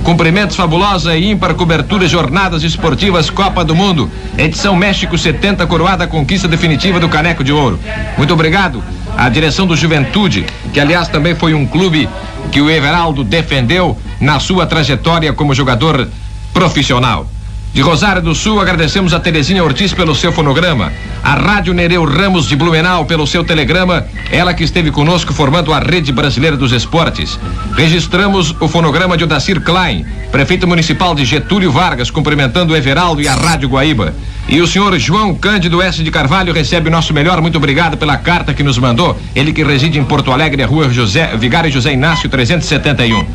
Cumprimentos 0.03 0.55
fabulosa 0.55 1.15
e 1.15 1.30
ímpar 1.30 1.53
cobertura 1.53 2.07
jornadas 2.07 2.63
esportivas 2.63 3.30
Copa 3.30 3.63
do 3.63 3.76
Mundo. 3.76 4.09
Edição 4.36 4.76
México 4.76 5.15
70 5.20 5.68
coroada 5.68 6.05
a 6.05 6.07
conquista 6.07 6.47
definitiva 6.47 6.99
do 6.99 7.07
Caneco 7.07 7.43
de 7.43 7.53
Ouro. 7.53 7.80
Muito 8.18 8.34
obrigado 8.34 8.84
à 9.18 9.28
direção 9.30 9.65
do 9.65 9.76
Juventude, 9.76 10.45
que 10.72 10.80
aliás 10.80 11.07
também 11.07 11.34
foi 11.34 11.55
um 11.55 11.65
clube 11.65 12.07
que 12.51 12.61
o 12.61 12.70
Everaldo 12.70 13.24
defendeu 13.24 13.97
na 14.22 14.39
sua 14.39 14.68
trajetória 14.68 15.34
como 15.34 15.55
jogador 15.55 16.07
profissional. 16.53 17.28
De 17.74 17.82
Rosário 17.82 18.22
do 18.22 18.34
Sul, 18.34 18.59
agradecemos 18.59 19.13
a 19.13 19.20
Terezinha 19.20 19.63
Ortiz 19.63 19.93
pelo 19.93 20.15
seu 20.15 20.32
fonograma, 20.32 20.91
a 21.24 21.36
Rádio 21.36 21.74
Nereu 21.74 22.03
Ramos 22.05 22.47
de 22.47 22.55
Blumenau 22.55 23.05
pelo 23.05 23.28
seu 23.28 23.43
telegrama, 23.43 24.05
ela 24.32 24.53
que 24.53 24.63
esteve 24.63 24.89
conosco 24.89 25.32
formando 25.32 25.72
a 25.72 25.80
Rede 25.80 26.11
Brasileira 26.11 26.57
dos 26.57 26.72
Esportes. 26.72 27.39
Registramos 27.76 28.55
o 28.59 28.68
fonograma 28.68 29.15
de 29.15 29.26
Odacir 29.26 29.61
Klein, 29.61 30.05
prefeito 30.32 30.68
municipal 30.68 31.13
de 31.13 31.24
Getúlio 31.24 31.72
Vargas, 31.72 32.09
cumprimentando 32.09 32.74
o 32.74 32.76
Everaldo 32.76 33.22
e 33.22 33.28
a 33.28 33.36
Rádio 33.36 33.70
Guaíba. 33.70 34.13
E 34.49 34.61
o 34.61 34.68
senhor 34.68 34.97
João 34.97 35.36
Cândido 35.36 35.82
S. 35.82 36.01
de 36.01 36.09
Carvalho 36.09 36.53
recebe 36.53 36.88
o 36.88 36.91
nosso 36.91 37.13
melhor. 37.13 37.41
Muito 37.41 37.57
obrigado 37.57 37.97
pela 37.97 38.15
carta 38.15 38.53
que 38.53 38.63
nos 38.63 38.78
mandou. 38.78 39.20
Ele 39.36 39.51
que 39.51 39.63
reside 39.63 39.99
em 39.99 40.05
Porto 40.05 40.32
Alegre, 40.32 40.63
Rua 40.63 40.89
José, 40.89 41.36
Vigário 41.38 41.70
José 41.70 41.91
Inácio 41.91 42.30
371. 42.30 43.26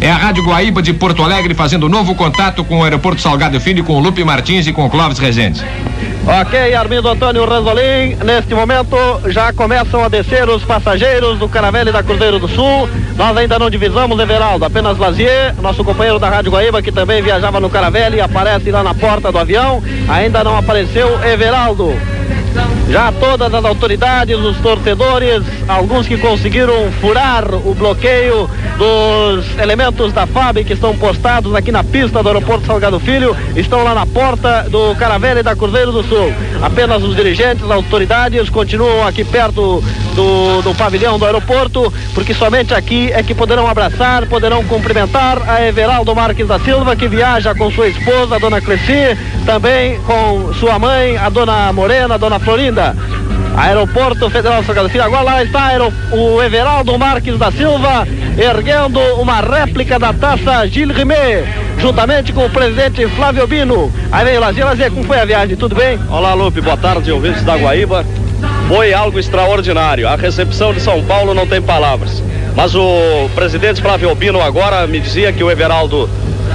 É 0.00 0.10
a 0.10 0.16
Rádio 0.16 0.44
Guaíba 0.44 0.82
de 0.82 0.92
Porto 0.92 1.22
Alegre 1.22 1.54
fazendo 1.54 1.88
novo 1.88 2.14
contato 2.14 2.64
com 2.64 2.80
o 2.80 2.84
Aeroporto 2.84 3.20
Salgado 3.20 3.60
Filho, 3.60 3.84
com 3.84 3.94
o 3.94 4.00
Lupe 4.00 4.24
Martins 4.24 4.66
e 4.66 4.72
com 4.72 4.84
o 4.84 4.90
Clóvis 4.90 5.18
Rezende. 5.18 5.64
Ok, 6.24 6.74
Armindo 6.74 7.08
Antônio 7.08 7.44
Ranzolin, 7.44 8.16
neste 8.24 8.54
momento 8.54 8.96
já 9.26 9.52
começam 9.52 10.04
a 10.04 10.08
descer 10.08 10.48
os 10.48 10.62
passageiros 10.62 11.38
do 11.38 11.48
Caravelle 11.48 11.90
da 11.90 12.02
Cruzeiro 12.02 12.38
do 12.38 12.46
Sul. 12.46 12.88
Nós 13.16 13.36
ainda 13.36 13.58
não 13.58 13.68
divisamos, 13.68 14.18
Everaldo, 14.18 14.64
apenas 14.64 14.98
Lazier, 14.98 15.52
nosso 15.60 15.82
companheiro 15.82 16.20
da 16.20 16.28
Rádio 16.28 16.52
Guaíba, 16.52 16.80
que 16.80 16.92
também 16.92 17.22
viajava 17.22 17.58
no 17.58 17.68
Caravelle, 17.68 18.20
aparece 18.20 18.70
lá 18.70 18.84
na 18.84 18.94
porta 18.94 19.32
do 19.32 19.38
avião. 19.38 19.82
Ainda 20.08 20.44
não 20.44 20.56
apareceu 20.56 21.08
Everaldo. 21.24 21.92
Já 22.88 23.10
todas 23.12 23.52
as 23.54 23.64
autoridades, 23.64 24.36
os 24.36 24.58
torcedores, 24.58 25.42
alguns 25.66 26.06
que 26.06 26.18
conseguiram 26.18 26.92
furar 27.00 27.44
o 27.54 27.74
bloqueio 27.74 28.48
dos 28.76 29.58
elementos 29.58 30.12
da 30.12 30.26
FAB 30.26 30.64
que 30.64 30.74
estão 30.74 30.94
postados 30.96 31.54
aqui 31.54 31.72
na 31.72 31.82
pista 31.82 32.22
do 32.22 32.28
aeroporto 32.28 32.66
Salgado 32.66 33.00
Filho, 33.00 33.36
estão 33.56 33.82
lá 33.82 33.94
na 33.94 34.04
porta 34.04 34.66
do 34.68 34.94
Caravelle 34.96 35.42
da 35.42 35.56
Cruzeiro 35.56 35.92
do 35.92 36.02
Sul. 36.02 36.32
Apenas 36.60 37.02
os 37.02 37.16
dirigentes, 37.16 37.64
as 37.64 37.70
autoridades 37.70 38.50
continuam 38.50 39.06
aqui 39.06 39.24
perto 39.24 39.82
do, 40.14 40.62
do 40.62 40.74
pavilhão 40.74 41.18
do 41.18 41.24
aeroporto, 41.24 41.92
porque 42.14 42.34
somente 42.34 42.74
aqui 42.74 43.10
é 43.12 43.22
que 43.22 43.34
poderão 43.34 43.66
abraçar, 43.66 44.26
poderão 44.26 44.64
cumprimentar 44.64 45.38
a 45.48 45.66
Everaldo 45.66 46.14
Marques 46.14 46.46
da 46.46 46.58
Silva, 46.58 46.94
que 46.94 47.08
viaja 47.08 47.54
com 47.54 47.70
sua 47.70 47.88
esposa, 47.88 48.36
a 48.36 48.38
dona 48.38 48.60
Cleci, 48.60 49.16
também 49.46 49.98
com 50.00 50.52
sua 50.54 50.78
mãe, 50.78 51.16
a 51.16 51.28
dona 51.28 51.72
Morena, 51.72 52.14
a 52.14 52.18
dona 52.18 52.38
Florinda. 52.38 52.71
Aeroporto 53.56 54.30
Federal 54.30 54.62
Salgado 54.64 54.88
Filho. 54.88 55.04
Agora 55.04 55.22
lá 55.22 55.44
está 55.44 55.70
o 56.10 56.42
Everaldo 56.42 56.98
Marques 56.98 57.38
da 57.38 57.50
Silva 57.50 58.06
erguendo 58.38 58.98
uma 59.20 59.40
réplica 59.40 59.98
da 59.98 60.12
taça 60.12 60.66
Gilles 60.66 60.96
Rimet, 60.96 61.44
juntamente 61.78 62.32
com 62.32 62.46
o 62.46 62.50
presidente 62.50 63.06
Flávio 63.08 63.46
Bino. 63.46 63.92
Aí 64.10 64.24
vem 64.24 64.38
o 64.38 64.40
Lazier, 64.40 64.64
Lazier, 64.64 64.90
como 64.90 65.04
foi 65.04 65.20
a 65.20 65.24
viagem? 65.24 65.56
Tudo 65.56 65.74
bem? 65.74 65.98
Olá, 66.08 66.32
Lupe, 66.32 66.60
boa 66.60 66.76
tarde, 66.76 67.12
ouvintes 67.12 67.42
da 67.44 67.56
Guaíba. 67.56 68.06
Foi 68.68 68.94
algo 68.94 69.18
extraordinário. 69.18 70.08
A 70.08 70.16
recepção 70.16 70.72
de 70.72 70.80
São 70.80 71.04
Paulo 71.04 71.34
não 71.34 71.46
tem 71.46 71.60
palavras. 71.60 72.22
Mas 72.56 72.74
o 72.74 73.28
presidente 73.34 73.82
Flávio 73.82 74.14
Bino 74.14 74.40
agora 74.40 74.86
me 74.86 75.00
dizia 75.00 75.32
que 75.32 75.44
o 75.44 75.50
Everaldo 75.50 76.08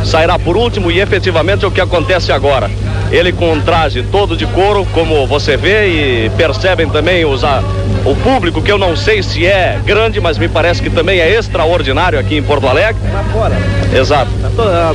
sairá 0.04 0.38
por 0.40 0.56
último 0.56 0.92
e 0.92 1.00
efetivamente 1.00 1.66
é 1.66 1.68
o 1.68 1.72
que 1.72 1.82
acontece 1.82 2.32
agora. 2.32 2.70
Ele 3.12 3.32
com 3.32 3.54
um 3.54 3.62
traje 3.62 4.04
todo 4.12 4.36
de 4.36 4.46
couro, 4.48 4.86
como 4.94 5.26
você 5.26 5.56
vê 5.56 5.88
e 5.88 6.30
percebem 6.32 6.90
também 6.90 7.26
os, 7.26 7.44
a, 7.44 7.64
o 8.06 8.16
público, 8.16 8.62
que 8.62 8.72
eu 8.72 8.78
não 8.78 8.96
sei 8.96 9.24
se 9.24 9.46
é 9.46 9.80
grande, 9.86 10.20
mas 10.20 10.38
me 10.38 10.48
parece 10.48 10.82
que 10.82 10.90
também 10.90 11.20
é 11.20 11.34
extraordinário 11.34 12.20
aqui 12.20 12.38
em 12.38 12.44
Porto 12.44 12.68
Alegre. 12.68 13.02
Lá 13.14 13.24
fora. 13.24 13.56
Exato. 13.94 14.32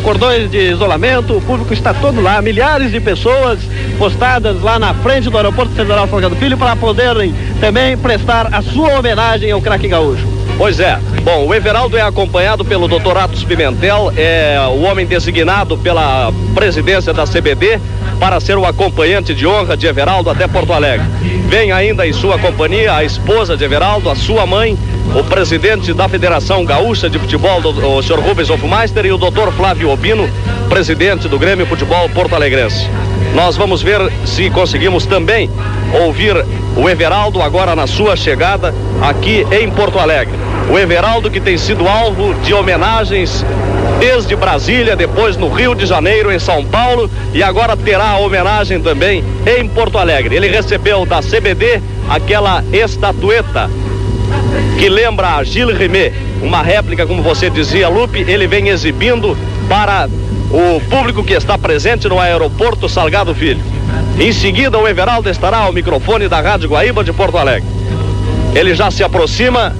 Cordões 0.02 0.50
de 0.50 0.58
isolamento, 0.58 1.36
o 1.36 1.40
público 1.40 1.72
está 1.72 1.94
todo 1.94 2.20
lá, 2.20 2.40
milhares 2.42 2.90
de 2.90 3.00
pessoas 3.00 3.58
postadas 3.98 4.60
lá 4.60 4.78
na 4.78 4.92
frente 4.94 5.30
do 5.30 5.36
Aeroporto 5.36 5.72
Federal 5.74 6.06
Salgado 6.08 6.36
Filho 6.36 6.56
para 6.56 6.76
poderem 6.76 7.34
também 7.60 7.96
prestar 7.96 8.48
a 8.52 8.62
sua 8.62 8.98
homenagem 8.98 9.50
ao 9.50 9.60
craque 9.60 9.88
gaúcho. 9.88 10.31
Pois 10.62 10.78
é. 10.78 10.96
Bom, 11.24 11.48
o 11.48 11.52
Everaldo 11.52 11.96
é 11.96 12.02
acompanhado 12.02 12.64
pelo 12.64 12.86
Dr. 12.86 13.16
Atos 13.16 13.42
Pimentel, 13.42 14.12
é 14.16 14.56
o 14.68 14.82
homem 14.82 15.04
designado 15.04 15.76
pela 15.76 16.32
presidência 16.54 17.12
da 17.12 17.24
CBD 17.24 17.80
para 18.20 18.38
ser 18.38 18.56
o 18.56 18.64
acompanhante 18.64 19.34
de 19.34 19.44
honra 19.44 19.76
de 19.76 19.88
Everaldo 19.88 20.30
até 20.30 20.46
Porto 20.46 20.72
Alegre. 20.72 21.04
Vem 21.48 21.72
ainda 21.72 22.06
em 22.06 22.12
sua 22.12 22.38
companhia 22.38 22.94
a 22.94 23.02
esposa 23.02 23.56
de 23.56 23.64
Everaldo, 23.64 24.08
a 24.08 24.14
sua 24.14 24.46
mãe, 24.46 24.78
o 25.16 25.24
presidente 25.24 25.92
da 25.92 26.08
Federação 26.08 26.64
Gaúcha 26.64 27.10
de 27.10 27.18
Futebol, 27.18 27.60
o 27.60 28.00
Sr. 28.00 28.20
Rubens 28.20 28.48
Hofmeister, 28.48 29.04
e 29.04 29.10
o 29.10 29.18
Dr. 29.18 29.50
Flávio 29.56 29.90
Obino, 29.90 30.30
presidente 30.68 31.26
do 31.26 31.40
Grêmio 31.40 31.66
Futebol 31.66 32.08
Porto 32.10 32.36
Alegrense. 32.36 32.88
Nós 33.34 33.56
vamos 33.56 33.82
ver 33.82 34.00
se 34.24 34.48
conseguimos 34.48 35.06
também 35.06 35.50
ouvir 36.04 36.36
o 36.76 36.88
Everaldo 36.88 37.42
agora 37.42 37.74
na 37.74 37.88
sua 37.88 38.14
chegada 38.14 38.72
aqui 39.02 39.44
em 39.50 39.68
Porto 39.68 39.98
Alegre. 39.98 40.51
O 40.70 40.78
Everaldo 40.78 41.30
que 41.30 41.40
tem 41.40 41.58
sido 41.58 41.86
alvo 41.86 42.34
de 42.42 42.54
homenagens 42.54 43.44
desde 43.98 44.34
Brasília, 44.34 44.96
depois 44.96 45.36
no 45.36 45.48
Rio 45.48 45.74
de 45.74 45.86
Janeiro, 45.86 46.32
em 46.32 46.38
São 46.38 46.64
Paulo 46.64 47.10
e 47.32 47.42
agora 47.42 47.76
terá 47.76 48.10
a 48.10 48.18
homenagem 48.18 48.80
também 48.80 49.22
em 49.46 49.68
Porto 49.68 49.98
Alegre. 49.98 50.34
Ele 50.34 50.48
recebeu 50.48 51.04
da 51.04 51.20
CBD 51.20 51.80
aquela 52.08 52.64
estatueta 52.72 53.70
que 54.78 54.88
lembra 54.88 55.36
a 55.36 55.44
Gilles 55.44 55.78
Rimet, 55.78 56.12
uma 56.42 56.62
réplica, 56.62 57.06
como 57.06 57.22
você 57.22 57.48
dizia, 57.48 57.88
Lupe, 57.88 58.24
ele 58.26 58.46
vem 58.46 58.68
exibindo 58.68 59.36
para 59.68 60.08
o 60.50 60.80
público 60.90 61.22
que 61.22 61.34
está 61.34 61.56
presente 61.56 62.08
no 62.08 62.18
aeroporto 62.18 62.88
Salgado 62.88 63.34
Filho. 63.34 63.62
Em 64.18 64.32
seguida, 64.32 64.78
o 64.78 64.88
Everaldo 64.88 65.30
estará 65.30 65.58
ao 65.58 65.72
microfone 65.72 66.28
da 66.28 66.40
Rádio 66.40 66.68
Guaíba 66.68 67.04
de 67.04 67.12
Porto 67.12 67.38
Alegre. 67.38 67.68
Ele 68.54 68.74
já 68.74 68.90
se 68.90 69.02
aproxima, 69.02 69.74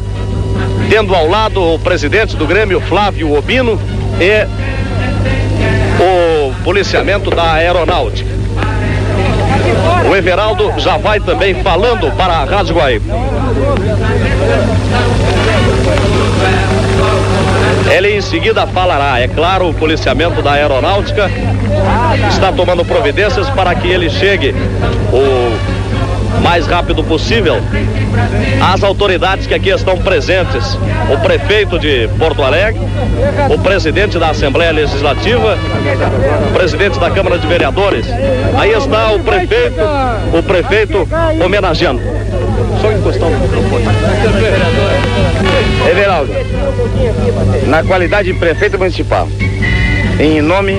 tendo 0.92 1.14
ao 1.14 1.26
lado 1.26 1.58
o 1.58 1.78
presidente 1.78 2.36
do 2.36 2.46
Grêmio, 2.46 2.78
Flávio 2.78 3.34
Obino, 3.34 3.80
e 4.20 4.46
o 5.98 6.52
policiamento 6.62 7.30
da 7.30 7.54
aeronáutica. 7.54 8.28
O 10.06 10.14
Everaldo 10.14 10.70
já 10.76 10.98
vai 10.98 11.18
também 11.18 11.54
falando 11.62 12.14
para 12.14 12.34
a 12.34 12.44
Rádio 12.44 12.74
Guaíba. 12.74 13.14
Ele 17.90 18.14
em 18.14 18.20
seguida 18.20 18.66
falará, 18.66 19.18
é 19.18 19.28
claro, 19.28 19.70
o 19.70 19.72
policiamento 19.72 20.42
da 20.42 20.52
aeronáutica 20.52 21.30
está 22.28 22.52
tomando 22.52 22.84
providências 22.84 23.48
para 23.48 23.74
que 23.74 23.88
ele 23.88 24.10
chegue 24.10 24.54
o 25.10 25.71
mais 26.40 26.66
rápido 26.66 27.02
possível 27.04 27.60
às 28.62 28.82
autoridades 28.82 29.46
que 29.46 29.54
aqui 29.54 29.70
estão 29.70 29.98
presentes. 29.98 30.78
O 31.12 31.18
prefeito 31.18 31.78
de 31.78 32.08
Porto 32.18 32.42
Alegre, 32.42 32.80
o 33.50 33.58
presidente 33.58 34.18
da 34.18 34.30
Assembleia 34.30 34.72
Legislativa, 34.72 35.58
o 36.48 36.52
presidente 36.52 36.98
da 36.98 37.10
Câmara 37.10 37.38
de 37.38 37.46
Vereadores. 37.46 38.06
Aí 38.56 38.72
está 38.72 39.12
o 39.12 39.20
prefeito, 39.20 39.80
o 40.32 40.42
prefeito 40.42 41.08
homenageando. 41.44 42.00
Só 42.80 42.92
encostar 42.92 43.28
o 43.28 43.38
microfone. 43.38 43.84
Everaldo, 45.90 46.32
na 47.66 47.82
qualidade 47.82 48.32
de 48.32 48.38
prefeito 48.38 48.78
municipal, 48.78 49.28
em 50.18 50.40
nome 50.40 50.78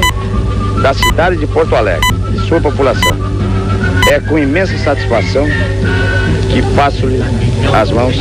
da 0.81 0.93
cidade 0.93 1.37
de 1.37 1.47
Porto 1.47 1.75
Alegre 1.75 2.07
e 2.35 2.39
sua 2.47 2.59
população, 2.59 3.32
é 4.09 4.19
com 4.19 4.37
imensa 4.37 4.77
satisfação 4.77 5.47
que 6.51 6.61
passo-lhe 6.75 7.21
as 7.73 7.89
mãos 7.91 8.15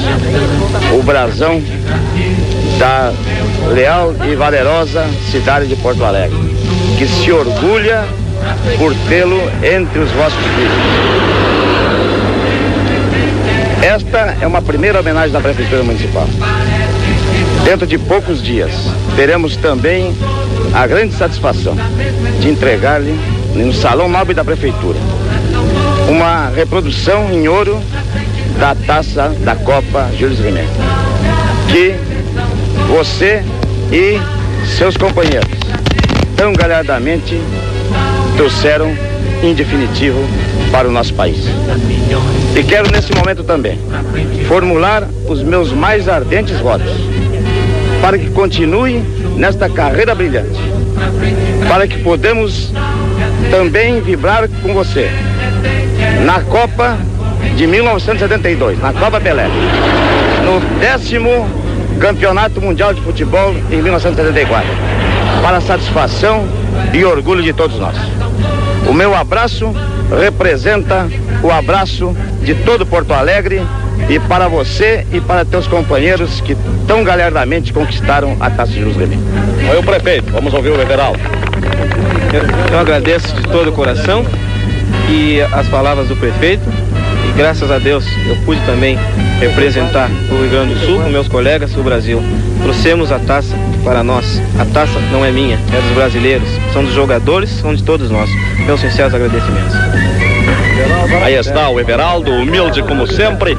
o 0.99 1.03
brasão 1.03 1.63
da 2.79 3.13
leal 3.73 4.15
e 4.31 4.35
valerosa 4.35 5.05
cidade 5.31 5.67
de 5.67 5.77
Porto 5.77 6.05
Alegre, 6.05 6.39
que 6.99 7.07
se 7.07 7.31
orgulha 7.31 8.05
por 8.79 8.95
tê-lo 9.09 9.41
entre 9.63 9.99
os 10.01 10.11
vossos 10.13 10.39
filhos. 10.39 10.73
Esta 13.83 14.37
é 14.41 14.47
uma 14.47 14.63
primeira 14.63 15.01
homenagem 15.01 15.33
da 15.33 15.41
Prefeitura 15.41 15.83
Municipal. 15.83 16.27
Dentro 17.65 17.87
de 17.87 17.99
poucos 17.99 18.43
dias, 18.43 18.73
teremos 19.17 19.57
também 19.57 20.15
a 20.73 20.87
grande 20.87 21.15
satisfação 21.15 21.77
de 22.41 22.49
entregar-lhe, 22.49 23.19
no 23.55 23.73
Salão 23.75 24.09
Nobre 24.09 24.35
da 24.35 24.43
Prefeitura, 24.45 24.99
uma 26.09 26.49
reprodução 26.49 27.33
em 27.33 27.49
ouro 27.49 27.81
da 28.59 28.75
taça 28.75 29.29
da 29.41 29.57
Copa 29.57 30.11
Júlio 30.19 30.37
Rimet, 30.37 30.69
que 31.69 31.95
você 32.89 33.43
e 33.91 34.21
seus 34.67 34.97
companheiros 34.97 35.51
tão 36.37 36.53
galhardamente 36.53 37.41
trouxeram 38.37 38.97
em 39.43 39.55
definitivo 39.55 40.19
para 40.71 40.89
o 40.89 40.93
nosso 40.93 41.15
país. 41.15 41.45
E 42.57 42.63
quero 42.63 42.91
nesse 42.91 43.13
momento 43.15 43.43
também 43.45 43.79
formular 44.47 45.09
os 45.29 45.43
meus 45.43 45.73
mais 45.73 46.09
ardentes 46.09 46.59
votos 46.59 46.93
para 48.01 48.19
que 48.19 48.31
continue 48.31 49.03
nesta 49.37 49.69
carreira 49.69 50.15
brilhante, 50.15 50.61
para 51.69 51.87
que 51.87 51.99
podemos 51.99 52.73
também 53.51 54.01
vibrar 54.01 54.49
com 54.63 54.75
você 54.75 55.11
na 56.25 56.41
Copa 56.41 56.97
de 57.57 57.67
1972, 57.67 58.81
na 58.81 58.93
Copa 58.93 59.21
Pelé, 59.21 59.47
no 60.45 60.61
décimo 60.79 61.49
Campeonato 62.01 62.61
Mundial 62.61 62.95
de 62.95 63.01
Futebol 63.01 63.55
em 63.71 63.83
1974, 63.83 64.69
para 65.43 65.59
a 65.59 65.61
satisfação 65.61 66.47
e 66.93 67.05
orgulho 67.05 67.43
de 67.43 67.53
todos 67.53 67.79
nós. 67.79 67.97
O 68.89 68.93
meu 68.93 69.15
abraço 69.15 69.75
representa 70.21 71.09
o 71.43 71.51
abraço 71.51 72.17
de 72.43 72.55
todo 72.55 72.85
Porto 72.85 73.13
Alegre 73.13 73.63
e 74.09 74.19
para 74.19 74.49
você 74.49 75.07
e 75.13 75.21
para 75.21 75.45
teus 75.45 75.67
companheiros 75.67 76.41
que 76.41 76.57
tão 76.87 77.05
galhardamente 77.05 77.73
conquistaram 77.73 78.37
a 78.41 78.51
Taça 78.51 78.73
de 78.73 78.83
Luz 78.83 78.97
Remim. 78.97 79.23
Oi, 79.71 79.79
o 79.79 79.83
prefeito, 79.83 80.31
vamos 80.33 80.53
ouvir 80.53 80.71
o 80.71 80.81
Everaldo. 80.81 81.21
Eu, 82.33 82.73
eu 82.73 82.79
agradeço 82.79 83.35
de 83.35 83.43
todo 83.49 83.71
o 83.71 83.73
coração 83.73 84.25
e 85.09 85.41
as 85.41 85.69
palavras 85.69 86.09
do 86.09 86.17
prefeito. 86.17 86.65
E 87.29 87.33
graças 87.37 87.71
a 87.71 87.79
Deus 87.79 88.05
eu 88.27 88.37
pude 88.45 88.61
também 88.67 88.99
representar 89.41 90.11
o 90.31 90.41
Rio 90.41 90.51
Grande 90.51 90.75
do 90.75 90.87
Sul 90.87 91.01
com 91.01 91.11
meus 91.11 91.29
colegas 91.29 91.73
do 91.73 91.83
Brasil. 91.83 92.23
Trouxemos 92.63 93.11
a 93.11 93.19
taça 93.19 93.57
para 93.85 94.03
nós. 94.03 94.41
A 94.59 94.65
taça 94.65 94.99
não 95.11 95.25
é 95.25 95.31
minha, 95.31 95.57
é 95.57 95.81
dos 95.81 95.93
brasileiros. 95.93 96.49
São 96.73 96.85
dos 96.85 96.95
jogadores, 96.95 97.51
são 97.51 97.75
de 97.75 97.83
todos 97.83 98.11
nós. 98.11 98.31
Meus 98.67 98.81
sinceros 98.81 99.15
agradecimentos. 99.15 100.32
Aí 101.33 101.39
está 101.39 101.71
o 101.71 101.81
Everaldo, 101.81 102.31
humilde 102.31 102.83
como 102.83 103.07
sempre. 103.07 103.57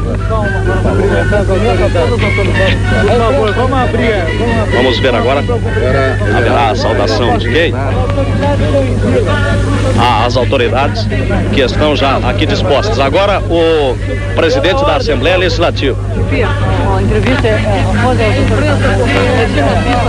Vamos 4.75 4.99
ver 4.99 5.15
agora. 5.15 5.39
Haverá 6.37 6.69
a 6.69 6.75
saudação 6.75 7.35
de 7.39 7.51
quem? 7.51 7.73
Ah, 9.99 10.25
as 10.27 10.37
autoridades 10.37 11.07
que 11.51 11.61
estão 11.61 11.95
já 11.95 12.17
aqui 12.17 12.45
dispostas. 12.45 12.99
Agora 12.99 13.41
o 13.49 13.97
presidente 14.35 14.85
da 14.85 14.97
Assembleia 14.97 15.37
Legislativa. 15.37 15.97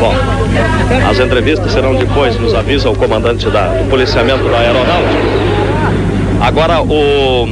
Bom, 0.01 0.15
as 1.09 1.19
entrevistas 1.19 1.73
serão 1.73 1.95
depois, 1.95 2.39
nos 2.39 2.55
avisa 2.55 2.91
o 2.91 2.95
comandante 2.95 3.49
da, 3.49 3.69
do 3.69 3.89
policiamento 3.89 4.45
da 4.51 4.59
aeronáutica. 4.59 5.44
Agora 6.45 6.83
o 6.83 7.49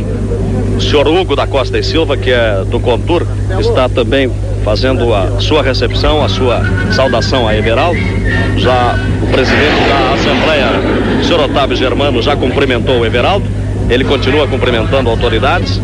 senhor 0.78 1.08
Hugo 1.08 1.34
da 1.34 1.46
Costa 1.46 1.78
e 1.78 1.82
Silva, 1.82 2.14
que 2.14 2.30
é 2.30 2.62
do 2.66 2.78
Contur, 2.78 3.26
está 3.58 3.88
também 3.88 4.30
fazendo 4.62 5.14
a 5.14 5.40
sua 5.40 5.62
recepção, 5.62 6.22
a 6.22 6.28
sua 6.28 6.62
saudação 6.92 7.48
a 7.48 7.56
Everaldo. 7.56 7.98
Já 8.58 8.94
o 9.22 9.26
presidente 9.28 9.88
da 9.88 10.12
Assembleia, 10.12 10.66
o 11.18 11.24
senhor 11.24 11.40
Otávio 11.40 11.74
Germano, 11.74 12.20
já 12.20 12.36
cumprimentou 12.36 13.00
o 13.00 13.06
Everaldo. 13.06 13.46
Ele 13.88 14.04
continua 14.04 14.46
cumprimentando 14.46 15.08
autoridades 15.08 15.80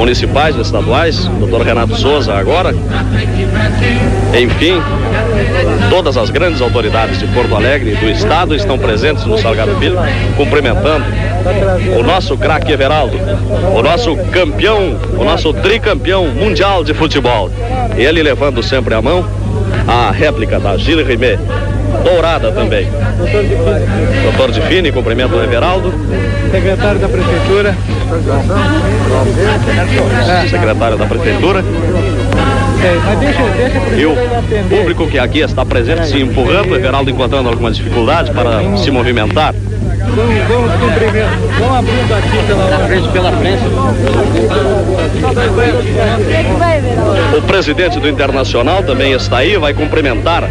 municipais 0.00 0.56
estaduais, 0.56 1.26
doutor 1.38 1.60
Renato 1.60 1.94
Souza 1.94 2.32
agora. 2.32 2.74
Enfim, 4.34 4.80
todas 5.90 6.16
as 6.16 6.30
grandes 6.30 6.62
autoridades 6.62 7.18
de 7.18 7.26
Porto 7.26 7.54
Alegre 7.54 7.92
e 7.92 7.96
do 7.96 8.08
estado 8.08 8.54
estão 8.54 8.78
presentes 8.78 9.26
no 9.26 9.36
Salgado 9.36 9.76
Filho, 9.76 9.98
cumprimentando 10.38 11.04
o 11.98 12.02
nosso 12.02 12.34
craque 12.38 12.72
Everaldo, 12.72 13.18
o 13.76 13.82
nosso 13.82 14.16
campeão, 14.32 14.98
o 15.18 15.22
nosso 15.22 15.52
tricampeão 15.52 16.28
mundial 16.28 16.82
de 16.82 16.94
futebol. 16.94 17.50
Ele 17.94 18.22
levando 18.22 18.62
sempre 18.62 18.94
a 18.94 19.02
mão 19.02 19.22
a 19.86 20.10
réplica 20.10 20.58
da 20.58 20.78
Gilles 20.78 21.06
Rimet, 21.06 21.38
dourada 22.02 22.52
também. 22.52 22.88
Doutor 24.22 24.52
de 24.52 24.60
Fini, 24.62 24.92
cumprimento 24.92 25.34
o 25.34 25.42
Everaldo. 25.42 25.92
Secretário 26.50 27.00
da 27.00 27.08
Prefeitura. 27.08 27.76
Secretário 30.48 30.96
da 30.96 31.06
Prefeitura. 31.06 31.64
E 33.96 34.06
o 34.06 34.16
público 34.68 35.06
que 35.06 35.18
aqui 35.18 35.40
está 35.40 35.64
presente 35.66 36.06
se 36.08 36.18
empurrando, 36.20 36.72
o 36.72 36.76
Everaldo 36.76 37.10
encontrando 37.10 37.48
alguma 37.48 37.70
dificuldade 37.70 38.30
para 38.32 38.76
se 38.78 38.90
movimentar. 38.90 39.54
Vamos, 40.16 40.34
vamos 40.48 40.72
cumprimentar. 40.80 41.38
Vamos 41.58 41.76
abrindo 41.76 42.14
aqui 42.14 42.46
pela 42.46 42.78
frente, 42.86 43.08
pela 43.08 43.32
frente. 43.32 43.62
O 47.36 47.42
presidente 47.42 48.00
do 48.00 48.08
Internacional 48.08 48.82
também 48.82 49.12
está 49.12 49.38
aí, 49.38 49.56
vai 49.56 49.74
cumprimentar 49.74 50.48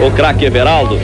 o 0.00 0.10
craque 0.10 0.44
Everaldo. 0.44 0.98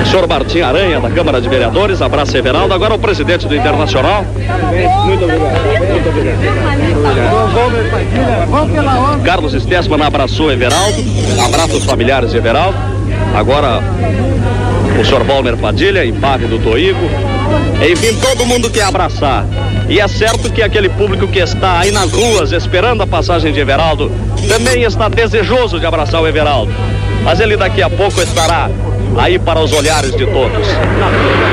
O 0.00 0.06
senhor 0.06 0.28
Martim 0.28 0.60
Aranha, 0.60 1.00
da 1.00 1.10
Câmara 1.10 1.40
de 1.40 1.48
Vereadores, 1.48 2.00
abraça 2.02 2.38
Everaldo. 2.38 2.74
Agora 2.74 2.94
o 2.94 2.98
presidente 2.98 3.46
do 3.46 3.54
Internacional. 3.54 4.24
Carlos 9.24 9.52
Stessman 9.52 10.02
abraçou 10.02 10.52
Everaldo, 10.52 11.02
abraça 11.44 11.76
os 11.76 11.84
familiares 11.84 12.30
de 12.30 12.36
Everaldo. 12.36 12.78
Agora 13.34 13.80
o 15.00 15.04
senhor 15.04 15.24
Balmer 15.24 15.56
Padilha, 15.56 16.04
empate 16.04 16.44
do 16.44 16.58
Toigo, 16.58 17.08
Enfim, 17.90 18.18
todo 18.20 18.46
mundo 18.46 18.70
quer 18.70 18.84
abraçar. 18.84 19.44
E 19.88 20.00
é 20.00 20.08
certo 20.08 20.50
que 20.50 20.62
aquele 20.62 20.88
público 20.88 21.28
que 21.28 21.38
está 21.38 21.80
aí 21.80 21.90
nas 21.90 22.10
ruas 22.12 22.52
esperando 22.52 23.02
a 23.02 23.06
passagem 23.06 23.52
de 23.52 23.60
Everaldo 23.60 24.10
também 24.48 24.82
está 24.82 25.08
desejoso 25.08 25.78
de 25.78 25.86
abraçar 25.86 26.22
o 26.22 26.26
Everaldo. 26.26 26.72
Mas 27.22 27.40
ele 27.40 27.56
daqui 27.56 27.82
a 27.82 27.90
pouco 27.90 28.20
estará 28.20 28.70
aí 29.18 29.38
para 29.38 29.60
os 29.60 29.72
olhares 29.72 30.14
de 30.16 30.26
todos. 30.26 30.68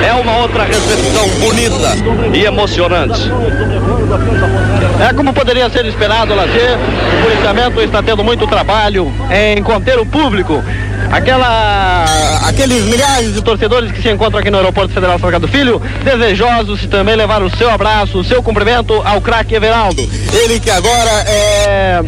É 0.06 0.14
uma 0.14 0.38
outra 0.38 0.64
recepção 0.64 1.28
bonita 1.40 1.96
e 2.34 2.46
emocionante. 2.46 3.30
É 5.02 5.14
como 5.14 5.34
poderia 5.34 5.68
ser 5.68 5.84
esperado, 5.88 6.36
Lazer. 6.36 6.78
O 6.78 7.24
policiamento 7.24 7.82
está 7.82 8.04
tendo 8.04 8.24
muito 8.24 8.46
trabalho 8.46 9.12
em 9.32 9.62
conter 9.64 9.98
o 9.98 10.06
público. 10.06 10.64
Aquela, 11.12 12.06
aqueles 12.48 12.86
milhares 12.86 13.34
de 13.34 13.42
torcedores 13.42 13.92
que 13.92 14.00
se 14.00 14.12
encontram 14.12 14.40
aqui 14.40 14.52
no 14.52 14.58
Aeroporto 14.58 14.94
Federal 14.94 15.18
Salgado 15.18 15.48
Filho, 15.48 15.82
desejosos 16.04 16.82
de 16.82 16.88
também 16.88 17.16
levar 17.16 17.42
o 17.42 17.50
seu 17.58 17.70
abraço, 17.72 18.20
o 18.20 18.24
seu 18.24 18.44
cumprimento 18.44 18.94
ao 19.04 19.20
craque 19.20 19.56
Everaldo. 19.56 20.08
Ele 20.32 20.60
que 20.60 20.70
agora 20.70 21.12
é 21.28 22.04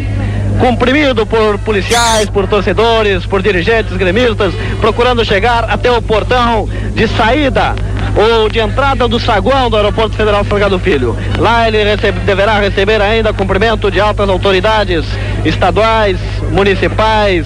comprimido 0.59 1.25
por 1.25 1.57
policiais, 1.59 2.29
por 2.29 2.47
torcedores, 2.47 3.25
por 3.25 3.41
dirigentes 3.41 3.97
gremistas, 3.97 4.53
procurando 4.79 5.25
chegar 5.25 5.65
até 5.67 5.91
o 5.91 6.01
portão 6.01 6.69
de 6.93 7.07
saída 7.07 7.73
ou 8.15 8.49
de 8.49 8.59
entrada 8.59 9.07
do 9.07 9.19
saguão 9.19 9.69
do 9.69 9.77
Aeroporto 9.77 10.15
Federal 10.15 10.45
Salgado 10.45 10.77
Filho. 10.79 11.17
Lá 11.37 11.67
ele 11.67 11.79
deverá 12.25 12.59
receber 12.59 13.01
ainda 13.01 13.33
cumprimento 13.33 13.89
de 13.89 13.99
altas 13.99 14.29
autoridades 14.29 15.05
estaduais, 15.43 16.17
municipais, 16.51 17.45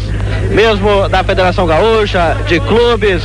mesmo 0.50 1.08
da 1.10 1.24
Federação 1.24 1.66
Gaúcha, 1.66 2.38
de 2.48 2.60
clubes, 2.60 3.22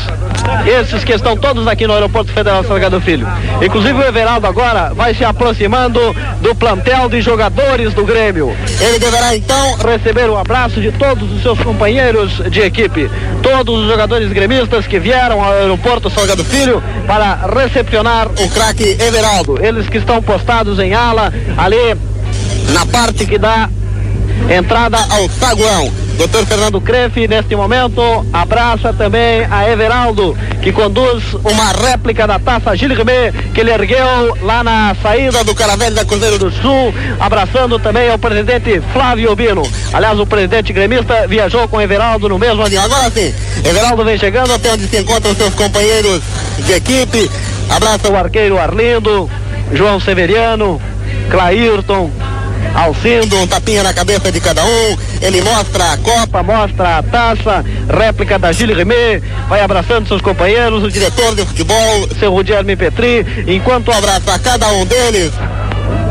esses 0.67 1.05
que 1.05 1.13
estão 1.13 1.37
todos 1.37 1.67
aqui 1.67 1.87
no 1.87 1.95
Aeroporto 1.95 2.33
Federal 2.33 2.65
Salgado 2.65 3.01
Filho. 3.01 3.27
Inclusive 3.63 3.95
o 3.95 4.03
Everaldo 4.03 4.47
agora 4.47 4.93
vai 4.95 5.15
se 5.15 5.25
aproximando 5.25 6.01
do 6.41 6.55
plantel 6.55 7.09
de 7.09 7.21
jogadores 7.21 7.95
do 7.95 8.05
Grêmio. 8.05 8.55
Ele 8.81 8.99
deverá 8.99 9.37
então 9.37 9.77
receber 9.77 10.29
o 10.29 10.37
abraço 10.37 10.81
de 10.81 10.93
todos 10.93 11.31
os 11.33 11.43
seus 11.43 11.59
companheiros 11.61 12.43
de 12.51 12.61
equipe, 12.61 13.11
todos 13.43 13.83
os 13.83 13.89
jogadores 13.89 14.33
gremistas 14.33 14.87
que 14.87 14.99
vieram 14.99 15.43
ao 15.43 15.53
Aeroporto 15.53 16.11
Salgado 16.11 16.45
Filho 16.45 16.83
para 17.07 17.39
recepcionar 17.55 18.29
o 18.29 18.49
craque 18.51 18.97
Everaldo. 19.01 19.65
Eles 19.65 19.89
que 19.89 19.99
estão 19.99 20.23
postados 20.23 20.79
em 20.79 20.95
ala 20.95 21.33
ali 21.57 21.97
na 22.73 22.87
parte 22.87 23.27
que 23.27 23.39
dá 23.39 23.69
entrada 24.51 24.99
ao 25.11 25.29
saguão. 25.29 26.02
Doutor 26.17 26.47
Fernando 26.47 26.81
Crefe, 26.81 27.27
neste 27.27 27.57
momento, 27.57 28.01
abraça 28.33 28.93
também 28.93 29.45
a 29.51 29.69
Everaldo, 29.69 30.37
que 30.63 30.71
conduz 30.71 31.35
uma 31.35 31.73
réplica 31.73 32.27
da 32.27 32.39
taça 32.39 32.77
Gilles 32.77 32.97
Rimet, 32.97 33.33
que 33.53 33.61
ele 33.61 33.71
ergueu 33.71 34.37
lá 34.43 34.63
na 34.63 34.95
saída 35.03 35.43
do 35.43 35.55
Caravelho 35.55 35.95
da 35.95 36.05
Cruzeiro 36.05 36.39
do 36.39 36.51
Sul, 36.51 36.95
abraçando 37.19 37.79
também 37.79 38.11
ao 38.11 38.19
presidente 38.19 38.81
Flávio 38.93 39.35
Bino. 39.35 39.63
Aliás, 39.93 40.19
o 40.19 40.27
presidente 40.27 40.73
gremista 40.73 41.27
viajou 41.27 41.67
com 41.67 41.81
Everaldo 41.81 42.29
no 42.29 42.39
mesmo 42.39 42.63
avião. 42.63 42.85
Agora 42.85 43.11
sim, 43.11 43.35
Everaldo 43.65 44.05
vem 44.05 44.19
chegando 44.19 44.53
até 44.53 44.73
onde 44.73 44.87
se 44.87 44.99
encontram 44.99 45.35
seus 45.35 45.55
companheiros 45.55 46.23
de 46.59 46.73
equipe, 46.73 47.31
abraça 47.69 48.11
o 48.11 48.17
arqueiro 48.17 48.59
Arlindo, 48.59 49.29
João 49.73 49.99
Severiano, 49.99 50.81
Clairton, 51.31 52.11
Alcindo, 52.75 53.37
um 53.37 53.47
tapinha 53.47 53.83
na 53.83 53.93
cabeça 53.93 54.33
de 54.33 54.41
cada 54.41 54.65
um. 54.65 54.97
Ele 55.21 55.43
mostra 55.43 55.93
a 55.93 55.97
Copa, 55.99 56.43
mostra 56.43 56.99
a 56.99 57.03
taça, 57.03 57.65
réplica 57.89 58.39
da 58.39 58.53
Gilles 58.53 58.77
Rimet, 58.77 59.23
vai 59.49 59.61
abraçando 59.61 60.09
seus 60.09 60.23
companheiros, 60.23 60.83
o 60.83 60.91
diretor 60.91 61.35
de 61.35 61.45
futebol, 61.45 62.09
seu 62.19 62.33
Rudierme 62.33 62.75
Petri, 62.77 63.27
enquanto 63.47 63.93
abraça 63.93 64.39
cada 64.39 64.69
um 64.73 64.87
deles. 64.87 65.33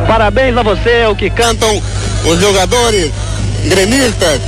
Parabéns 0.07 0.55
a 0.57 0.63
você, 0.63 1.05
o 1.05 1.15
que 1.15 1.29
cantam 1.29 1.81
os 2.25 2.39
jogadores 2.39 3.11
gremistas. 3.67 4.39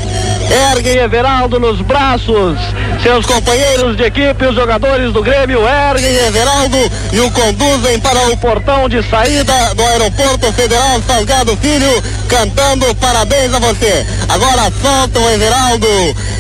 Erguem 0.54 0.98
Everaldo 0.98 1.60
nos 1.60 1.82
braços. 1.82 2.60
Seus 3.02 3.26
companheiros 3.26 3.98
de 3.98 4.04
equipe, 4.04 4.46
os 4.46 4.56
jogadores 4.56 5.12
do 5.12 5.24
Grêmio, 5.24 5.68
erguem 5.68 6.16
Everaldo 6.28 6.78
e 7.12 7.20
o 7.20 7.32
conduzem 7.32 8.00
para 8.00 8.28
o 8.30 8.38
portão 8.38 8.88
de 8.88 9.02
saída 9.10 9.74
do 9.74 9.84
Aeroporto 9.84 10.54
Federal 10.54 11.02
Salgado 11.08 11.58
Filho, 11.58 12.04
cantando 12.28 12.94
parabéns 12.96 13.52
a 13.52 13.60
você. 13.60 14.06
Agora 14.30 14.72
soltam 14.80 15.28
Everaldo 15.32 15.88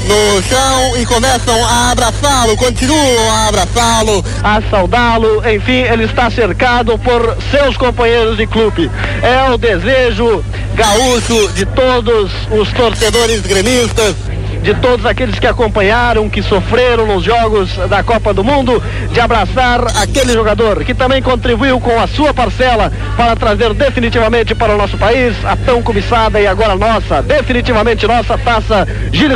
no 0.04 0.43
chão 0.43 0.97
e 0.97 1.06
começam 1.06 1.66
a 1.66 1.91
abraçá-lo, 1.91 2.58
continuam 2.58 3.32
a 3.32 3.47
abraçá-lo, 3.47 4.24
a 4.43 4.62
saudá-lo. 4.70 5.41
Enfim, 5.49 5.82
ele 5.82 6.04
está 6.04 6.30
cercado 6.30 6.97
por 6.99 7.38
seus 7.51 7.78
companheiros 7.78 8.38
de 8.38 8.45
clube. 8.47 8.89
É 9.22 9.51
o 9.51 9.58
desejo 9.58 10.43
gaúcho 10.76 11.51
de 11.54 11.66
todos 11.66 12.32
os 12.51 12.72
torcedores 12.74 13.41
gremistas, 13.41 14.16
de 14.64 14.74
todos 14.76 15.05
aqueles 15.05 15.38
que 15.38 15.45
acompanharam, 15.45 16.30
que 16.30 16.41
sofreram 16.41 17.05
nos 17.05 17.24
jogos 17.24 17.76
da 17.89 18.01
Copa 18.01 18.34
do 18.34 18.43
Mundo, 18.43 18.82
de 19.11 19.20
abraçar 19.20 19.82
aquele 20.01 20.32
jogador 20.32 20.84
que 20.86 20.93
também 20.93 21.22
contribuiu 21.22 21.80
com 21.82 21.99
a 21.99 22.07
sua 22.07 22.34
parcela 22.34 22.91
para 23.18 23.36
trazer 23.36 23.74
definitivamente 23.74 24.55
para 24.55 24.74
o 24.74 24.78
nosso 24.78 24.97
país 24.97 25.36
a 25.43 25.57
tão 25.57 25.84
cobiçada 25.84 26.39
e 26.39 26.47
agora 26.47 26.76
nossa, 26.76 27.22
definitivamente 27.22 28.07
nossa 28.07 28.38
taça 28.38 28.88
Gilles. 29.11 29.34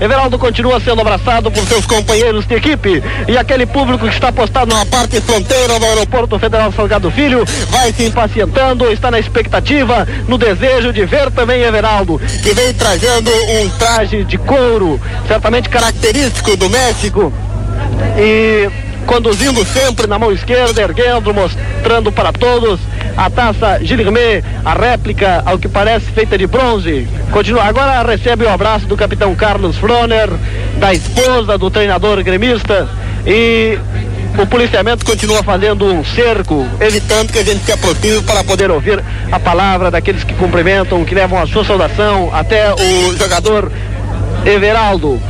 Everaldo 0.00 0.38
continua 0.38 0.78
sendo 0.78 1.00
abraçado 1.00 1.50
por 1.50 1.64
seus 1.66 1.84
companheiros 1.86 2.46
de 2.46 2.54
equipe 2.54 3.02
e 3.26 3.36
aquele 3.36 3.66
público 3.66 4.06
que 4.06 4.14
está 4.14 4.30
postado 4.30 4.72
na 4.72 4.86
parte 4.86 5.20
fronteira 5.20 5.78
do 5.78 5.84
Aeroporto 5.84 6.38
Federal 6.38 6.70
Salgado 6.70 7.10
Filho 7.10 7.44
vai 7.70 7.92
se 7.92 8.04
impacientando, 8.04 8.90
está 8.92 9.10
na 9.10 9.18
expectativa, 9.18 10.06
no 10.28 10.38
desejo 10.38 10.92
de 10.92 11.04
ver 11.04 11.30
também 11.32 11.62
Everaldo, 11.62 12.20
que 12.42 12.54
vem 12.54 12.72
trazendo 12.74 13.30
um 13.30 13.68
traje 13.70 14.22
de 14.24 14.38
certamente 15.26 15.68
característico 15.68 16.56
do 16.56 16.68
México 16.68 17.32
e 18.18 18.68
conduzindo 19.06 19.64
sempre 19.64 20.06
na 20.06 20.18
mão 20.18 20.30
esquerda, 20.30 20.82
erguendo, 20.82 21.32
mostrando 21.32 22.12
para 22.12 22.32
todos 22.32 22.78
a 23.16 23.28
taça 23.28 23.78
Rimet, 23.78 24.44
a 24.64 24.72
réplica, 24.72 25.42
ao 25.44 25.58
que 25.58 25.68
parece, 25.68 26.06
feita 26.12 26.38
de 26.38 26.46
bronze. 26.46 27.08
Continua, 27.30 27.64
agora 27.64 28.02
recebe 28.02 28.44
o 28.44 28.48
abraço 28.48 28.86
do 28.86 28.96
capitão 28.96 29.34
Carlos 29.34 29.76
Froner, 29.78 30.28
da 30.78 30.92
esposa 30.92 31.58
do 31.58 31.70
treinador 31.70 32.22
gremista 32.22 32.88
e 33.26 33.78
o 34.38 34.46
policiamento 34.46 35.04
continua 35.04 35.42
fazendo 35.42 35.84
um 35.84 36.04
cerco, 36.04 36.66
evitando 36.80 37.32
que 37.32 37.38
a 37.38 37.44
gente 37.44 37.64
se 37.64 37.72
aproxime 37.72 38.22
para 38.22 38.44
poder 38.44 38.70
ouvir 38.70 39.02
a 39.30 39.40
palavra 39.40 39.90
daqueles 39.90 40.24
que 40.24 40.34
cumprimentam, 40.34 41.04
que 41.04 41.14
levam 41.14 41.42
a 41.42 41.46
sua 41.46 41.64
saudação 41.64 42.30
até 42.32 42.72
o 42.72 43.16
jogador 43.16 43.70
Everaldo. 44.44 45.20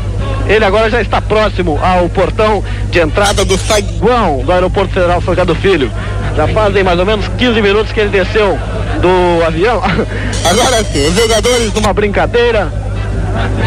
Ele 0.46 0.64
agora 0.64 0.90
já 0.90 1.00
está 1.00 1.20
próximo 1.20 1.78
ao 1.82 2.08
portão 2.08 2.62
de 2.90 2.98
entrada 3.00 3.44
do 3.44 3.56
saguão 3.56 4.42
do 4.44 4.52
Aeroporto 4.52 4.92
Federal 4.92 5.22
Salgado 5.22 5.54
Filho. 5.54 5.90
Já 6.36 6.48
fazem 6.48 6.82
mais 6.82 6.98
ou 6.98 7.06
menos 7.06 7.28
15 7.38 7.62
minutos 7.62 7.92
que 7.92 8.00
ele 8.00 8.10
desceu 8.10 8.58
do 9.00 9.44
avião. 9.44 9.80
Agora 10.44 10.82
sim, 10.84 11.06
os 11.06 11.14
jogadores 11.14 11.72
numa 11.72 11.92
brincadeira, 11.92 12.72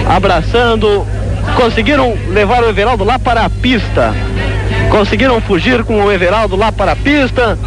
abraçando, 0.09 1.05
conseguiram 1.55 2.17
levar 2.29 2.63
o 2.63 2.69
Everaldo 2.69 3.03
lá 3.03 3.17
para 3.17 3.45
a 3.45 3.49
pista. 3.49 4.13
Conseguiram 4.89 5.39
fugir 5.41 5.83
com 5.83 6.03
o 6.03 6.11
Everaldo 6.11 6.55
lá 6.55 6.71
para 6.71 6.91
a 6.91 6.95
pista 6.95 7.57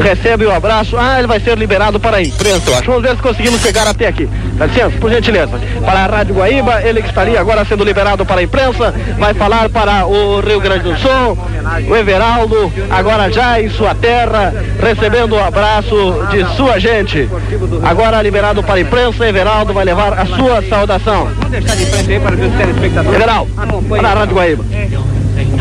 recebe 0.00 0.46
o 0.46 0.52
abraço. 0.52 0.96
Ah, 0.96 1.18
ele 1.18 1.26
vai 1.26 1.40
ser 1.40 1.56
liberado 1.56 1.98
para 1.98 2.18
a 2.18 2.22
imprensa, 2.22 2.70
eu 2.70 2.74
acho. 2.76 2.86
Vamos 2.86 3.02
ver 3.02 3.16
se 3.16 3.22
conseguimos 3.22 3.60
chegar 3.60 3.86
até 3.86 4.06
aqui. 4.06 4.28
Dá 4.54 4.66
licença, 4.66 4.96
por 4.98 5.10
gentileza. 5.10 5.60
Para 5.84 6.00
a 6.00 6.06
Rádio 6.06 6.34
Guaíba, 6.34 6.82
ele 6.82 7.02
que 7.02 7.08
estaria 7.08 7.40
agora 7.40 7.64
sendo 7.64 7.84
liberado 7.84 8.24
para 8.24 8.40
a 8.40 8.44
imprensa, 8.44 8.94
vai 9.18 9.34
falar 9.34 9.68
para 9.68 10.06
o 10.06 10.40
Rio 10.40 10.60
Grande 10.60 10.84
do 10.84 10.96
Sul, 10.96 11.38
o 11.88 11.96
Everaldo, 11.96 12.72
agora 12.90 13.30
já 13.30 13.60
em 13.60 13.68
sua 13.70 13.94
terra, 13.94 14.52
recebendo 14.80 15.34
o 15.34 15.40
abraço 15.40 16.26
de 16.30 16.44
sua 16.56 16.78
gente. 16.78 17.28
Agora 17.82 18.22
liberado 18.22 18.62
para 18.62 18.74
a 18.74 18.80
imprensa, 18.80 19.26
Everaldo 19.26 19.72
vai 19.72 19.84
levar 19.84 20.12
a 20.18 20.26
sua 20.26 20.62
saudação. 20.68 21.28
Vamos 21.36 21.50
deixar 21.50 21.76
de 21.76 21.86
frente 21.86 22.12
aí 22.12 22.20
para 22.20 22.36
ver 22.36 22.46
os 22.46 22.54
telespectadores. 22.54 23.20
Everaldo, 23.20 23.50
para 23.88 24.08
a 24.08 24.14
Rádio 24.14 24.34
Guaíba. 24.34 24.64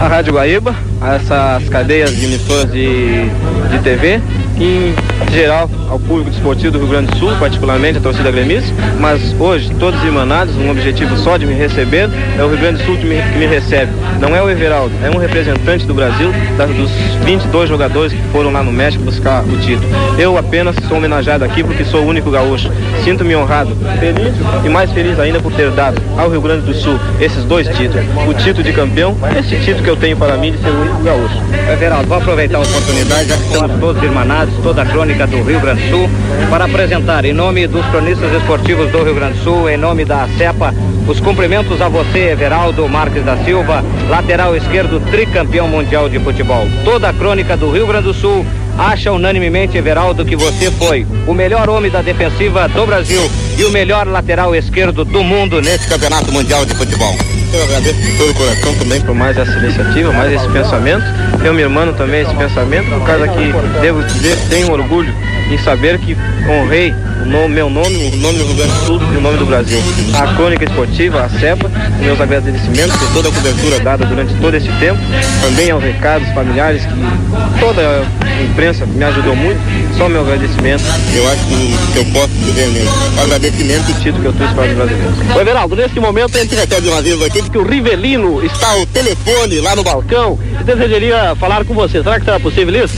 A 0.02 0.08
Rádio 0.08 0.34
Guaíba, 0.34 0.76
essas 1.16 1.70
cadeias 1.70 2.10
de 2.18 2.26
emissoras 2.26 2.72
de, 2.72 3.26
de 3.70 3.80
TV 3.84 4.20
em 4.64 4.94
geral 5.32 5.70
ao 5.90 6.00
público 6.00 6.30
desportivo 6.30 6.72
do 6.72 6.80
Rio 6.80 6.88
Grande 6.88 7.12
do 7.12 7.18
Sul, 7.18 7.32
particularmente 7.40 7.98
a 7.98 8.02
torcida 8.02 8.30
gremista, 8.32 8.74
mas 9.00 9.36
hoje 9.40 9.72
todos 9.80 10.02
emanados, 10.04 10.56
um 10.56 10.70
objetivo 10.70 11.18
só 11.18 11.38
de 11.38 11.46
me 11.46 11.54
receber, 11.54 12.10
é 12.38 12.44
o 12.44 12.50
Rio 12.50 12.58
Grande 12.58 12.82
do 12.82 12.86
Sul 12.86 12.98
que 12.98 13.06
me, 13.06 13.22
que 13.22 13.38
me 13.38 13.46
recebe. 13.46 13.92
Não 14.20 14.36
é 14.36 14.42
o 14.42 14.50
Everaldo, 14.50 14.94
é 15.04 15.10
um 15.10 15.18
representante 15.18 15.86
do 15.86 15.94
Brasil, 15.94 16.32
da, 16.58 16.66
dos 16.66 16.92
22 17.26 17.70
jogadores 17.70 18.14
que 18.14 18.22
foram 18.32 18.52
lá 18.52 18.64
no 18.64 18.72
México 18.72 19.04
buscar 19.04 19.44
o 19.44 19.58
título. 19.58 19.88
Eu 20.18 20.38
apenas 20.38 20.76
sou 20.88 20.98
homenageado 20.98 21.44
aqui 21.44 21.64
porque 21.64 21.84
sou 21.84 22.04
o 22.04 22.08
único 22.08 22.30
gaúcho. 22.30 22.70
Sinto-me 23.04 23.36
honrado, 23.36 23.76
feliz 24.00 24.34
e 24.64 24.70
mais 24.70 24.92
feliz 24.92 25.20
ainda 25.20 25.40
por 25.40 25.52
ter 25.54 25.72
dado 25.72 26.02
ao 26.18 26.30
Rio 26.30 26.42
Grande 26.42 26.66
do 26.66 26.74
Sul 26.74 27.00
esses 27.20 27.44
dois 27.46 27.68
títulos. 27.76 28.06
O 28.28 28.34
título 28.34 28.64
de 28.64 28.74
campeão, 28.74 29.18
esse 29.38 29.56
título 29.58 29.84
que 29.84 29.90
eu 29.90 29.96
tenho 29.96 30.18
para 30.18 30.38
mim 30.38 30.52
de 30.52 30.60
ser 30.60 30.70
o 30.70 30.82
único 30.82 31.02
gaúcho. 31.04 31.36
Everaldo, 31.72 32.08
vou 32.08 32.18
aproveitar 32.18 32.58
a 32.58 32.62
oportunidade, 32.62 33.30
já 33.30 33.38
que 33.38 33.44
estamos 33.44 33.80
todos 33.80 34.04
irmanados, 34.04 34.51
toda 34.64 34.82
a 34.82 34.86
crônica 34.86 35.26
do 35.28 35.42
Rio 35.44 35.60
Grande 35.60 35.82
do 35.84 35.90
Sul, 35.90 36.10
para 36.50 36.66
apresentar, 36.66 37.26
em 37.26 37.34
nome 37.34 37.68
dos 37.68 37.86
cronistas 37.88 38.32
esportivos 38.34 38.92
do 38.92 39.04
Rio 39.04 39.16
Grande 39.16 39.38
do 39.38 39.44
Sul, 39.44 39.70
em 39.70 39.78
nome 39.78 40.06
da 40.06 40.28
CEPA, 40.38 40.74
os 41.08 41.20
cumprimentos 41.20 41.82
a 41.82 41.90
você, 41.90 42.32
Everaldo 42.32 42.88
Marques 42.88 43.24
da 43.24 43.38
Silva, 43.44 43.84
lateral 44.10 44.56
esquerdo, 44.56 45.00
tricampeão 45.12 45.68
mundial 45.68 46.08
de 46.10 46.20
futebol. 46.20 46.68
Toda 46.84 47.10
a 47.10 47.14
crônica 47.14 47.58
do 47.58 47.72
Rio 47.72 47.88
Grande 47.88 48.08
do 48.08 48.14
Sul 48.14 48.46
acha 48.78 49.12
unanimemente, 49.12 49.78
Everaldo, 49.78 50.26
que 50.26 50.36
você 50.36 50.72
foi 50.72 51.06
o 51.28 51.34
melhor 51.34 51.70
homem 51.70 51.92
da 51.92 52.02
defensiva 52.02 52.68
do 52.68 52.86
Brasil 52.86 53.22
e 53.58 53.64
o 53.64 53.72
melhor 53.72 54.08
lateral 54.08 54.56
esquerdo 54.56 55.04
do 55.04 55.24
mundo 55.24 55.62
nesse 55.62 55.88
campeonato 55.88 56.32
mundial 56.32 56.66
de 56.66 56.74
futebol. 56.76 57.41
Eu 57.54 57.64
agradeço 57.64 58.02
de 58.02 58.18
todo 58.18 58.32
o 58.32 58.34
coração 58.34 58.74
também 58.76 59.02
por 59.02 59.14
mais 59.14 59.38
essa 59.38 59.52
iniciativa, 59.60 60.14
mais 60.14 60.32
esse 60.32 60.48
pensamento. 60.50 61.04
Eu 61.44 61.54
me 61.54 61.62
irmão 61.62 61.92
também 61.94 62.22
esse 62.22 62.34
pensamento, 62.36 62.90
por 62.90 63.06
causa 63.06 63.28
que 63.28 63.52
devo 63.82 64.04
dizer, 64.04 64.38
tenho 64.50 64.72
orgulho 64.72 65.14
em 65.52 65.58
saber 65.58 66.00
que 66.00 66.16
honrei 66.50 66.94
o 67.22 67.26
nome, 67.26 67.54
meu 67.54 67.70
nome, 67.70 68.10
o 68.14 68.18
nome 68.18 68.38
do 68.38 68.46
Rio 68.46 68.56
Grande 68.56 68.72
do 68.72 68.86
Sul 68.86 69.02
e 69.14 69.18
o 69.18 69.22
nome 69.22 69.38
do 69.38 69.46
Brasil. 69.46 69.80
A 70.14 70.34
crônica 70.34 70.64
esportiva, 70.64 71.24
a 71.24 71.30
CEPA, 71.30 71.70
meus 72.00 72.22
agradecimentos 72.22 72.96
por 72.96 73.12
toda 73.14 73.30
a 73.30 73.32
cobertura 73.32 73.80
dada 73.82 74.06
durante 74.06 74.34
todo 74.36 74.56
esse 74.56 74.72
tempo, 74.80 75.00
também 75.42 75.72
aos 75.72 75.84
recados 75.84 76.28
familiares, 76.30 76.84
que 76.86 77.60
toda 77.60 77.82
a 77.82 78.44
imprensa 78.44 78.86
me 78.86 79.04
ajudou 79.04 79.36
muito, 79.36 79.60
só 80.02 80.10
meu 80.10 80.22
agradecimento. 80.22 80.84
Eu 81.14 81.30
acho 81.30 81.46
que 81.46 81.98
eu 82.00 82.06
posso 82.06 82.34
dizer 82.44 82.68
mesmo, 82.70 82.90
agradecimento 83.22 83.92
e 83.92 83.94
título 83.96 84.22
que 84.22 84.28
eu 84.30 84.34
trouxe 84.34 84.56
para 84.56 84.68
os 84.68 84.76
brasileiros. 84.76 85.36
Ô 85.36 85.40
Everaldo, 85.40 85.76
nesse 85.76 86.00
momento 86.00 86.36
a 86.36 86.42
gente 86.42 86.56
recebe 86.56 86.90
um 86.90 86.98
aviso 86.98 87.24
aqui 87.24 87.42
de 87.44 87.50
que 87.52 87.58
o 87.60 87.64
Rivelino 87.64 88.44
está 88.44 88.72
ao 88.72 88.86
telefone 88.88 89.60
lá 89.60 89.76
no 89.76 89.84
balcão 89.84 90.40
e 90.60 90.64
desejaria 90.64 91.36
falar 91.36 91.64
com 91.66 91.76
você. 91.76 92.02
Será 92.02 92.18
que 92.18 92.26
será 92.26 92.40
possível 92.40 92.84
isso? 92.84 92.96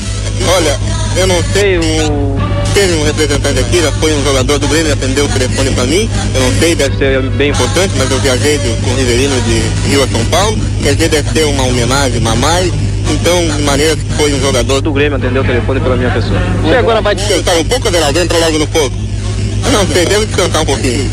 Olha, 0.56 0.80
eu 1.18 1.28
não 1.28 1.44
sei, 1.52 1.78
o... 1.78 2.38
teve 2.74 2.94
um 2.94 3.04
representante 3.04 3.60
aqui, 3.60 3.82
já 3.82 3.92
foi 3.92 4.14
um 4.14 4.24
jogador 4.24 4.60
do 4.60 4.68
Grêmio, 4.70 4.94
atendeu 4.94 5.26
o 5.26 5.30
telefone 5.30 5.72
para 5.72 5.84
mim, 5.86 6.10
eu 6.34 6.42
não 6.42 6.60
sei, 6.60 6.74
deve 6.74 6.98
ser 6.98 7.22
bem 7.32 7.50
importante, 7.50 7.94
mas 7.98 8.10
eu 8.10 8.20
viajei 8.20 8.58
com 8.58 8.92
o 8.92 8.96
Riverino 8.96 9.36
de 9.42 9.90
Rio 9.90 10.04
a 10.04 10.08
São 10.08 10.26
Paulo, 10.26 10.58
quer 10.82 10.96
dizer, 10.96 11.10
deve 11.10 11.30
ser 11.32 11.46
uma 11.46 11.64
homenagem 11.64 12.26
a 12.26 12.36
mais, 12.36 12.74
então, 13.12 13.48
de 13.58 13.62
maneira 13.64 13.96
que 13.96 14.14
foi 14.14 14.34
um 14.34 14.40
jogador 14.42 14.82
do 14.82 14.92
Grêmio, 14.92 15.18
atendeu 15.18 15.42
o 15.42 15.46
telefone 15.46 15.80
pela 15.80 15.96
minha 15.96 16.10
pessoa. 16.12 16.40
Você 16.62 16.76
agora 16.76 17.02
vai 17.02 17.16
descansar 17.16 17.58
um 17.58 17.64
pouco, 17.66 17.88
Adelaldo, 17.88 18.20
entra 18.20 18.38
logo 18.38 18.60
no 18.60 18.68
fogo. 18.68 18.96
Não 19.72 19.88
sei, 19.88 20.06
devo 20.06 20.26
descansar 20.26 20.62
um 20.62 20.66
pouquinho. 20.66 21.10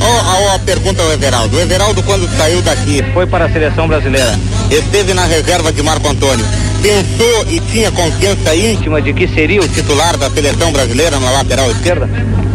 Ó, 0.00 0.54
a 0.54 0.58
pergunta 0.58 1.02
ao 1.02 1.12
Everaldo. 1.12 1.56
O 1.56 1.60
Everaldo, 1.60 2.02
quando 2.02 2.28
saiu 2.36 2.60
daqui, 2.62 3.02
Foi 3.12 3.26
para 3.26 3.46
a 3.46 3.50
seleção 3.50 3.88
brasileira. 3.88 4.38
esteve 4.70 5.14
na 5.14 5.24
reserva 5.24 5.72
de 5.72 5.82
Marco 5.82 6.08
Antônio. 6.08 6.44
Pensou 6.82 7.46
e 7.48 7.60
tinha 7.60 7.90
confiança 7.90 8.54
íntima 8.54 9.00
de 9.00 9.12
que 9.12 9.26
seria 9.28 9.60
o 9.60 9.68
titular 9.68 10.16
da 10.16 10.30
seleção 10.30 10.70
brasileira 10.72 11.18
na 11.18 11.30
lateral 11.30 11.70
esquerda? 11.70 12.08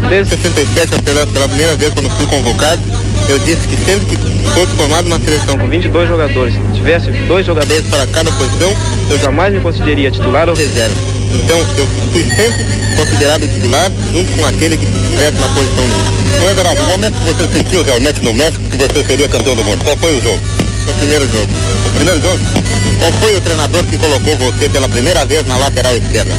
Desde 0.07 0.35
67, 0.35 1.01
pela, 1.01 1.27
pela 1.27 1.47
primeira 1.47 1.75
vez 1.75 1.93
quando 1.93 2.09
fui 2.11 2.25
convocado, 2.27 2.81
eu 3.31 3.39
disse 3.39 3.65
que 3.65 3.77
sempre 3.85 4.05
que 4.05 4.17
fosse 4.51 4.75
formado 4.75 5.07
na 5.07 5.17
seleção 5.17 5.57
com 5.57 5.69
22 5.69 6.09
jogadores, 6.09 6.53
se 6.53 6.59
tivesse 6.73 7.11
dois 7.27 7.45
jogadores 7.45 7.85
para 7.87 8.05
cada 8.07 8.29
posição, 8.33 8.75
eu 9.09 9.17
jamais 9.19 9.53
me 9.53 9.61
consideraria 9.61 10.11
titular 10.11 10.49
ou 10.49 10.55
reserva. 10.55 10.93
Então, 11.33 11.57
eu 11.77 11.87
fui 12.11 12.23
sempre 12.23 12.65
considerado 12.97 13.47
titular 13.47 13.89
junto 14.11 14.31
com 14.33 14.45
aquele 14.45 14.75
que 14.75 14.83
estivesse 14.83 15.37
na 15.37 15.47
posição 15.47 15.87
dele. 15.87 16.43
Ô 16.43 16.49
Everaldo, 16.49 16.81
o 16.81 16.87
momento 16.87 17.13
que 17.19 17.33
você 17.33 17.57
sentiu 17.57 17.83
realmente 17.83 18.21
no 18.21 18.33
México 18.33 18.63
que 18.69 18.77
você 18.77 19.05
seria 19.05 19.29
campeão 19.29 19.55
do 19.55 19.63
mundo, 19.63 19.81
qual 19.81 19.97
foi 19.97 20.17
o 20.17 20.21
jogo? 20.21 20.39
O 20.89 20.93
primeiro 20.99 21.25
jogo. 21.31 21.47
O 21.85 21.95
primeiro 21.95 22.21
jogo? 22.21 22.39
Qual 22.99 23.11
foi 23.13 23.35
o 23.37 23.41
treinador 23.41 23.83
que 23.85 23.97
colocou 23.97 24.35
você 24.37 24.67
pela 24.67 24.89
primeira 24.89 25.25
vez 25.25 25.47
na 25.47 25.55
lateral 25.55 25.95
esquerda? 25.95 26.33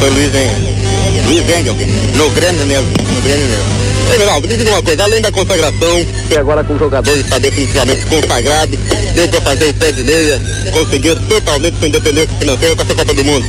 Foi 0.00 0.10
Luiz 0.10 0.28
Engel. 0.34 0.80
Luiz 1.26 1.56
Engel, 1.56 1.76
no 2.16 2.30
Grêmio 2.30 2.66
mesmo. 2.66 2.88
No 3.14 3.22
Grêmio 3.22 3.46
mesmo. 3.46 3.89
Everaldo, 4.14 4.48
me 4.48 4.56
diga 4.56 4.70
uma 4.70 4.82
coisa, 4.82 5.04
além 5.04 5.20
da 5.20 5.30
consagração, 5.30 6.06
e 6.30 6.36
agora 6.36 6.64
com 6.64 6.74
o 6.74 6.78
jogador 6.78 7.16
está 7.16 7.38
definitivamente 7.38 8.04
consagrado, 8.06 8.76
deu 9.14 9.28
para 9.28 9.40
fazer 9.40 9.72
pé 9.74 9.92
de 9.92 10.04
meia, 10.04 10.40
conseguiu 10.72 11.16
totalmente 11.28 11.78
sua 11.78 11.88
independência 11.88 12.36
financeira 12.38 12.76
com 12.76 12.82
essa 12.82 12.94
Copa 12.94 13.14
do 13.14 13.24
Mundo. 13.24 13.46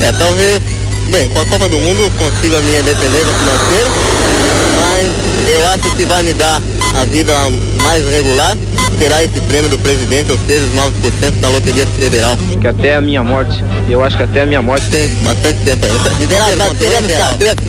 É, 0.00 0.12
talvez, 0.12 0.60
bem, 1.10 1.28
com 1.30 1.40
a 1.40 1.46
Copa 1.46 1.68
do 1.68 1.78
Mundo 1.78 2.12
consiga 2.18 2.58
a 2.58 2.60
minha 2.60 2.80
independência 2.80 3.26
financeira, 3.26 3.90
mas 4.80 5.50
eu 5.50 5.68
acho 5.68 5.96
que 5.96 6.04
vai 6.04 6.22
me 6.22 6.32
dar 6.34 6.62
a 6.94 7.04
vida 7.04 7.34
mais 7.82 8.08
regular, 8.08 8.56
será 8.98 9.22
esse 9.24 9.40
prêmio 9.42 9.70
do 9.70 9.78
presidente, 9.78 10.30
ou 10.30 10.38
seja, 10.46 10.64
os 10.64 10.74
9% 10.74 11.40
da 11.40 11.48
loteria 11.48 11.86
federal. 11.86 12.36
Que 12.60 12.66
até 12.68 12.94
a 12.96 13.00
minha 13.00 13.24
morte, 13.24 13.64
eu 13.88 14.04
acho 14.04 14.16
que 14.16 14.22
até 14.22 14.42
a 14.42 14.46
minha 14.46 14.62
morte 14.62 14.88
tem 14.90 15.08
bastante 15.24 15.58
tempo 15.64 15.86
ainda. 15.86 16.10
Que 16.10 16.26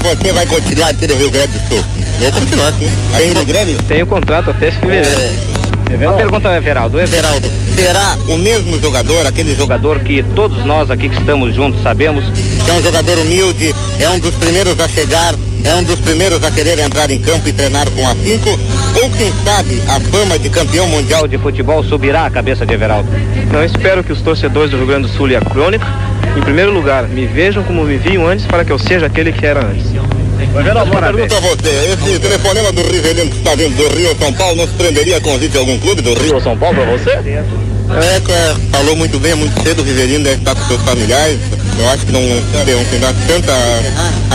você 0.04 0.34
vai 0.34 0.46
continuar 0.46 0.90
aqui 0.90 1.08
no 1.08 1.16
Rio 1.16 1.32
Grande 1.32 1.58
do 1.58 1.68
Sul. 1.70 1.86
Vou 2.22 2.32
continuar, 2.34 2.72
sim. 2.74 2.88
Tem 3.18 3.34
no 3.34 3.44
Grêmio? 3.44 3.78
Tenho 3.88 4.06
contrato 4.06 4.52
até 4.52 4.70
fevereiro. 4.72 5.52
Uma 6.00 6.14
pergunta 6.14 6.50
ao 6.50 6.56
Everaldo. 6.56 7.00
Everaldo, 7.02 7.50
será 7.76 8.16
o 8.28 8.38
mesmo 8.38 8.80
jogador, 8.80 9.26
aquele 9.26 9.56
jogador 9.56 10.00
que 10.02 10.22
todos 10.36 10.64
nós 10.64 10.92
aqui 10.92 11.10
que 11.10 11.18
estamos 11.18 11.56
juntos 11.56 11.82
sabemos 11.82 12.24
é 12.70 12.74
um 12.74 12.84
jogador 12.84 13.18
humilde, 13.18 13.76
é 14.00 14.08
um 14.10 14.20
dos 14.20 14.36
primeiros 14.36 14.80
a 14.80 14.88
chegar, 14.88 15.34
é 15.66 15.76
um 15.76 15.84
dos 15.84 16.00
primeiros 16.00 16.44
a 16.44 16.52
querer 16.52 16.78
entrar 16.78 17.10
em 17.10 17.20
campo 17.20 17.50
e 17.50 17.54
treinar 17.54 17.90
com 17.90 18.08
a 18.08 18.16
5? 18.16 18.50
Ou 19.02 19.10
quem 19.10 19.34
sabe 19.44 19.82
a 19.88 20.00
fama 20.00 20.38
de 20.38 20.50
campeão 20.50 20.88
mundial 20.88 21.28
de 21.28 21.40
futebol 21.40 21.84
subirá 21.84 22.28
à 22.28 22.30
cabeça 22.30 22.66
de 22.68 22.74
Everaldo? 22.74 23.10
Não, 23.52 23.64
espero 23.64 24.04
que 24.04 24.14
os 24.14 24.22
torcedores 24.22 24.70
do 24.70 24.78
Rio 24.78 24.86
Grande 24.86 25.08
do 25.08 25.14
Sul 25.18 25.30
e 25.30 25.36
a 25.36 25.42
crônica, 25.42 25.88
em 26.38 26.42
primeiro 26.42 26.72
lugar, 26.72 27.08
me 27.08 27.26
vejam 27.26 27.64
como 27.64 27.84
me 27.84 27.98
viam 27.98 28.28
antes 28.28 28.46
para 28.46 28.64
que 28.64 28.72
eu 28.72 28.78
seja 28.78 29.08
aquele 29.08 29.32
que 29.32 29.46
era 29.46 29.66
antes. 29.66 30.01
Everaldo, 30.42 30.92
Uma 30.92 31.02
pergunta 31.02 31.38
a 31.38 31.40
você, 31.40 31.70
esse 31.94 32.20
telefonema 32.20 32.72
do 32.72 32.82
Rivelino 32.82 33.30
que 33.32 33.38
está 33.38 33.56
vindo 33.56 33.76
do 33.78 33.96
Rio 33.96 34.12
a 34.12 34.16
São 34.16 34.34
Paulo 34.34 34.56
não 34.58 34.68
se 34.68 34.74
prenderia 34.74 35.18
a 35.18 35.22
convite 35.22 35.52
de 35.52 35.58
algum 35.58 35.78
clube 35.80 36.02
do 36.02 36.14
Rio 36.16 36.38
a 36.38 36.42
São 36.42 36.58
Paulo 36.58 36.76
para 36.76 36.86
você? 36.98 37.10
É, 37.12 38.22
é, 38.32 38.56
falou 38.72 38.96
muito 38.96 39.20
bem, 39.20 39.34
é 39.34 39.36
muito 39.36 39.62
cedo, 39.64 39.82
o 39.82 39.86
Rivelino 39.86 40.24
deve 40.24 40.38
estar 40.38 40.56
com 40.56 40.66
seus 40.66 40.82
familiares, 40.82 41.38
eu 41.78 41.90
acho 41.90 42.06
que 42.06 42.12
não 42.12 42.22
tem 42.66 42.76
um 42.76 43.00
dá 43.02 43.14
tanta 43.28 43.54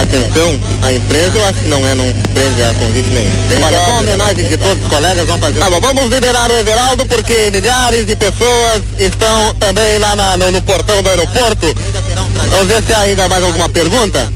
atenção 0.01 0.61
à 0.83 0.93
imprensa, 0.93 1.39
eu 1.39 1.45
acho 1.47 1.59
que 1.61 1.69
não 1.69 1.79
é, 1.87 1.95
não 1.95 2.05
prende 2.35 2.63
a 2.63 2.75
convite 2.75 3.09
nenhum. 3.09 3.65
Olha, 3.65 3.79
com 3.79 3.91
a 3.93 3.99
homenagem 3.99 4.45
de 4.45 4.57
todos 4.59 4.83
os 4.83 4.89
colegas, 4.89 5.27
vamos 5.27 5.41
fazer. 5.41 5.59
Tá 5.59 5.71
bom, 5.71 5.81
vamos 5.81 6.11
liberar 6.13 6.51
o 6.51 6.57
Everaldo, 6.59 7.07
porque 7.07 7.51
milhares 7.51 8.07
de 8.07 8.15
pessoas 8.17 8.83
estão 8.99 9.55
também 9.55 9.99
lá 9.99 10.15
na- 10.15 10.37
no, 10.37 10.51
no 10.51 10.61
portão 10.63 11.03
do 11.03 11.09
aeroporto. 11.09 11.75
Vamos 12.51 12.67
ver 12.69 12.83
se 12.83 12.93
há 12.93 13.01
ainda 13.01 13.27
mais 13.29 13.43
alguma 13.43 13.69
pergunta. 13.71 14.33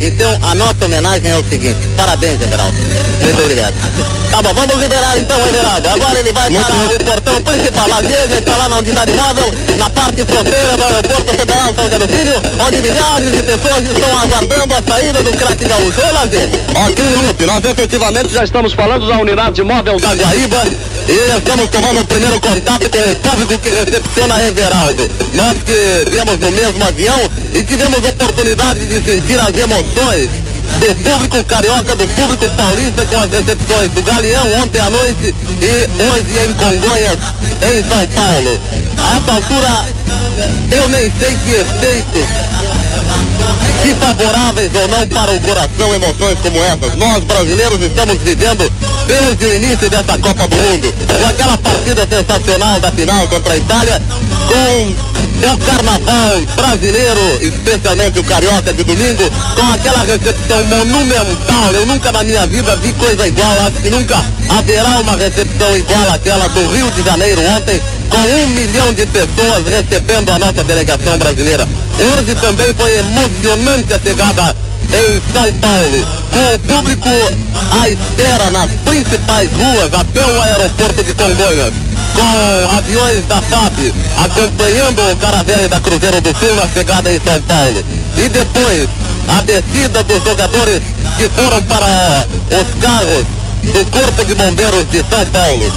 Então, 0.00 0.38
a 0.42 0.54
nossa 0.54 0.84
homenagem 0.84 1.30
é 1.30 1.36
o 1.36 1.44
seguinte, 1.48 1.78
parabéns, 1.96 2.40
Everaldo. 2.40 2.76
Muito 3.20 3.42
obrigado. 3.42 3.74
Tá 4.30 4.42
bom, 4.42 4.54
vamos 4.54 4.76
liberar 4.76 5.18
então 5.18 5.36
Everaldo. 5.48 5.88
Agora 5.88 6.18
ele 6.20 6.32
vai 6.32 6.50
para 6.50 6.74
o 6.74 7.04
portão 7.04 7.42
principal, 7.42 7.88
lá 7.88 8.00
dele, 8.00 8.34
está 8.38 8.56
lá 8.56 8.68
na 8.68 8.78
unidade 8.78 9.12
móvel, 9.12 9.52
na 9.76 9.90
parte 9.90 10.24
fronteira 10.24 10.76
do 10.76 10.84
aeroporto 10.84 11.34
federal 11.36 11.74
São 11.74 11.84
José 11.84 11.98
do 11.98 12.08
Filho, 12.08 12.34
onde 12.64 12.76
milhares 12.80 13.32
de 13.32 13.42
pessoas 13.42 13.82
estão 13.82 14.18
aguardando 14.18 14.74
a 14.74 14.92
saída 14.92 15.22
do 15.22 15.32
craque 15.32 15.64
gaúcho. 15.64 16.00
Ô, 16.00 16.14
Lazer. 16.14 16.48
Ok, 16.86 17.04
Lupe, 17.26 17.46
nós 17.46 17.64
efetivamente 17.64 18.32
já 18.32 18.44
estamos 18.44 18.72
falando 18.74 19.06
da 19.08 19.18
unidade 19.18 19.62
móvel 19.62 19.98
da 19.98 20.14
Guaíba 20.14 20.62
e 21.08 21.36
estamos 21.36 21.68
tomando 21.70 22.00
o 22.00 22.04
primeiro 22.04 22.40
contato 22.40 22.88
com 22.88 22.98
o 22.98 23.16
público 23.16 23.58
que 23.58 23.70
recepciona 23.70 24.42
Everaldo. 24.44 25.10
Nós 25.34 25.56
que 25.64 26.10
viemos 26.10 26.38
no 26.38 26.50
mesmo 26.52 26.84
avião 26.84 27.18
e 27.58 27.62
tivemos 27.64 27.98
oportunidade 27.98 28.86
de 28.86 29.02
sentir 29.02 29.40
as 29.40 29.48
emoções 29.48 30.30
do 30.78 30.94
público 31.02 31.44
carioca, 31.44 31.96
do 31.96 32.06
público 32.06 32.48
paulista 32.50 33.04
com 33.04 33.18
as 33.18 33.30
recepções 33.32 33.90
do 33.90 34.02
Galeão 34.02 34.62
ontem 34.62 34.80
à 34.80 34.88
noite 34.88 35.34
e 35.60 36.02
hoje 36.04 36.38
em 36.38 36.54
Congonhas, 36.54 37.18
em 37.62 37.82
São 37.88 38.06
Paulo. 38.14 38.60
A 38.96 39.34
altura, 39.34 39.86
eu 40.70 40.88
nem 40.88 41.12
sei 41.18 41.36
que 41.36 41.50
efeitos 41.50 42.28
se 43.82 43.94
favoráveis 43.94 44.70
ou 44.74 44.88
não 44.88 45.08
para 45.08 45.32
o 45.32 45.40
coração 45.40 45.94
emoções 45.94 46.38
como 46.40 46.62
essas. 46.62 46.94
Nós 46.96 47.24
brasileiros 47.24 47.80
estamos 47.80 48.18
vivendo 48.18 48.72
desde 49.08 49.46
o 49.46 49.54
início 49.56 49.90
dessa 49.90 50.16
Copa 50.18 50.46
do 50.46 50.56
Mundo. 50.56 50.94
Com 51.06 51.28
aquela 51.28 51.58
partida 51.58 52.06
sensacional 52.08 52.78
da 52.78 52.92
final 52.92 53.26
contra 53.26 53.52
a 53.52 53.56
Itália, 53.56 54.02
com 54.46 55.17
o 55.46 55.58
carnaval 55.58 56.40
brasileiro, 56.56 57.38
especialmente 57.40 58.18
o 58.18 58.24
carioca 58.24 58.72
de 58.72 58.82
domingo, 58.82 59.30
com 59.54 59.72
aquela 59.72 60.04
recepção 60.04 60.64
monumental. 60.64 61.72
Eu 61.72 61.86
nunca 61.86 62.10
na 62.10 62.24
minha 62.24 62.46
vida 62.46 62.74
vi 62.76 62.92
coisa 62.94 63.26
igual, 63.26 63.52
acho 63.66 63.82
que 63.82 63.90
nunca 63.90 64.16
haverá 64.48 65.00
uma 65.00 65.16
recepção 65.16 65.76
igual 65.76 66.10
àquela 66.12 66.48
do 66.48 66.66
Rio 66.72 66.90
de 66.90 67.02
Janeiro 67.02 67.40
ontem, 67.56 67.80
com 68.10 68.18
um 68.18 68.46
milhão 68.48 68.92
de 68.92 69.06
pessoas 69.06 69.64
recebendo 69.66 70.30
a 70.30 70.38
nossa 70.38 70.64
delegação 70.64 71.16
brasileira. 71.18 71.68
Hoje 71.98 72.34
também 72.34 72.74
foi 72.74 72.98
emocionante 72.98 73.94
a 73.94 73.98
chegada 73.98 74.67
em 74.94 75.52
Paulo, 75.60 76.06
com 76.30 76.74
público 76.74 77.08
à 77.80 77.88
espera 77.88 78.50
nas 78.50 78.70
principais 78.84 79.50
ruas 79.52 79.92
até 79.92 80.24
o 80.24 80.42
aeroporto 80.42 81.04
de 81.04 81.14
Congonhas, 81.14 81.72
com 82.14 82.76
aviões 82.76 83.26
da 83.26 83.40
FAB 83.42 83.92
acompanhando 84.24 85.12
o 85.12 85.16
caravelle 85.16 85.68
da 85.68 85.80
Cruzeiro 85.80 86.20
do 86.20 86.36
Sul 86.38 86.54
na 86.56 86.68
chegada 86.68 87.12
em 87.12 87.20
Paulo. 87.20 87.84
E 88.16 88.28
depois, 88.28 88.88
a 89.28 89.42
descida 89.42 90.02
dos 90.04 90.24
jogadores 90.24 90.82
que 91.16 91.28
foram 91.30 91.62
para 91.62 92.26
os 92.50 92.82
carros 92.82 93.24
do 93.62 93.90
Corpo 93.90 94.24
de 94.24 94.34
Bombeiros 94.34 94.90
de 94.90 94.98
São 94.98 95.26
Paulo. 95.26 95.72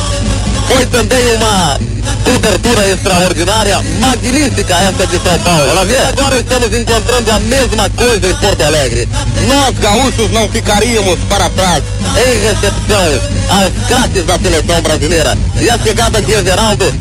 Foi 0.67 0.85
também 0.87 1.35
uma 1.35 1.79
cobertura 2.23 2.87
extraordinária, 2.89 3.81
magnífica 3.99 4.75
essa 4.75 5.07
de 5.07 5.19
São 5.19 5.39
Paulo. 5.39 5.71
Agora 6.07 6.37
estamos 6.37 6.77
encontrando 6.77 7.31
a 7.31 7.39
mesma 7.39 7.89
coisa 7.89 8.27
em 8.27 8.35
Porto 8.35 8.61
Alegre. 8.61 9.07
Nós, 9.47 9.77
gaúchos, 9.79 10.31
não 10.31 10.47
ficaríamos 10.49 11.19
para 11.29 11.49
trás 11.49 11.83
em 12.15 12.39
recepção 12.41 13.21
aos 13.49 13.87
craques 13.87 14.25
da 14.25 14.39
seleção 14.39 14.81
brasileira. 14.81 15.37
E 15.59 15.69
a 15.69 15.77
chegada 15.77 16.21
de 16.21 16.31
Everaldo 16.31 16.93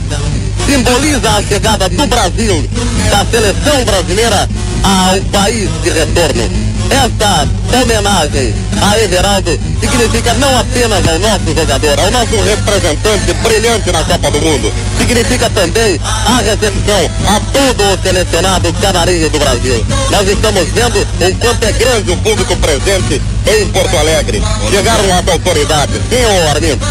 simboliza 0.67 1.31
a 1.31 1.43
chegada 1.43 1.89
do 1.89 2.07
Brasil, 2.07 2.69
da 3.11 3.25
seleção 3.31 3.85
brasileira, 3.85 4.49
ao 4.83 5.21
país 5.33 5.69
de 5.83 5.91
retorno. 5.91 6.70
Esta 6.91 7.49
homenagem 7.81 8.55
a 8.83 8.99
Everaldo 8.99 9.59
significa 9.81 10.35
não 10.35 10.59
apenas 10.59 11.07
ao 11.07 11.19
nosso 11.19 11.55
jogador, 11.55 12.01
ao 12.01 12.11
nosso 12.11 12.37
representante 12.43 13.33
brilhante 13.43 13.93
na 13.93 14.03
Copa 14.05 14.31
do 14.31 14.41
Mundo, 14.41 14.73
significa 14.99 15.49
também 15.51 16.01
a 16.03 16.37
recepção 16.39 17.11
a 17.29 17.41
todo 17.53 17.83
o 17.83 18.03
selecionado 18.03 18.73
canarinho 18.75 19.31
do 19.31 19.39
Brasil. 19.39 19.87
Nós 20.11 20.29
estamos 20.29 20.69
vendo 20.71 20.99
o 21.01 21.37
quanto 21.39 21.65
é 21.65 21.73
grande 21.73 22.11
o 22.11 22.17
público 22.19 22.57
presente 22.57 23.23
em 23.47 23.69
Porto 23.69 23.97
Alegre. 23.97 24.43
Chegaram 24.71 25.05
as 25.17 25.29
autoridades. 25.29 25.97
Sim, 26.11 26.25
ô 26.25 26.51
Armindo? 26.51 26.87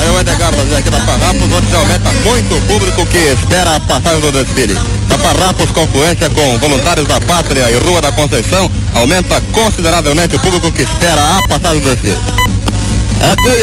Aí 0.00 0.10
o 0.10 0.20
Edgar 0.20 0.52
aqui 0.78 0.90
da 0.90 1.00
Farrapos, 1.00 1.42
onde 1.42 1.74
aumenta 1.74 2.12
muito 2.24 2.54
o 2.54 2.60
público 2.62 3.06
que 3.06 3.18
espera 3.18 3.76
a 3.76 3.80
passagem 3.80 4.20
do 4.20 4.30
desfile. 4.30 4.97
Farrapos, 5.22 5.70
confluência 5.70 6.30
com 6.30 6.58
voluntários 6.58 7.06
da 7.06 7.20
Pátria 7.20 7.70
e 7.70 7.78
Rua 7.78 8.00
da 8.00 8.12
Conceição, 8.12 8.70
aumenta 8.94 9.40
consideravelmente 9.52 10.36
o 10.36 10.38
público 10.40 10.72
que 10.72 10.82
espera 10.82 11.20
a 11.20 11.48
passagem 11.48 11.80
do 11.80 11.90
desfile. 11.90 12.18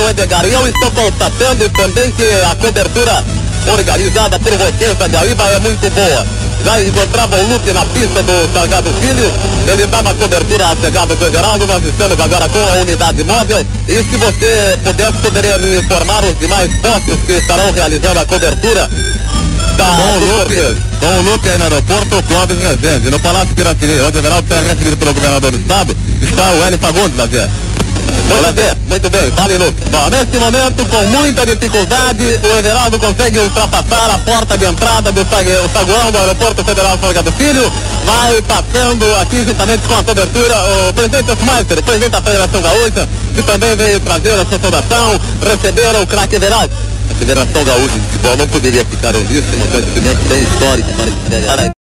O 0.06 0.10
Edgar, 0.10 0.46
e 0.46 0.54
eu 0.54 0.68
estou 0.68 0.92
constatando 0.92 1.70
também 1.70 2.12
que 2.12 2.24
a 2.52 2.56
cobertura 2.56 3.24
organizada 3.72 4.40
por 4.40 4.52
vocês 4.52 4.98
da 4.98 5.08
Gaíba 5.08 5.44
é 5.44 5.60
muito 5.60 5.90
boa. 5.90 6.26
Já 6.64 6.82
encontrava 6.82 7.36
o 7.38 7.48
Lupe 7.54 7.72
na 7.72 7.86
pista 7.86 8.24
do 8.24 8.54
Salgado 8.54 8.90
Filho, 9.00 9.32
ele 9.72 9.86
dava 9.86 10.14
cobertura 10.16 10.66
à 10.66 10.76
chegada 10.76 11.16
do 11.16 11.32
Geraldo, 11.32 11.68
nós 11.68 11.84
estamos 11.84 12.20
agora 12.20 12.50
com 12.50 12.60
a 12.60 12.82
unidade 12.82 13.24
móvel, 13.24 13.66
e 13.88 13.94
se 13.94 14.18
você 14.18 14.80
pudesse, 14.84 15.18
poderia 15.22 15.58
me 15.60 15.78
informar 15.78 16.24
os 16.24 16.40
demais 16.40 16.74
postos 16.82 17.20
que 17.28 17.34
estarão 17.34 17.72
realizando 17.72 18.20
a 18.20 18.26
cobertura 18.26 18.90
com 19.84 20.18
o 20.18 20.40
Lupe, 20.40 20.56
o 21.02 21.32
Lupe 21.32 21.50
aí 21.50 21.58
no 21.58 21.64
aeroporto, 21.66 22.18
o 22.18 22.24
Clóvis 22.24 22.58
Rezende, 22.60 23.10
no 23.10 23.20
Palácio 23.20 23.54
Piratini, 23.56 24.00
onde 24.02 24.18
o 24.18 24.22
Geraldo 24.22 24.48
será 24.48 24.62
recebido 24.62 24.98
pelo 24.98 25.14
governador 25.14 25.52
do 25.52 25.58
estado, 25.58 25.96
está 26.22 26.52
o 26.52 26.64
Hélio 26.64 26.80
Fagundes, 26.80 27.18
Lazer. 27.18 27.50
Bem, 28.56 28.72
muito 28.88 29.10
bem, 29.10 29.32
fale 29.32 29.58
Luke. 29.58 29.76
Bom, 29.92 30.10
neste 30.10 30.38
momento, 30.38 30.86
com 30.88 31.02
muita 31.08 31.46
dificuldade, 31.46 32.24
o 32.44 32.58
Everaldo 32.58 32.98
consegue 33.00 33.40
ultrapassar 33.40 34.10
a 34.14 34.18
porta 34.20 34.58
de 34.58 34.66
entrada 34.66 35.12
do 35.12 35.26
sagu- 35.30 35.70
saguão 35.74 36.12
do 36.12 36.18
Aeroporto 36.18 36.64
Federal 36.64 36.98
Salgado 37.00 37.32
Filho, 37.34 37.72
vai 38.06 38.42
passando 38.42 39.06
aqui 39.22 39.44
juntamente 39.46 39.84
com 39.88 39.94
a 39.96 40.04
cobertura 40.04 40.56
o 40.90 40.94
presidente 40.94 41.32
Osmeister, 41.32 41.80
o 41.80 41.84
presidente 41.84 42.12
da 42.12 42.22
Federação 42.22 42.62
Gaúcha, 42.62 43.10
que 43.36 43.44
também 43.44 43.76
veio 43.76 44.00
trazer 44.00 44.34
a 44.34 44.46
sua 44.46 44.60
saudação, 44.60 45.20
receberam 45.44 46.02
o 46.02 46.08
craque 46.08 46.36
Everaldo. 46.36 46.72
A 47.12 47.16
Federação 47.16 47.64
Gaúcha 47.64 48.00
de 48.00 48.08
Futebol 48.08 48.38
não 48.38 48.48
poderia 48.48 48.86
ficar 48.86 49.16
omisso, 49.16 49.48
um 49.58 49.64
acontecimento 49.64 50.30
bem 50.30 50.44
histórico 50.44 50.90
para 50.94 51.08
esse 51.08 51.75